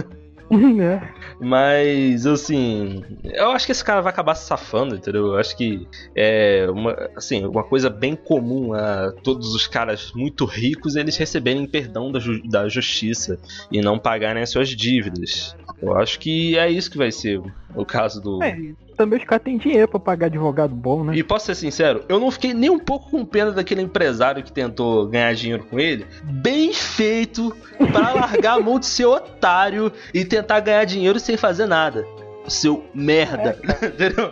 é. 0.81 1.01
Mas, 1.41 2.27
assim, 2.27 3.03
eu 3.25 3.51
acho 3.51 3.67
que 3.67 3.73
esse 3.73 3.85
cara 3.85 4.01
vai 4.01 4.13
acabar 4.13 4.35
se 4.35 4.47
safando, 4.47 4.95
entendeu? 4.95 5.27
Eu 5.29 5.37
acho 5.37 5.57
que 5.57 5.87
é 6.15 6.67
uma, 6.71 6.95
assim, 7.17 7.45
uma 7.45 7.65
coisa 7.65 7.89
bem 7.91 8.15
comum 8.17 8.73
a 8.73 9.13
todos 9.23 9.55
os 9.55 9.67
caras 9.67 10.13
muito 10.15 10.45
ricos 10.45 10.97
eles 10.97 11.17
receberem 11.17 11.67
perdão 11.67 12.11
da, 12.13 12.19
ju- 12.21 12.43
da 12.49 12.69
justiça 12.69 13.39
e 13.71 13.81
não 13.81 13.99
pagarem 13.99 14.43
as 14.43 14.51
suas 14.51 14.69
dívidas. 14.69 15.55
Eu 15.83 15.97
acho 15.97 16.19
que 16.19 16.57
é 16.59 16.71
isso 16.71 16.91
que 16.91 16.99
vai 16.99 17.11
ser 17.11 17.41
o 17.75 17.85
caso 17.85 18.21
do. 18.21 18.43
É, 18.43 18.57
também 18.95 19.19
os 19.19 19.25
caras 19.25 19.45
têm 19.45 19.59
dinheiro 19.59 19.89
pra 19.89 20.01
pagar 20.01 20.27
advogado 20.27 20.75
bom, 20.75 21.05
né? 21.05 21.15
E 21.17 21.23
posso 21.23 21.47
ser 21.47 21.55
sincero, 21.55 22.05
eu 22.09 22.19
não 22.21 22.31
fiquei 22.31 22.55
nem 22.55 22.71
um 22.71 22.79
pouco 22.79 23.11
com 23.11 23.25
pena 23.25 23.51
daquele 23.53 23.83
empresário 23.83 24.43
que 24.43 24.53
tentou 24.53 25.07
ganhar 25.07 25.35
dinheiro 25.35 25.65
com 25.65 25.79
ele. 25.79 26.07
Bem 26.23 26.73
feito 26.73 27.55
pra 27.93 28.13
largar 28.15 28.59
a 28.59 28.61
mão 28.61 28.79
de 28.79 28.87
ser 28.87 29.07
otário 29.07 29.93
e 30.13 30.25
tentar 30.25 30.61
ganhar 30.61 30.85
dinheiro 30.85 31.19
sem 31.21 31.37
fazer 31.37 31.67
nada. 31.67 32.07
Seu 32.49 32.85
merda. 32.95 33.59
Entendeu? 33.83 34.31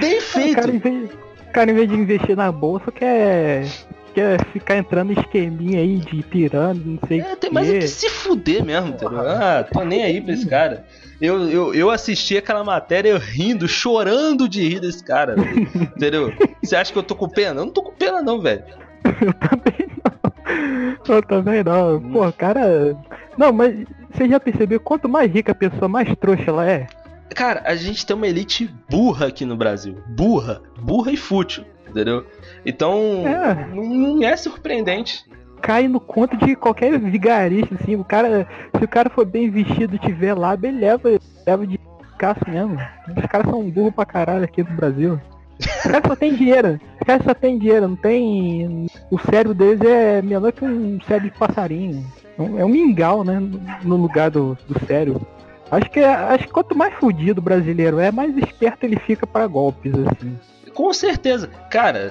Bem 0.00 0.18
O 0.18 0.54
cara, 0.54 0.70
em 0.70 0.80
feito. 0.80 0.80
vez, 0.80 1.10
o 1.10 1.52
cara, 1.52 1.70
em 1.70 1.74
vez 1.74 1.88
de 1.88 1.94
investir 1.94 2.36
na 2.36 2.52
bolsa, 2.52 2.92
quer, 2.92 3.66
quer 4.14 4.44
ficar 4.52 4.76
entrando 4.76 5.12
em 5.12 5.18
esqueminha 5.18 5.80
aí 5.80 5.96
de 5.96 6.22
pirâmide, 6.22 6.88
não 6.88 7.08
sei 7.08 7.20
o 7.20 7.24
É, 7.24 7.36
tem 7.36 7.50
mais 7.50 7.68
é 7.68 7.78
que 7.78 7.88
se 7.88 8.08
fuder 8.10 8.64
mesmo, 8.64 8.88
entendeu? 8.90 9.20
Ah, 9.20 9.64
tô 9.72 9.82
nem 9.82 10.02
aí 10.04 10.20
pra 10.20 10.34
esse 10.34 10.46
cara. 10.46 10.84
Eu, 11.20 11.48
eu, 11.50 11.74
eu 11.74 11.90
assisti 11.90 12.36
aquela 12.38 12.64
matéria 12.64 13.18
rindo, 13.18 13.68
chorando 13.68 14.48
de 14.48 14.66
rir 14.66 14.80
desse 14.80 15.04
cara, 15.04 15.34
velho. 15.36 15.60
entendeu? 15.96 16.32
Você 16.62 16.74
acha 16.76 16.92
que 16.92 16.98
eu 16.98 17.02
tô 17.02 17.14
com 17.14 17.28
pena? 17.28 17.60
Eu 17.60 17.66
não 17.66 17.72
tô 17.72 17.82
com 17.82 17.92
pena, 17.92 18.22
não, 18.22 18.40
velho. 18.40 18.64
Eu 19.04 19.34
também 19.34 19.88
não. 20.04 21.14
Eu 21.16 21.22
também 21.22 21.62
não. 21.64 21.96
Hum. 21.96 22.12
Pô, 22.12 22.32
cara. 22.32 22.96
Não, 23.36 23.52
mas 23.52 23.74
você 24.12 24.28
já 24.28 24.40
percebeu 24.40 24.80
quanto 24.80 25.08
mais 25.08 25.30
rica 25.30 25.52
a 25.52 25.54
pessoa, 25.54 25.88
mais 25.88 26.08
trouxa 26.16 26.44
ela 26.48 26.68
é? 26.70 26.86
Cara, 27.34 27.62
a 27.64 27.74
gente 27.76 28.04
tem 28.04 28.16
uma 28.16 28.26
elite 28.26 28.70
burra 28.88 29.26
aqui 29.26 29.44
no 29.44 29.56
Brasil. 29.56 29.96
Burra. 30.08 30.62
Burra 30.80 31.12
e 31.12 31.16
fútil. 31.16 31.64
Entendeu? 31.88 32.24
Então, 32.64 33.24
É. 33.26 33.66
não 33.74 34.22
é 34.24 34.36
surpreendente. 34.36 35.24
Cai 35.62 35.88
no 35.88 36.00
conto 36.00 36.36
de 36.36 36.56
qualquer 36.56 36.98
vigarista, 36.98 37.74
assim. 37.74 37.96
O 37.96 38.04
cara, 38.04 38.46
se 38.76 38.84
o 38.84 38.88
cara 38.88 39.10
for 39.10 39.24
bem 39.24 39.50
vestido 39.50 39.96
e 39.96 39.98
tiver 39.98 40.34
lá, 40.34 40.54
ele 40.54 40.80
leva, 40.80 41.10
leva 41.46 41.66
de 41.66 41.78
caça 42.18 42.40
mesmo. 42.48 42.78
Os 43.16 43.26
caras 43.26 43.50
são 43.50 43.68
burros 43.70 43.94
pra 43.94 44.04
caralho 44.04 44.44
aqui 44.44 44.62
no 44.62 44.70
Brasil. 44.72 45.20
Os 45.58 45.82
caras 45.82 46.02
só 46.06 46.16
tem 46.16 46.34
dinheiro. 46.34 46.80
Os 47.00 47.06
caras 47.06 47.24
só 47.24 47.34
tem 47.34 47.58
dinheiro, 47.58 47.88
não 47.88 47.96
tem. 47.96 48.86
O 49.10 49.18
cérebro 49.18 49.54
deles 49.54 49.80
é 49.82 50.22
menor 50.22 50.52
que 50.52 50.64
um 50.64 51.00
cérebro 51.02 51.30
de 51.30 51.38
passarinho. 51.38 52.04
É 52.38 52.64
um 52.64 52.68
mingau, 52.68 53.22
né? 53.24 53.38
No 53.82 53.96
lugar 53.96 54.30
do, 54.30 54.56
do 54.66 54.86
cérebro. 54.86 55.26
Acho 55.70 55.88
que, 55.90 56.00
acho 56.00 56.44
que 56.44 56.52
quanto 56.52 56.76
mais 56.76 56.94
fudido 56.94 57.40
o 57.40 57.44
brasileiro 57.44 58.00
é, 58.00 58.10
mais 58.10 58.36
esperto 58.36 58.84
ele 58.84 58.98
fica 58.98 59.26
para 59.26 59.46
golpes, 59.46 59.92
assim. 59.94 60.36
Com 60.74 60.92
certeza. 60.92 61.48
Cara, 61.70 62.10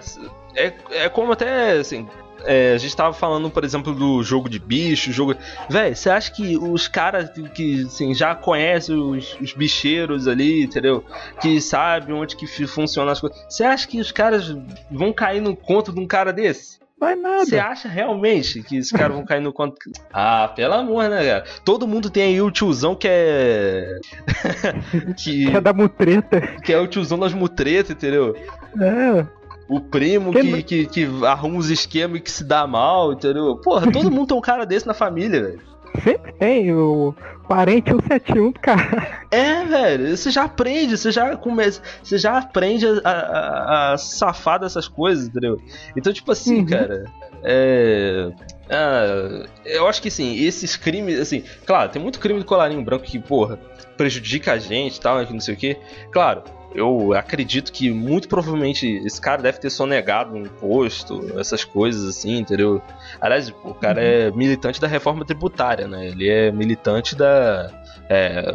é, 0.55 0.73
é 0.91 1.09
como 1.09 1.33
até 1.33 1.71
assim. 1.71 2.07
É, 2.45 2.73
a 2.73 2.77
gente 2.77 2.95
tava 2.95 3.13
falando, 3.13 3.49
por 3.49 3.63
exemplo, 3.63 3.93
do 3.93 4.23
jogo 4.23 4.49
de 4.49 4.59
bicho, 4.59 5.11
jogo. 5.11 5.35
Véi, 5.69 5.95
você 5.95 6.09
acha 6.09 6.31
que 6.31 6.57
os 6.57 6.87
caras 6.87 7.29
que, 7.29 7.49
que 7.49 7.81
assim, 7.83 8.13
já 8.13 8.35
conhecem 8.35 8.95
os, 8.95 9.37
os 9.39 9.53
bicheiros 9.53 10.27
ali, 10.27 10.63
entendeu? 10.63 11.03
Que 11.41 11.59
sabem 11.61 12.15
onde 12.15 12.35
que 12.35 12.47
funcionam 12.67 13.11
as 13.11 13.19
coisas. 13.19 13.39
Você 13.49 13.63
acha 13.63 13.87
que 13.87 13.99
os 13.99 14.11
caras 14.11 14.55
vão 14.89 15.11
cair 15.13 15.41
no 15.41 15.55
conto 15.55 15.91
de 15.93 15.99
um 15.99 16.07
cara 16.07 16.31
desse? 16.31 16.79
Vai 16.99 17.15
nada. 17.15 17.45
Você 17.45 17.57
acha 17.57 17.87
realmente 17.87 18.61
que 18.61 18.75
esses 18.75 18.91
caras 18.91 19.15
vão 19.15 19.23
cair 19.23 19.39
no 19.39 19.53
conto? 19.53 19.77
Ah, 20.11 20.51
pelo 20.53 20.73
amor, 20.73 21.09
né, 21.09 21.25
cara? 21.25 21.45
Todo 21.63 21.87
mundo 21.87 22.09
tem 22.09 22.23
aí 22.23 22.41
o 22.41 22.51
tiozão 22.51 22.93
que 22.93 23.07
é. 23.09 23.99
que, 25.15 25.49
Quer 25.49 25.61
dar 25.61 25.73
mutreta. 25.73 26.41
que 26.61 26.73
é 26.73 26.77
o 26.77 26.87
tiozão 26.87 27.17
das 27.17 27.33
mutretas, 27.33 27.91
entendeu? 27.91 28.35
É, 28.81 29.25
O 29.69 29.79
primo 29.79 30.31
que, 30.33 30.63
que, 30.63 30.85
que 30.87 31.07
arruma 31.25 31.57
uns 31.57 31.69
esquemas 31.69 32.17
e 32.17 32.21
que 32.21 32.31
se 32.31 32.43
dá 32.43 32.65
mal, 32.65 33.13
entendeu? 33.13 33.55
Porra, 33.57 33.91
todo 33.91 34.09
mundo 34.09 34.27
tem 34.29 34.37
um 34.37 34.41
cara 34.41 34.65
desse 34.65 34.87
na 34.87 34.93
família, 34.95 35.41
velho. 35.43 35.61
sempre 36.03 36.33
tem 36.33 36.73
o 36.73 37.13
parente 37.47 37.91
171 37.91 38.51
do 38.51 38.59
cara. 38.59 39.21
É, 39.29 39.63
velho, 39.65 40.17
você 40.17 40.31
já 40.31 40.43
aprende, 40.45 40.97
você 40.97 41.11
já 41.11 41.35
começa, 41.37 41.81
você 42.01 42.17
já 42.17 42.37
aprende 42.39 42.85
a, 42.87 43.09
a- 43.09 43.93
a 43.93 43.97
safar 43.97 44.59
dessas 44.59 44.87
coisas, 44.87 45.27
entendeu? 45.27 45.61
Então, 45.95 46.11
tipo 46.11 46.31
assim, 46.31 46.59
Uhum. 46.61 46.65
cara, 46.65 47.03
é. 47.43 48.31
ah, 48.71 49.45
eu 49.65 49.87
acho 49.87 50.01
que 50.01 50.07
assim, 50.07 50.35
esses 50.43 50.75
crimes, 50.75 51.19
assim, 51.19 51.43
claro, 51.65 51.91
tem 51.91 52.01
muito 52.01 52.19
crime 52.19 52.39
do 52.39 52.45
colarinho 52.45 52.83
branco 52.83 53.03
que, 53.05 53.19
porra, 53.19 53.59
prejudica 53.97 54.53
a 54.53 54.57
gente 54.57 54.97
e 54.97 54.99
tal, 55.01 55.23
que 55.25 55.33
não 55.33 55.39
sei 55.39 55.53
o 55.53 55.57
que. 55.57 55.77
Claro, 56.11 56.43
eu 56.73 57.13
acredito 57.13 57.71
que 57.71 57.89
muito 57.91 58.27
provavelmente 58.27 58.87
esse 59.05 59.19
cara 59.19 59.41
deve 59.41 59.59
ter 59.59 59.69
sonegado 59.69 60.35
um 60.35 60.43
imposto, 60.43 61.39
essas 61.39 61.63
coisas 61.63 62.07
assim, 62.07 62.37
entendeu? 62.37 62.81
Aliás, 63.19 63.49
o 63.63 63.73
cara 63.73 64.01
é 64.01 64.31
militante 64.31 64.79
da 64.79 64.87
reforma 64.87 65.25
tributária, 65.25 65.87
né? 65.87 66.07
Ele 66.07 66.29
é 66.29 66.51
militante 66.51 67.15
da. 67.15 67.71
é, 68.09 68.51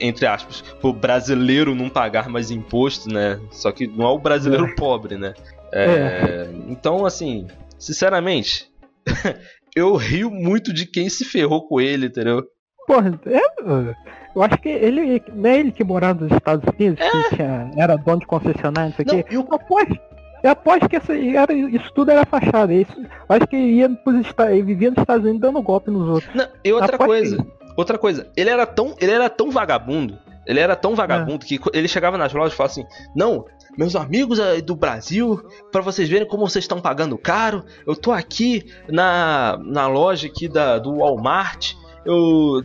entre 0.00 0.26
aspas, 0.26 0.62
pro 0.80 0.92
brasileiro 0.92 1.74
não 1.74 1.88
pagar 1.88 2.28
mais 2.28 2.50
imposto, 2.50 3.12
né? 3.12 3.40
Só 3.50 3.72
que 3.72 3.86
não 3.86 4.06
é 4.06 4.10
o 4.10 4.18
brasileiro 4.18 4.74
pobre, 4.74 5.16
né? 5.16 5.34
É, 5.72 6.48
Então, 6.68 7.06
assim, 7.06 7.46
sinceramente, 7.78 8.70
eu 9.74 9.96
rio 9.96 10.30
muito 10.30 10.72
de 10.72 10.84
quem 10.84 11.08
se 11.08 11.24
ferrou 11.24 11.66
com 11.66 11.80
ele, 11.80 12.06
entendeu? 12.06 12.44
Porra, 12.92 13.20
é, 13.26 13.94
eu 14.34 14.42
acho 14.42 14.58
que 14.58 14.68
ele. 14.68 15.22
Não 15.32 15.48
é 15.50 15.58
ele 15.60 15.70
que 15.72 15.84
morava 15.84 16.24
nos 16.24 16.32
Estados 16.32 16.64
Unidos, 16.76 16.98
que 16.98 17.36
tinha, 17.36 17.70
era 17.76 17.96
dono 17.96 18.18
de 18.20 18.26
concessionário, 18.26 18.90
não 18.90 18.96
sei 18.96 19.04
o 19.04 19.08
Não, 19.08 19.22
quê. 19.22 19.28
e 19.30 19.38
o- 19.38 19.46
Eu 19.48 19.54
aposto, 19.54 19.98
eu 20.42 20.50
aposto 20.50 20.88
que 20.88 20.96
essa, 20.96 21.12
era, 21.16 21.52
isso 21.52 21.90
tudo 21.94 22.10
era 22.10 22.24
fachada. 22.26 22.72
Isso, 22.74 22.92
eu 23.00 23.06
acho 23.36 23.46
que 23.46 23.54
ele 23.56 23.72
ia 23.74 23.88
pros 23.88 24.26
ele 24.50 24.62
vivia 24.62 24.90
nos 24.90 24.98
Estados 24.98 25.22
Unidos 25.24 25.40
dando 25.40 25.62
golpe 25.62 25.90
nos 25.90 26.08
outros. 26.08 26.34
Não, 26.34 26.46
e 26.64 26.72
outra 26.72 26.96
Aposto 26.96 27.06
coisa, 27.08 27.46
outra 27.76 27.98
coisa, 27.98 28.26
ele 28.36 28.50
era 28.50 28.66
tão, 28.66 28.94
ele 29.00 29.12
era 29.12 29.30
tão 29.30 29.50
vagabundo, 29.50 30.18
ele 30.46 30.58
era 30.58 30.74
tão 30.74 30.94
vagabundo 30.96 31.46
que 31.46 31.58
co- 31.58 31.70
ele 31.72 31.86
chegava 31.86 32.18
nas 32.18 32.32
lojas 32.32 32.54
e 32.54 32.56
falava 32.56 32.72
assim: 32.72 32.84
"Não, 33.14 33.44
meus 33.78 33.94
amigos 33.94 34.40
aí 34.40 34.60
do 34.62 34.74
Brasil, 34.74 35.40
pra 35.70 35.80
vocês 35.80 36.08
verem 36.08 36.26
como 36.26 36.48
vocês 36.48 36.64
estão 36.64 36.80
pagando 36.80 37.16
caro, 37.16 37.64
eu 37.86 37.94
tô 37.94 38.10
aqui 38.10 38.64
na, 38.88 39.58
na 39.64 39.86
loja 39.86 40.26
aqui 40.26 40.48
da 40.48 40.78
do 40.78 40.96
Walmart, 40.96 41.74
eu 42.10 42.64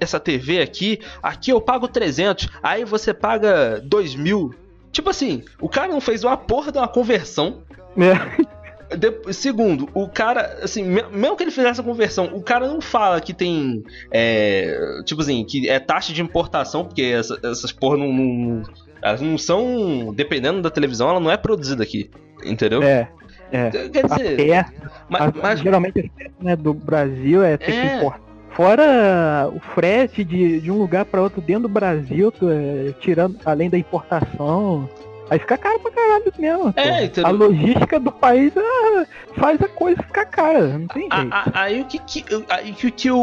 essa- 0.00 0.20
TV 0.20 0.60
aqui, 0.60 1.00
aqui 1.22 1.50
eu 1.50 1.60
pago 1.60 1.88
300, 1.88 2.48
aí 2.62 2.84
você 2.84 3.12
paga 3.14 3.80
2 3.84 4.14
mil. 4.14 4.54
Tipo 4.92 5.10
assim, 5.10 5.42
o 5.60 5.68
cara 5.68 5.88
não 5.88 6.00
fez 6.00 6.24
uma 6.24 6.36
porra 6.36 6.72
de 6.72 6.78
uma 6.78 6.88
conversão 6.88 7.62
É. 7.96 8.96
de- 8.96 9.32
segundo, 9.32 9.88
o 9.94 10.08
cara, 10.08 10.58
assim, 10.62 10.82
me- 10.82 11.04
mesmo 11.12 11.36
que 11.36 11.44
ele 11.44 11.50
fizesse 11.52 11.80
a 11.80 11.84
conversão, 11.84 12.30
o 12.34 12.42
cara 12.42 12.66
não 12.66 12.80
fala 12.80 13.20
que 13.20 13.32
tem, 13.32 13.84
é, 14.10 15.00
tipo 15.04 15.20
assim, 15.20 15.44
que 15.44 15.68
é 15.68 15.78
taxa 15.78 16.12
de 16.12 16.20
importação, 16.20 16.84
porque 16.84 17.02
essa- 17.02 17.38
essas 17.44 17.70
porra 17.70 17.96
não, 17.98 18.12
não- 18.12 18.62
elas 19.00 19.20
não 19.20 19.38
são, 19.38 20.12
dependendo 20.12 20.60
da 20.60 20.70
televisão, 20.70 21.08
ela 21.08 21.20
não 21.20 21.30
é 21.30 21.36
produzida 21.36 21.82
aqui, 21.84 22.10
entendeu? 22.44 22.82
É. 22.82 23.08
É. 23.52 23.68
Quer 23.70 24.06
dizer, 24.06 24.36
peça, 24.36 24.72
mas, 25.08 25.22
as- 25.22 25.32
mas- 25.42 25.60
geralmente 25.60 26.12
né, 26.40 26.54
do 26.54 26.72
Brasil 26.74 27.42
é 27.44 27.56
ter 27.56 27.72
É. 27.72 27.88
que 27.88 27.96
importar. 27.96 28.20
Fora 28.54 29.48
o 29.52 29.60
frete 29.74 30.24
de, 30.24 30.60
de 30.60 30.70
um 30.70 30.76
lugar 30.78 31.04
para 31.04 31.22
outro 31.22 31.40
dentro 31.40 31.62
do 31.62 31.68
Brasil, 31.68 32.30
tu, 32.32 32.48
é, 32.50 32.92
tirando 33.00 33.38
além 33.44 33.70
da 33.70 33.78
importação. 33.78 34.88
Aí 35.30 35.38
fica 35.38 35.56
caro 35.56 35.78
pra 35.78 35.92
caralho 35.92 36.32
mesmo. 36.38 36.74
É, 36.76 37.04
entendeu? 37.04 37.26
A 37.26 37.30
logística 37.30 38.00
do 38.00 38.10
país 38.10 38.52
ah, 38.56 39.06
faz 39.36 39.62
a 39.62 39.68
coisa 39.68 40.02
ficar 40.02 40.26
cara, 40.26 40.76
não 40.76 40.88
tem 40.88 41.02
jeito. 41.02 41.30
aí 41.54 41.80
o 41.80 41.84
que 41.84 41.98
que, 42.00 42.24
aí, 42.48 42.72
que, 42.72 42.90
que 42.90 43.10
o, 43.12 43.16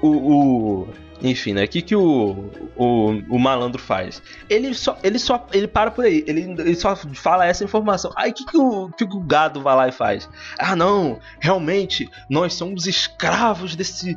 o, 0.00 0.08
o- 0.08 0.88
enfim, 1.22 1.52
né? 1.52 1.64
O 1.64 1.68
que, 1.68 1.82
que 1.82 1.94
o, 1.94 2.50
o, 2.76 3.08
o 3.28 3.38
malandro 3.38 3.80
faz? 3.80 4.22
Ele 4.48 4.72
só, 4.74 4.98
ele 5.02 5.18
só, 5.18 5.46
ele 5.52 5.68
para 5.68 5.90
por 5.90 6.04
aí, 6.04 6.24
ele, 6.26 6.42
ele 6.42 6.74
só 6.74 6.96
fala 6.96 7.46
essa 7.46 7.64
informação. 7.64 8.12
Aí 8.16 8.30
o 8.30 8.34
que, 8.34 8.44
que, 8.46 8.56
o, 8.56 8.88
que, 8.90 9.06
que 9.06 9.16
o 9.16 9.20
gado 9.20 9.60
vai 9.60 9.76
lá 9.76 9.88
e 9.88 9.92
faz? 9.92 10.28
Ah, 10.58 10.74
não, 10.74 11.18
realmente, 11.38 12.10
nós 12.28 12.54
somos 12.54 12.86
escravos 12.86 13.76
desse 13.76 14.16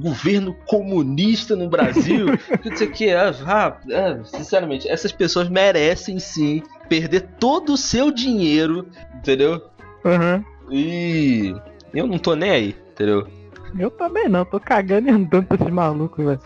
governo 0.00 0.54
comunista 0.66 1.56
no 1.56 1.68
Brasil. 1.68 2.26
que 2.62 2.70
não 2.70 2.76
sei 2.76 2.86
o 2.86 2.92
que. 2.92 3.10
Ah, 3.12 3.34
ah, 3.46 3.76
ah, 3.92 4.24
sinceramente, 4.24 4.88
essas 4.88 5.12
pessoas 5.12 5.48
merecem 5.48 6.18
sim 6.18 6.62
perder 6.88 7.22
todo 7.40 7.72
o 7.72 7.76
seu 7.76 8.10
dinheiro, 8.10 8.88
entendeu? 9.16 9.62
Aham. 10.04 10.44
E 10.70 11.54
eu 11.92 12.06
não 12.06 12.18
tô 12.18 12.34
nem 12.34 12.50
aí, 12.50 12.76
entendeu? 12.92 13.26
Eu 13.78 13.90
também 13.90 14.28
não, 14.28 14.44
tô 14.44 14.60
cagando 14.60 15.08
e 15.08 15.10
andando 15.10 15.46
pra 15.46 15.56
esses 15.56 15.72
malucos, 15.72 16.24
velho. 16.24 16.40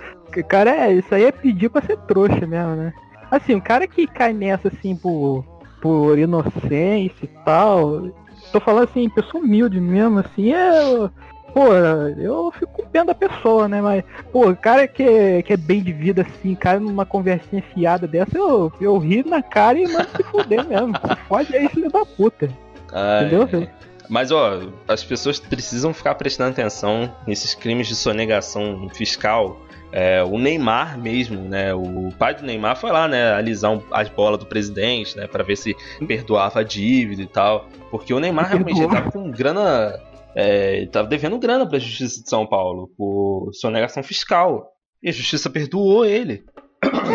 Cara, 0.49 0.71
é, 0.71 0.93
isso 0.93 1.15
aí 1.15 1.25
é 1.25 1.33
pedir 1.33 1.69
pra 1.69 1.83
ser 1.83 1.97
trouxa 1.99 2.47
mesmo, 2.47 2.77
né? 2.77 2.93
Assim, 3.31 3.55
o 3.55 3.63
cara 3.63 3.87
que 3.87 4.07
cai 4.07 4.33
nessa 4.33 4.69
assim 4.69 4.97
por, 4.97 5.45
por 5.81 6.19
inocência 6.19 7.25
e 7.25 7.29
tal. 7.45 8.09
Tô 8.53 8.61
falando 8.61 8.85
assim, 8.85 9.09
pessoa 9.11 9.43
humilde 9.43 9.81
mesmo, 9.81 10.21
assim, 10.21 10.53
é. 10.53 11.11
Pô, 11.53 11.73
eu 12.19 12.53
fico 12.53 12.73
com 12.73 12.89
pena 12.89 13.07
da 13.07 13.15
pessoa, 13.15 13.69
né? 13.69 13.81
Mas, 13.81 14.05
pô, 14.31 14.51
o 14.51 14.57
cara 14.57 14.87
que 14.87 15.03
é, 15.03 15.43
que 15.43 15.53
é 15.53 15.57
bem 15.57 15.83
de 15.83 15.93
vida 15.93 16.23
assim, 16.23 16.55
cai 16.55 16.79
numa 16.79 17.07
conversinha 17.07 17.63
fiada 17.75 18.07
dessa, 18.07 18.37
eu, 18.37 18.73
eu 18.81 18.99
rio 18.99 19.25
na 19.27 19.43
cara 19.43 19.79
e 19.79 19.89
mando 19.89 20.09
se 20.15 20.23
fuder 20.25 20.67
mesmo. 20.67 20.95
Se 20.97 21.17
fode 21.27 21.57
aí, 21.57 21.69
filho 21.69 21.91
da 21.91 22.05
puta. 22.05 22.49
Ai, 22.93 23.27
Entendeu? 23.27 23.69
Mas 24.09 24.31
ó, 24.31 24.61
as 24.87 25.05
pessoas 25.05 25.39
precisam 25.39 25.93
ficar 25.93 26.15
prestando 26.15 26.51
atenção 26.51 27.15
nesses 27.27 27.55
crimes 27.55 27.87
de 27.89 27.95
sonegação 27.95 28.89
fiscal. 28.95 29.61
É, 29.91 30.23
o 30.23 30.39
Neymar 30.39 30.99
mesmo, 30.99 31.41
né? 31.43 31.73
O 31.75 32.11
pai 32.19 32.35
do 32.35 32.43
Neymar 32.43 32.77
foi 32.77 32.91
lá, 32.91 33.09
né? 33.09 33.33
Alisar 33.33 33.73
um- 33.73 33.83
as 33.91 34.09
bolas 34.09 34.39
do 34.39 34.47
presidente, 34.47 35.17
né? 35.17 35.27
Pra 35.27 35.43
ver 35.43 35.57
se 35.57 35.75
perdoava 36.07 36.61
a 36.61 36.63
dívida 36.63 37.23
e 37.23 37.27
tal. 37.27 37.67
Porque 37.91 38.13
o 38.13 38.21
Neymar 38.21 38.49
realmente 38.49 38.87
tava 38.87 39.11
com 39.11 39.31
grana. 39.31 39.99
É, 40.35 40.87
tava 40.93 41.09
devendo 41.09 41.39
grana 41.39 41.67
pra 41.67 41.79
Justiça 41.79 42.23
de 42.23 42.29
São 42.29 42.47
Paulo 42.47 42.91
por 42.99 43.51
sonegação 43.55 44.03
fiscal. 44.03 44.67
E 45.03 45.09
a 45.09 45.13
Justiça 45.13 45.49
perdoou 45.49 46.05
ele. 46.05 46.45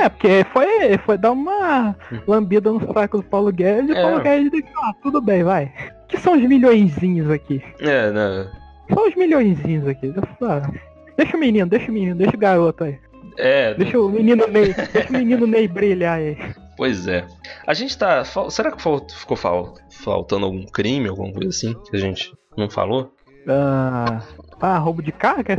É, 0.01 0.09
porque 0.09 0.43
foi, 0.51 0.97
foi 1.05 1.17
dar 1.17 1.31
uma 1.31 1.95
lambida 2.27 2.71
no 2.71 2.91
saco 2.93 3.17
do 3.17 3.23
Paulo 3.23 3.51
Guedes 3.51 3.89
e 3.89 3.93
o 3.93 3.97
É. 3.97 4.01
Paulo 4.01 4.19
Guedes 4.21 4.51
disse, 4.51 4.67
ah, 4.77 4.91
tudo 5.01 5.21
bem, 5.21 5.43
vai. 5.43 5.71
Que 6.13 6.19
são 6.19 6.35
os 6.35 6.43
milhõezinhos 6.43 7.27
aqui? 7.31 7.59
É, 7.79 8.11
né? 8.11 8.47
São 8.93 9.07
os 9.07 9.15
milhõezinhos 9.15 9.87
aqui. 9.87 10.13
Ah, 10.43 10.61
deixa 11.17 11.35
o 11.35 11.39
menino, 11.39 11.65
deixa 11.65 11.89
o 11.89 11.93
menino, 11.93 12.15
deixa 12.15 12.35
o 12.35 12.39
garoto 12.39 12.83
aí. 12.83 12.99
É, 13.35 13.73
Deixa 13.73 13.99
o 13.99 14.07
menino 14.07 14.45
Ney, 14.45 14.75
deixa 14.93 15.09
o 15.09 15.13
menino 15.13 15.47
Ney 15.47 15.67
brilhar 15.67 16.19
aí. 16.19 16.37
Pois 16.77 17.07
é. 17.07 17.25
A 17.65 17.73
gente 17.73 17.97
tá. 17.97 18.23
Será 18.51 18.71
que 18.71 18.77
ficou 18.79 19.35
fal- 19.35 19.73
faltando 19.89 20.45
algum 20.45 20.63
crime, 20.67 21.09
alguma 21.09 21.33
coisa 21.33 21.49
assim, 21.49 21.73
que 21.89 21.97
a 21.97 21.99
gente 21.99 22.31
não 22.55 22.69
falou? 22.69 23.11
Ah, 23.47 24.21
ah 24.61 24.77
roubo 24.77 25.01
de 25.01 25.11
carga? 25.11 25.57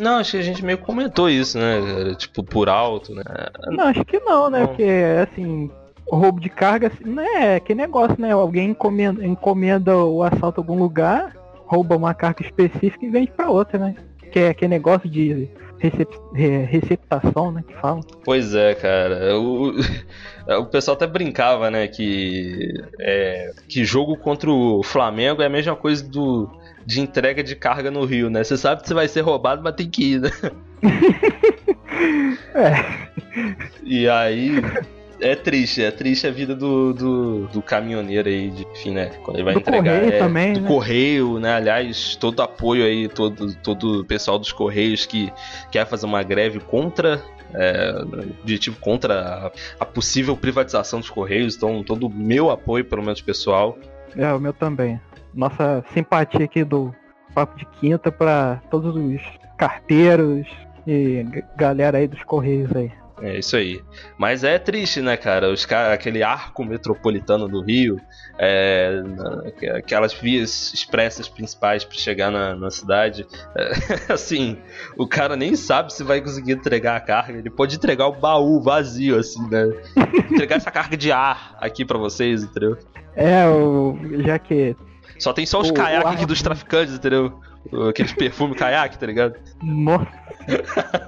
Não, 0.00 0.16
acho 0.16 0.30
que 0.30 0.38
a 0.38 0.42
gente 0.42 0.64
meio 0.64 0.78
comentou 0.78 1.28
isso, 1.28 1.58
né? 1.58 2.14
Tipo, 2.16 2.42
por 2.42 2.70
alto, 2.70 3.14
né? 3.14 3.22
Não, 3.66 3.84
acho 3.88 4.02
que 4.06 4.18
não, 4.20 4.48
né? 4.48 4.60
Não. 4.60 4.66
Porque, 4.68 4.86
assim, 5.22 5.70
roubo 6.16 6.40
de 6.40 6.48
carga, 6.48 6.88
assim, 6.88 7.04
não 7.04 7.22
é 7.22 7.60
que 7.60 7.74
negócio, 7.74 8.16
né? 8.18 8.32
Alguém 8.32 8.70
encomenda, 8.70 9.24
encomenda 9.24 9.96
o 9.96 10.22
assalto 10.22 10.60
a 10.60 10.62
algum 10.62 10.78
lugar, 10.78 11.36
rouba 11.66 11.96
uma 11.96 12.14
carga 12.14 12.42
específica 12.44 13.04
e 13.04 13.10
vende 13.10 13.30
pra 13.30 13.48
outra, 13.50 13.78
né? 13.78 13.94
Que 14.32 14.38
é 14.40 14.54
que 14.54 14.66
negócio 14.68 15.08
de 15.08 15.48
recep 15.78 16.08
re- 16.34 16.64
receptação, 16.64 17.50
né? 17.50 17.64
Que 17.66 17.74
falam. 17.74 18.00
Pois 18.24 18.54
é, 18.54 18.74
cara. 18.74 19.36
O, 19.38 19.72
o 20.60 20.66
pessoal 20.66 20.96
até 20.96 21.06
brincava, 21.06 21.70
né? 21.70 21.88
Que, 21.88 22.74
é, 22.98 23.52
que 23.68 23.84
jogo 23.84 24.16
contra 24.16 24.50
o 24.50 24.82
Flamengo 24.82 25.42
é 25.42 25.46
a 25.46 25.50
mesma 25.50 25.74
coisa 25.74 26.06
do, 26.06 26.48
de 26.86 27.00
entrega 27.00 27.42
de 27.42 27.56
carga 27.56 27.90
no 27.90 28.04
Rio, 28.04 28.30
né? 28.30 28.44
Você 28.44 28.56
sabe 28.56 28.82
que 28.82 28.88
você 28.88 28.94
vai 28.94 29.08
ser 29.08 29.22
roubado, 29.22 29.62
mas 29.62 29.74
tem 29.74 29.88
que 29.88 30.12
ir, 30.14 30.20
né? 30.20 30.30
É. 32.54 32.72
E 33.84 34.08
aí. 34.08 34.62
É 35.20 35.34
triste, 35.36 35.82
é 35.82 35.90
triste 35.90 36.26
a 36.26 36.30
vida 36.30 36.54
do, 36.54 36.92
do, 36.94 37.46
do 37.48 37.62
caminhoneiro 37.62 38.28
aí, 38.28 38.50
de, 38.50 38.66
enfim, 38.72 38.92
né? 38.92 39.10
Quando 39.22 39.36
ele 39.36 39.44
vai 39.44 39.54
Do 39.54 39.60
entregar. 39.60 39.94
correio 40.00 40.14
é, 40.14 40.18
também, 40.18 40.52
do 40.54 40.60
né? 40.60 40.68
correio, 40.68 41.38
né? 41.38 41.54
Aliás, 41.54 42.16
todo 42.16 42.40
apoio 42.42 42.84
aí, 42.84 43.08
todo, 43.08 43.54
todo 43.56 44.00
o 44.00 44.04
pessoal 44.04 44.38
dos 44.38 44.52
correios 44.52 45.06
que 45.06 45.32
quer 45.70 45.86
fazer 45.86 46.06
uma 46.06 46.22
greve 46.22 46.60
contra. 46.60 47.20
É, 47.52 47.92
de 48.44 48.60
tipo 48.60 48.78
contra 48.78 49.50
a, 49.80 49.84
possível 49.84 50.36
privatização 50.36 51.00
dos 51.00 51.10
correios, 51.10 51.56
então 51.56 51.82
todo 51.82 52.06
o 52.06 52.08
meu 52.08 52.48
apoio, 52.48 52.84
pelo 52.84 53.02
menos 53.02 53.20
pessoal. 53.20 53.76
É, 54.16 54.32
o 54.32 54.38
meu 54.38 54.52
também. 54.52 55.00
Nossa 55.34 55.82
simpatia 55.92 56.44
aqui 56.44 56.62
do 56.62 56.94
Papo 57.34 57.58
de 57.58 57.66
Quinta 57.80 58.12
pra 58.12 58.60
todos 58.70 58.94
os 58.94 59.20
carteiros 59.58 60.46
e 60.86 61.26
galera 61.56 61.98
aí 61.98 62.06
dos 62.06 62.22
Correios 62.22 62.74
aí. 62.74 62.90
É 63.22 63.38
isso 63.38 63.56
aí. 63.56 63.82
Mas 64.18 64.44
é 64.44 64.58
triste, 64.58 65.00
né, 65.00 65.16
cara? 65.16 65.50
Os 65.50 65.66
cara, 65.66 65.92
aquele 65.92 66.22
arco 66.22 66.64
metropolitano 66.64 67.46
do 67.48 67.60
Rio, 67.60 68.00
é, 68.38 69.02
aquelas 69.76 70.12
vias 70.14 70.72
expressas 70.72 71.28
principais 71.28 71.84
para 71.84 71.98
chegar 71.98 72.30
na, 72.30 72.54
na 72.54 72.70
cidade. 72.70 73.26
é, 73.56 73.72
assim, 74.12 74.56
o 74.96 75.06
cara 75.06 75.36
nem 75.36 75.54
sabe 75.54 75.92
se 75.92 76.02
vai 76.02 76.20
conseguir 76.20 76.52
entregar 76.52 76.96
a 76.96 77.00
carga. 77.00 77.38
Ele 77.38 77.50
pode 77.50 77.76
entregar 77.76 78.06
o 78.06 78.12
baú 78.12 78.62
vazio, 78.62 79.18
assim, 79.18 79.46
né? 79.50 79.70
Entregar 80.30 80.56
essa 80.56 80.70
carga 80.70 80.96
de 80.96 81.12
ar 81.12 81.56
aqui 81.60 81.84
para 81.84 81.98
vocês, 81.98 82.42
entendeu? 82.42 82.78
É, 83.14 83.46
o, 83.46 83.98
já 84.24 84.38
que. 84.38 84.74
Só 85.18 85.34
tem 85.34 85.44
só 85.44 85.60
os 85.60 85.70
caiaques 85.70 86.24
dos 86.24 86.40
traficantes, 86.40 86.94
entendeu? 86.94 87.38
Aqueles 87.90 88.12
perfume 88.14 88.54
caiaque, 88.54 88.98
tá 88.98 89.06
ligado? 89.06 89.34
Nossa. 89.62 90.08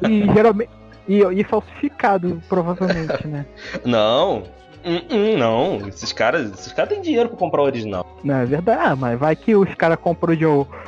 E 0.07 0.31
geralmente. 0.35 0.82
E, 1.13 1.41
e 1.41 1.45
falsificado, 1.45 2.41
provavelmente, 2.49 3.27
né? 3.27 3.45
Não, 3.85 4.45
Hum, 4.85 5.01
hum, 5.11 5.39
não, 5.39 5.89
esses 5.89 6.13
caras, 6.13 6.53
esses 6.53 6.73
caras 6.73 6.93
têm 6.93 7.01
dinheiro 7.01 7.29
pra 7.29 7.39
comprar 7.39 7.63
o 7.63 7.65
original. 7.65 8.05
Não 8.25 8.35
é 8.35 8.45
verdade, 8.45 8.81
ah, 8.85 8.97
mas 8.97 9.17
vai 9.17 9.37
que 9.37 9.55
os 9.55 9.73
caras 9.77 9.97
comprou 9.97 10.35
de, 10.35 10.45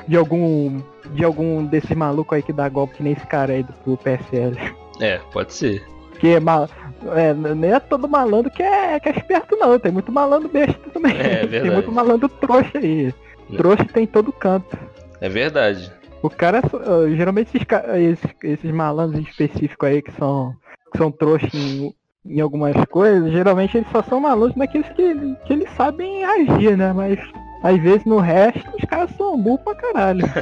de 0.08 0.16
algum. 0.16 0.80
De 1.12 1.24
algum 1.24 1.64
desses 1.64 1.96
malucos 1.96 2.34
aí 2.34 2.42
que 2.42 2.52
dá 2.52 2.68
golpe, 2.68 2.96
que 2.96 3.04
nem 3.04 3.12
esse 3.12 3.24
cara 3.26 3.52
aí 3.52 3.62
do, 3.62 3.72
do 3.86 3.96
PSL. 3.96 4.56
É, 5.00 5.20
pode 5.32 5.52
ser. 5.52 5.86
Que 6.18 6.30
é 6.30 6.40
mal. 6.40 6.68
É, 7.14 7.32
nem 7.34 7.72
é 7.72 7.78
todo 7.78 8.08
malandro 8.08 8.50
que 8.50 8.64
é, 8.64 8.98
que 8.98 9.10
é 9.10 9.12
esperto, 9.12 9.56
não. 9.56 9.78
Tem 9.78 9.92
muito 9.92 10.10
malandro 10.10 10.48
besta 10.48 10.90
também. 10.92 11.16
É, 11.16 11.46
verdade. 11.46 11.62
tem 11.62 11.70
muito 11.70 11.92
malandro 11.92 12.28
trouxa 12.28 12.78
aí. 12.78 13.14
Trouxa 13.56 13.84
tem 13.84 14.02
em 14.04 14.08
todo 14.08 14.32
canto. 14.32 14.76
É 15.20 15.28
verdade. 15.28 15.92
O 16.24 16.30
cara, 16.30 16.58
é 16.58 17.16
geralmente 17.16 17.54
esses, 17.54 17.66
esses, 17.98 18.34
esses 18.42 18.70
malandros 18.70 19.28
específicos 19.28 19.86
aí 19.86 20.00
que 20.00 20.10
são, 20.12 20.56
que 20.90 20.96
são 20.96 21.12
trouxas 21.12 21.52
em, 21.52 21.94
em 22.24 22.40
algumas 22.40 22.74
coisas, 22.86 23.30
geralmente 23.30 23.76
eles 23.76 23.90
só 23.92 24.02
são 24.02 24.20
malandros 24.20 24.56
naqueles 24.56 24.88
que, 24.88 25.36
que 25.44 25.52
eles 25.52 25.70
sabem 25.72 26.24
agir, 26.24 26.78
né? 26.78 26.94
Mas 26.94 27.18
às 27.62 27.78
vezes 27.78 28.06
no 28.06 28.20
resto 28.20 28.64
os 28.74 28.84
caras 28.86 29.10
são 29.18 29.38
burros 29.38 29.60
pra 29.60 29.74
caralho. 29.74 30.24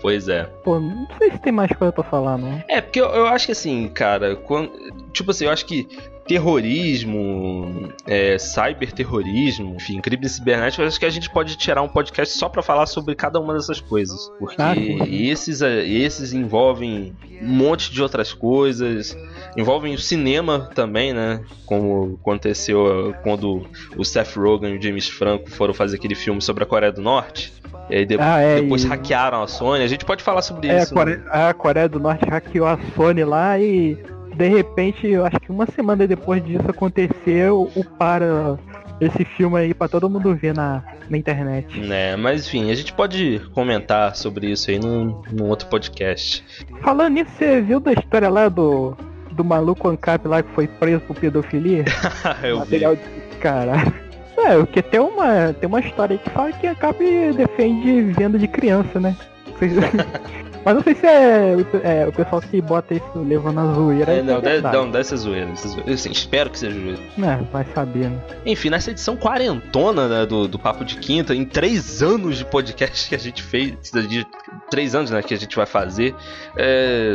Pois 0.00 0.28
é. 0.28 0.42
Pô, 0.64 0.80
não 0.80 1.06
sei 1.16 1.30
se 1.30 1.38
tem 1.38 1.52
mais 1.52 1.70
coisa 1.70 1.92
pra 1.92 2.02
falar, 2.02 2.36
não. 2.36 2.60
É, 2.66 2.80
porque 2.80 3.00
eu, 3.00 3.06
eu 3.06 3.24
acho 3.28 3.46
que 3.46 3.52
assim, 3.52 3.88
cara, 3.88 4.34
quando, 4.34 4.72
tipo 5.12 5.30
assim, 5.30 5.44
eu 5.44 5.52
acho 5.52 5.64
que 5.64 5.86
terrorismo, 6.26 7.88
é, 8.06 8.38
cyberterrorismo, 8.38 9.74
enfim, 9.76 10.00
crime 10.00 10.28
cibernético, 10.28 10.82
acho 10.82 10.98
que 10.98 11.06
a 11.06 11.10
gente 11.10 11.30
pode 11.30 11.56
tirar 11.56 11.82
um 11.82 11.88
podcast 11.88 12.36
só 12.36 12.48
pra 12.48 12.62
falar 12.62 12.86
sobre 12.86 13.14
cada 13.14 13.40
uma 13.40 13.54
dessas 13.54 13.80
coisas. 13.80 14.30
Porque 14.38 14.56
sim. 14.74 15.26
esses, 15.28 15.62
é, 15.62 15.84
esses 15.86 16.32
envolvem 16.32 17.14
um 17.40 17.46
monte 17.48 17.92
de 17.92 18.02
outras 18.02 18.32
coisas, 18.32 19.16
envolvem 19.56 19.94
o 19.94 19.98
cinema 19.98 20.70
também, 20.74 21.12
né? 21.12 21.42
Como 21.66 22.18
aconteceu 22.20 23.08
uh, 23.10 23.14
quando 23.22 23.66
o 23.96 24.04
Seth 24.04 24.36
Rogen 24.36 24.74
e 24.74 24.78
o 24.78 24.82
James 24.82 25.08
Franco 25.08 25.50
foram 25.50 25.74
fazer 25.74 25.96
aquele 25.96 26.14
filme 26.14 26.40
sobre 26.40 26.62
a 26.64 26.66
Coreia 26.66 26.92
do 26.92 27.00
Norte. 27.02 27.52
E 27.90 27.96
aí 27.96 28.06
de- 28.06 28.16
Ah, 28.18 28.38
é, 28.38 28.60
depois 28.60 28.84
e- 28.84 28.86
hackearam 28.86 29.42
a 29.42 29.46
Sony. 29.48 29.82
A 29.82 29.88
gente 29.88 30.04
pode 30.04 30.22
falar 30.22 30.40
sobre 30.42 30.68
É, 30.68 30.78
a 30.78 30.82
isso. 30.82 30.94
né? 30.94 31.00
Coreia, 31.00 31.22
a 31.48 31.52
Coreia 31.54 31.88
do 31.88 31.98
Norte 31.98 32.24
hackeou 32.28 32.66
a 32.66 32.78
Sony 32.94 33.24
lá 33.24 33.58
e 33.58 33.98
de 34.34 34.48
repente, 34.48 35.06
eu 35.06 35.24
acho 35.24 35.38
que 35.40 35.50
uma 35.50 35.66
semana 35.66 36.06
depois 36.06 36.44
disso 36.44 36.68
aconteceu, 36.68 37.70
o 37.74 37.84
para 37.84 38.58
esse 39.00 39.24
filme 39.24 39.58
aí 39.58 39.74
pra 39.74 39.88
todo 39.88 40.08
mundo 40.08 40.34
ver 40.34 40.54
na, 40.54 40.82
na 41.10 41.16
internet. 41.16 41.78
né? 41.80 42.16
Mas 42.16 42.46
enfim, 42.46 42.70
a 42.70 42.74
gente 42.74 42.92
pode 42.92 43.40
comentar 43.52 44.14
sobre 44.14 44.50
isso 44.50 44.70
aí 44.70 44.78
num, 44.78 45.20
num 45.32 45.48
outro 45.48 45.68
podcast. 45.68 46.44
Falando 46.82 47.14
nisso, 47.14 47.30
você 47.36 47.60
viu 47.60 47.80
da 47.80 47.92
história 47.92 48.28
lá 48.28 48.48
do, 48.48 48.96
do 49.32 49.44
maluco 49.44 49.88
ANCAP 49.88 50.26
lá 50.28 50.42
que 50.42 50.50
foi 50.52 50.66
preso 50.66 51.00
por 51.00 51.16
pedofilia? 51.16 51.84
Eu 52.42 52.56
vi. 52.56 52.60
Material 52.60 52.96
de 52.96 53.02
caralho. 53.40 53.92
É, 54.36 54.56
porque 54.56 54.82
tem 54.82 55.00
uma, 55.00 55.52
tem 55.52 55.68
uma 55.68 55.80
história 55.80 56.14
aí 56.14 56.18
que 56.18 56.30
fala 56.30 56.52
que 56.52 56.66
a 56.66 56.70
ANCAP 56.70 57.32
defende 57.36 58.02
venda 58.12 58.38
de 58.38 58.48
criança, 58.48 58.98
né? 59.00 59.16
Mas 60.64 60.74
não 60.74 60.82
sei 60.82 60.94
se 60.94 61.06
é, 61.06 61.56
o- 61.56 61.86
é, 61.86 62.06
o 62.08 62.12
pessoal 62.12 62.40
que 62.40 62.60
bota 62.60 62.94
isso 62.94 63.04
levando 63.16 63.60
a 63.60 63.72
zoeira. 63.74 64.12
É, 64.12 64.16
isso 64.18 64.24
não, 64.26 64.36
é 64.36 64.40
deve, 64.40 64.62
não, 64.76 64.90
deve 64.90 65.04
ser 65.04 65.16
zoeira. 65.16 65.46
deve 65.46 65.58
ser 65.58 65.68
zoeira. 65.68 65.92
Assim, 65.92 66.10
espero 66.10 66.50
que 66.50 66.58
seja 66.58 66.78
zoeira. 66.78 67.00
É, 67.18 67.36
vai 67.52 67.64
saber, 67.74 68.08
né? 68.10 68.18
Enfim, 68.46 68.70
nessa 68.70 68.90
edição 68.90 69.16
quarentona 69.16 70.06
né, 70.08 70.26
do, 70.26 70.46
do 70.46 70.58
Papo 70.58 70.84
de 70.84 70.96
Quinta, 70.96 71.34
em 71.34 71.44
três 71.44 72.02
anos 72.02 72.38
de 72.38 72.44
podcast 72.44 73.08
que 73.08 73.14
a 73.14 73.18
gente 73.18 73.42
fez, 73.42 73.74
de 74.08 74.26
três 74.70 74.94
anos 74.94 75.10
né, 75.10 75.20
que 75.22 75.34
a 75.34 75.38
gente 75.38 75.56
vai 75.56 75.66
fazer, 75.66 76.14
é, 76.56 77.14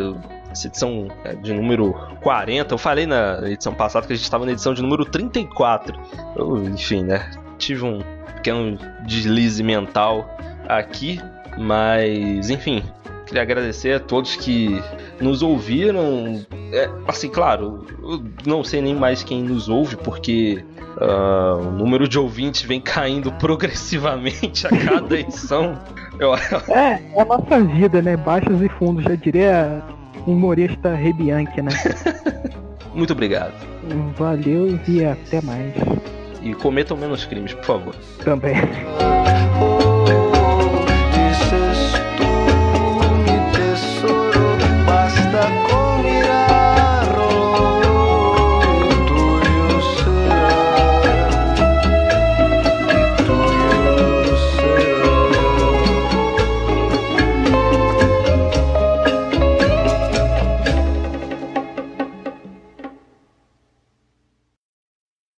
essa 0.51 0.67
edição 0.67 1.07
é, 1.23 1.33
de 1.35 1.53
número 1.53 1.93
40, 2.21 2.73
eu 2.73 2.77
falei 2.77 3.05
na 3.05 3.41
edição 3.45 3.73
passada 3.73 4.05
que 4.07 4.13
a 4.13 4.15
gente 4.15 4.23
estava 4.25 4.45
na 4.45 4.51
edição 4.51 4.73
de 4.73 4.81
número 4.81 5.05
34. 5.05 5.97
Eu, 6.35 6.63
enfim, 6.63 7.03
né, 7.03 7.31
tive 7.57 7.83
um 7.85 7.99
pequeno 8.35 8.77
deslize 9.05 9.61
mental 9.63 10.37
aqui, 10.67 11.19
mas 11.57 12.49
enfim, 12.49 12.83
queria 13.27 13.41
agradecer 13.41 13.95
a 13.95 13.99
todos 13.99 14.35
que 14.35 14.81
nos 15.21 15.41
ouviram. 15.43 16.45
É, 16.71 16.89
assim, 17.07 17.29
claro, 17.29 17.85
eu 18.01 18.23
não 18.45 18.63
sei 18.63 18.81
nem 18.81 18.95
mais 18.95 19.23
quem 19.23 19.43
nos 19.43 19.69
ouve, 19.69 19.97
porque 19.97 20.63
ah, 20.99 21.57
o 21.59 21.71
número 21.71 22.07
de 22.07 22.17
ouvintes 22.17 22.63
vem 22.63 22.81
caindo 22.81 23.31
progressivamente 23.37 24.65
a 24.65 24.69
cada 24.69 25.19
edição. 25.19 25.77
Eu, 26.19 26.33
É, 26.33 27.01
é 27.15 27.21
a 27.21 27.25
nossa 27.25 27.59
vida, 27.59 28.01
né? 28.01 28.17
Baixos 28.17 28.61
e 28.61 28.69
fundos, 28.69 29.03
já 29.03 29.15
diria 29.15 29.83
humorista 30.25 30.95
Rebianchi, 30.95 31.61
né? 31.61 31.71
muito 32.95 33.13
obrigado. 33.13 33.53
Valeu 34.17 34.79
e 34.87 35.05
até 35.05 35.41
mais. 35.41 35.73
E 36.41 36.53
cometam 36.55 36.97
menos 36.97 37.25
crimes, 37.25 37.53
por 37.53 37.65
favor. 37.65 37.95
Também. 38.23 38.55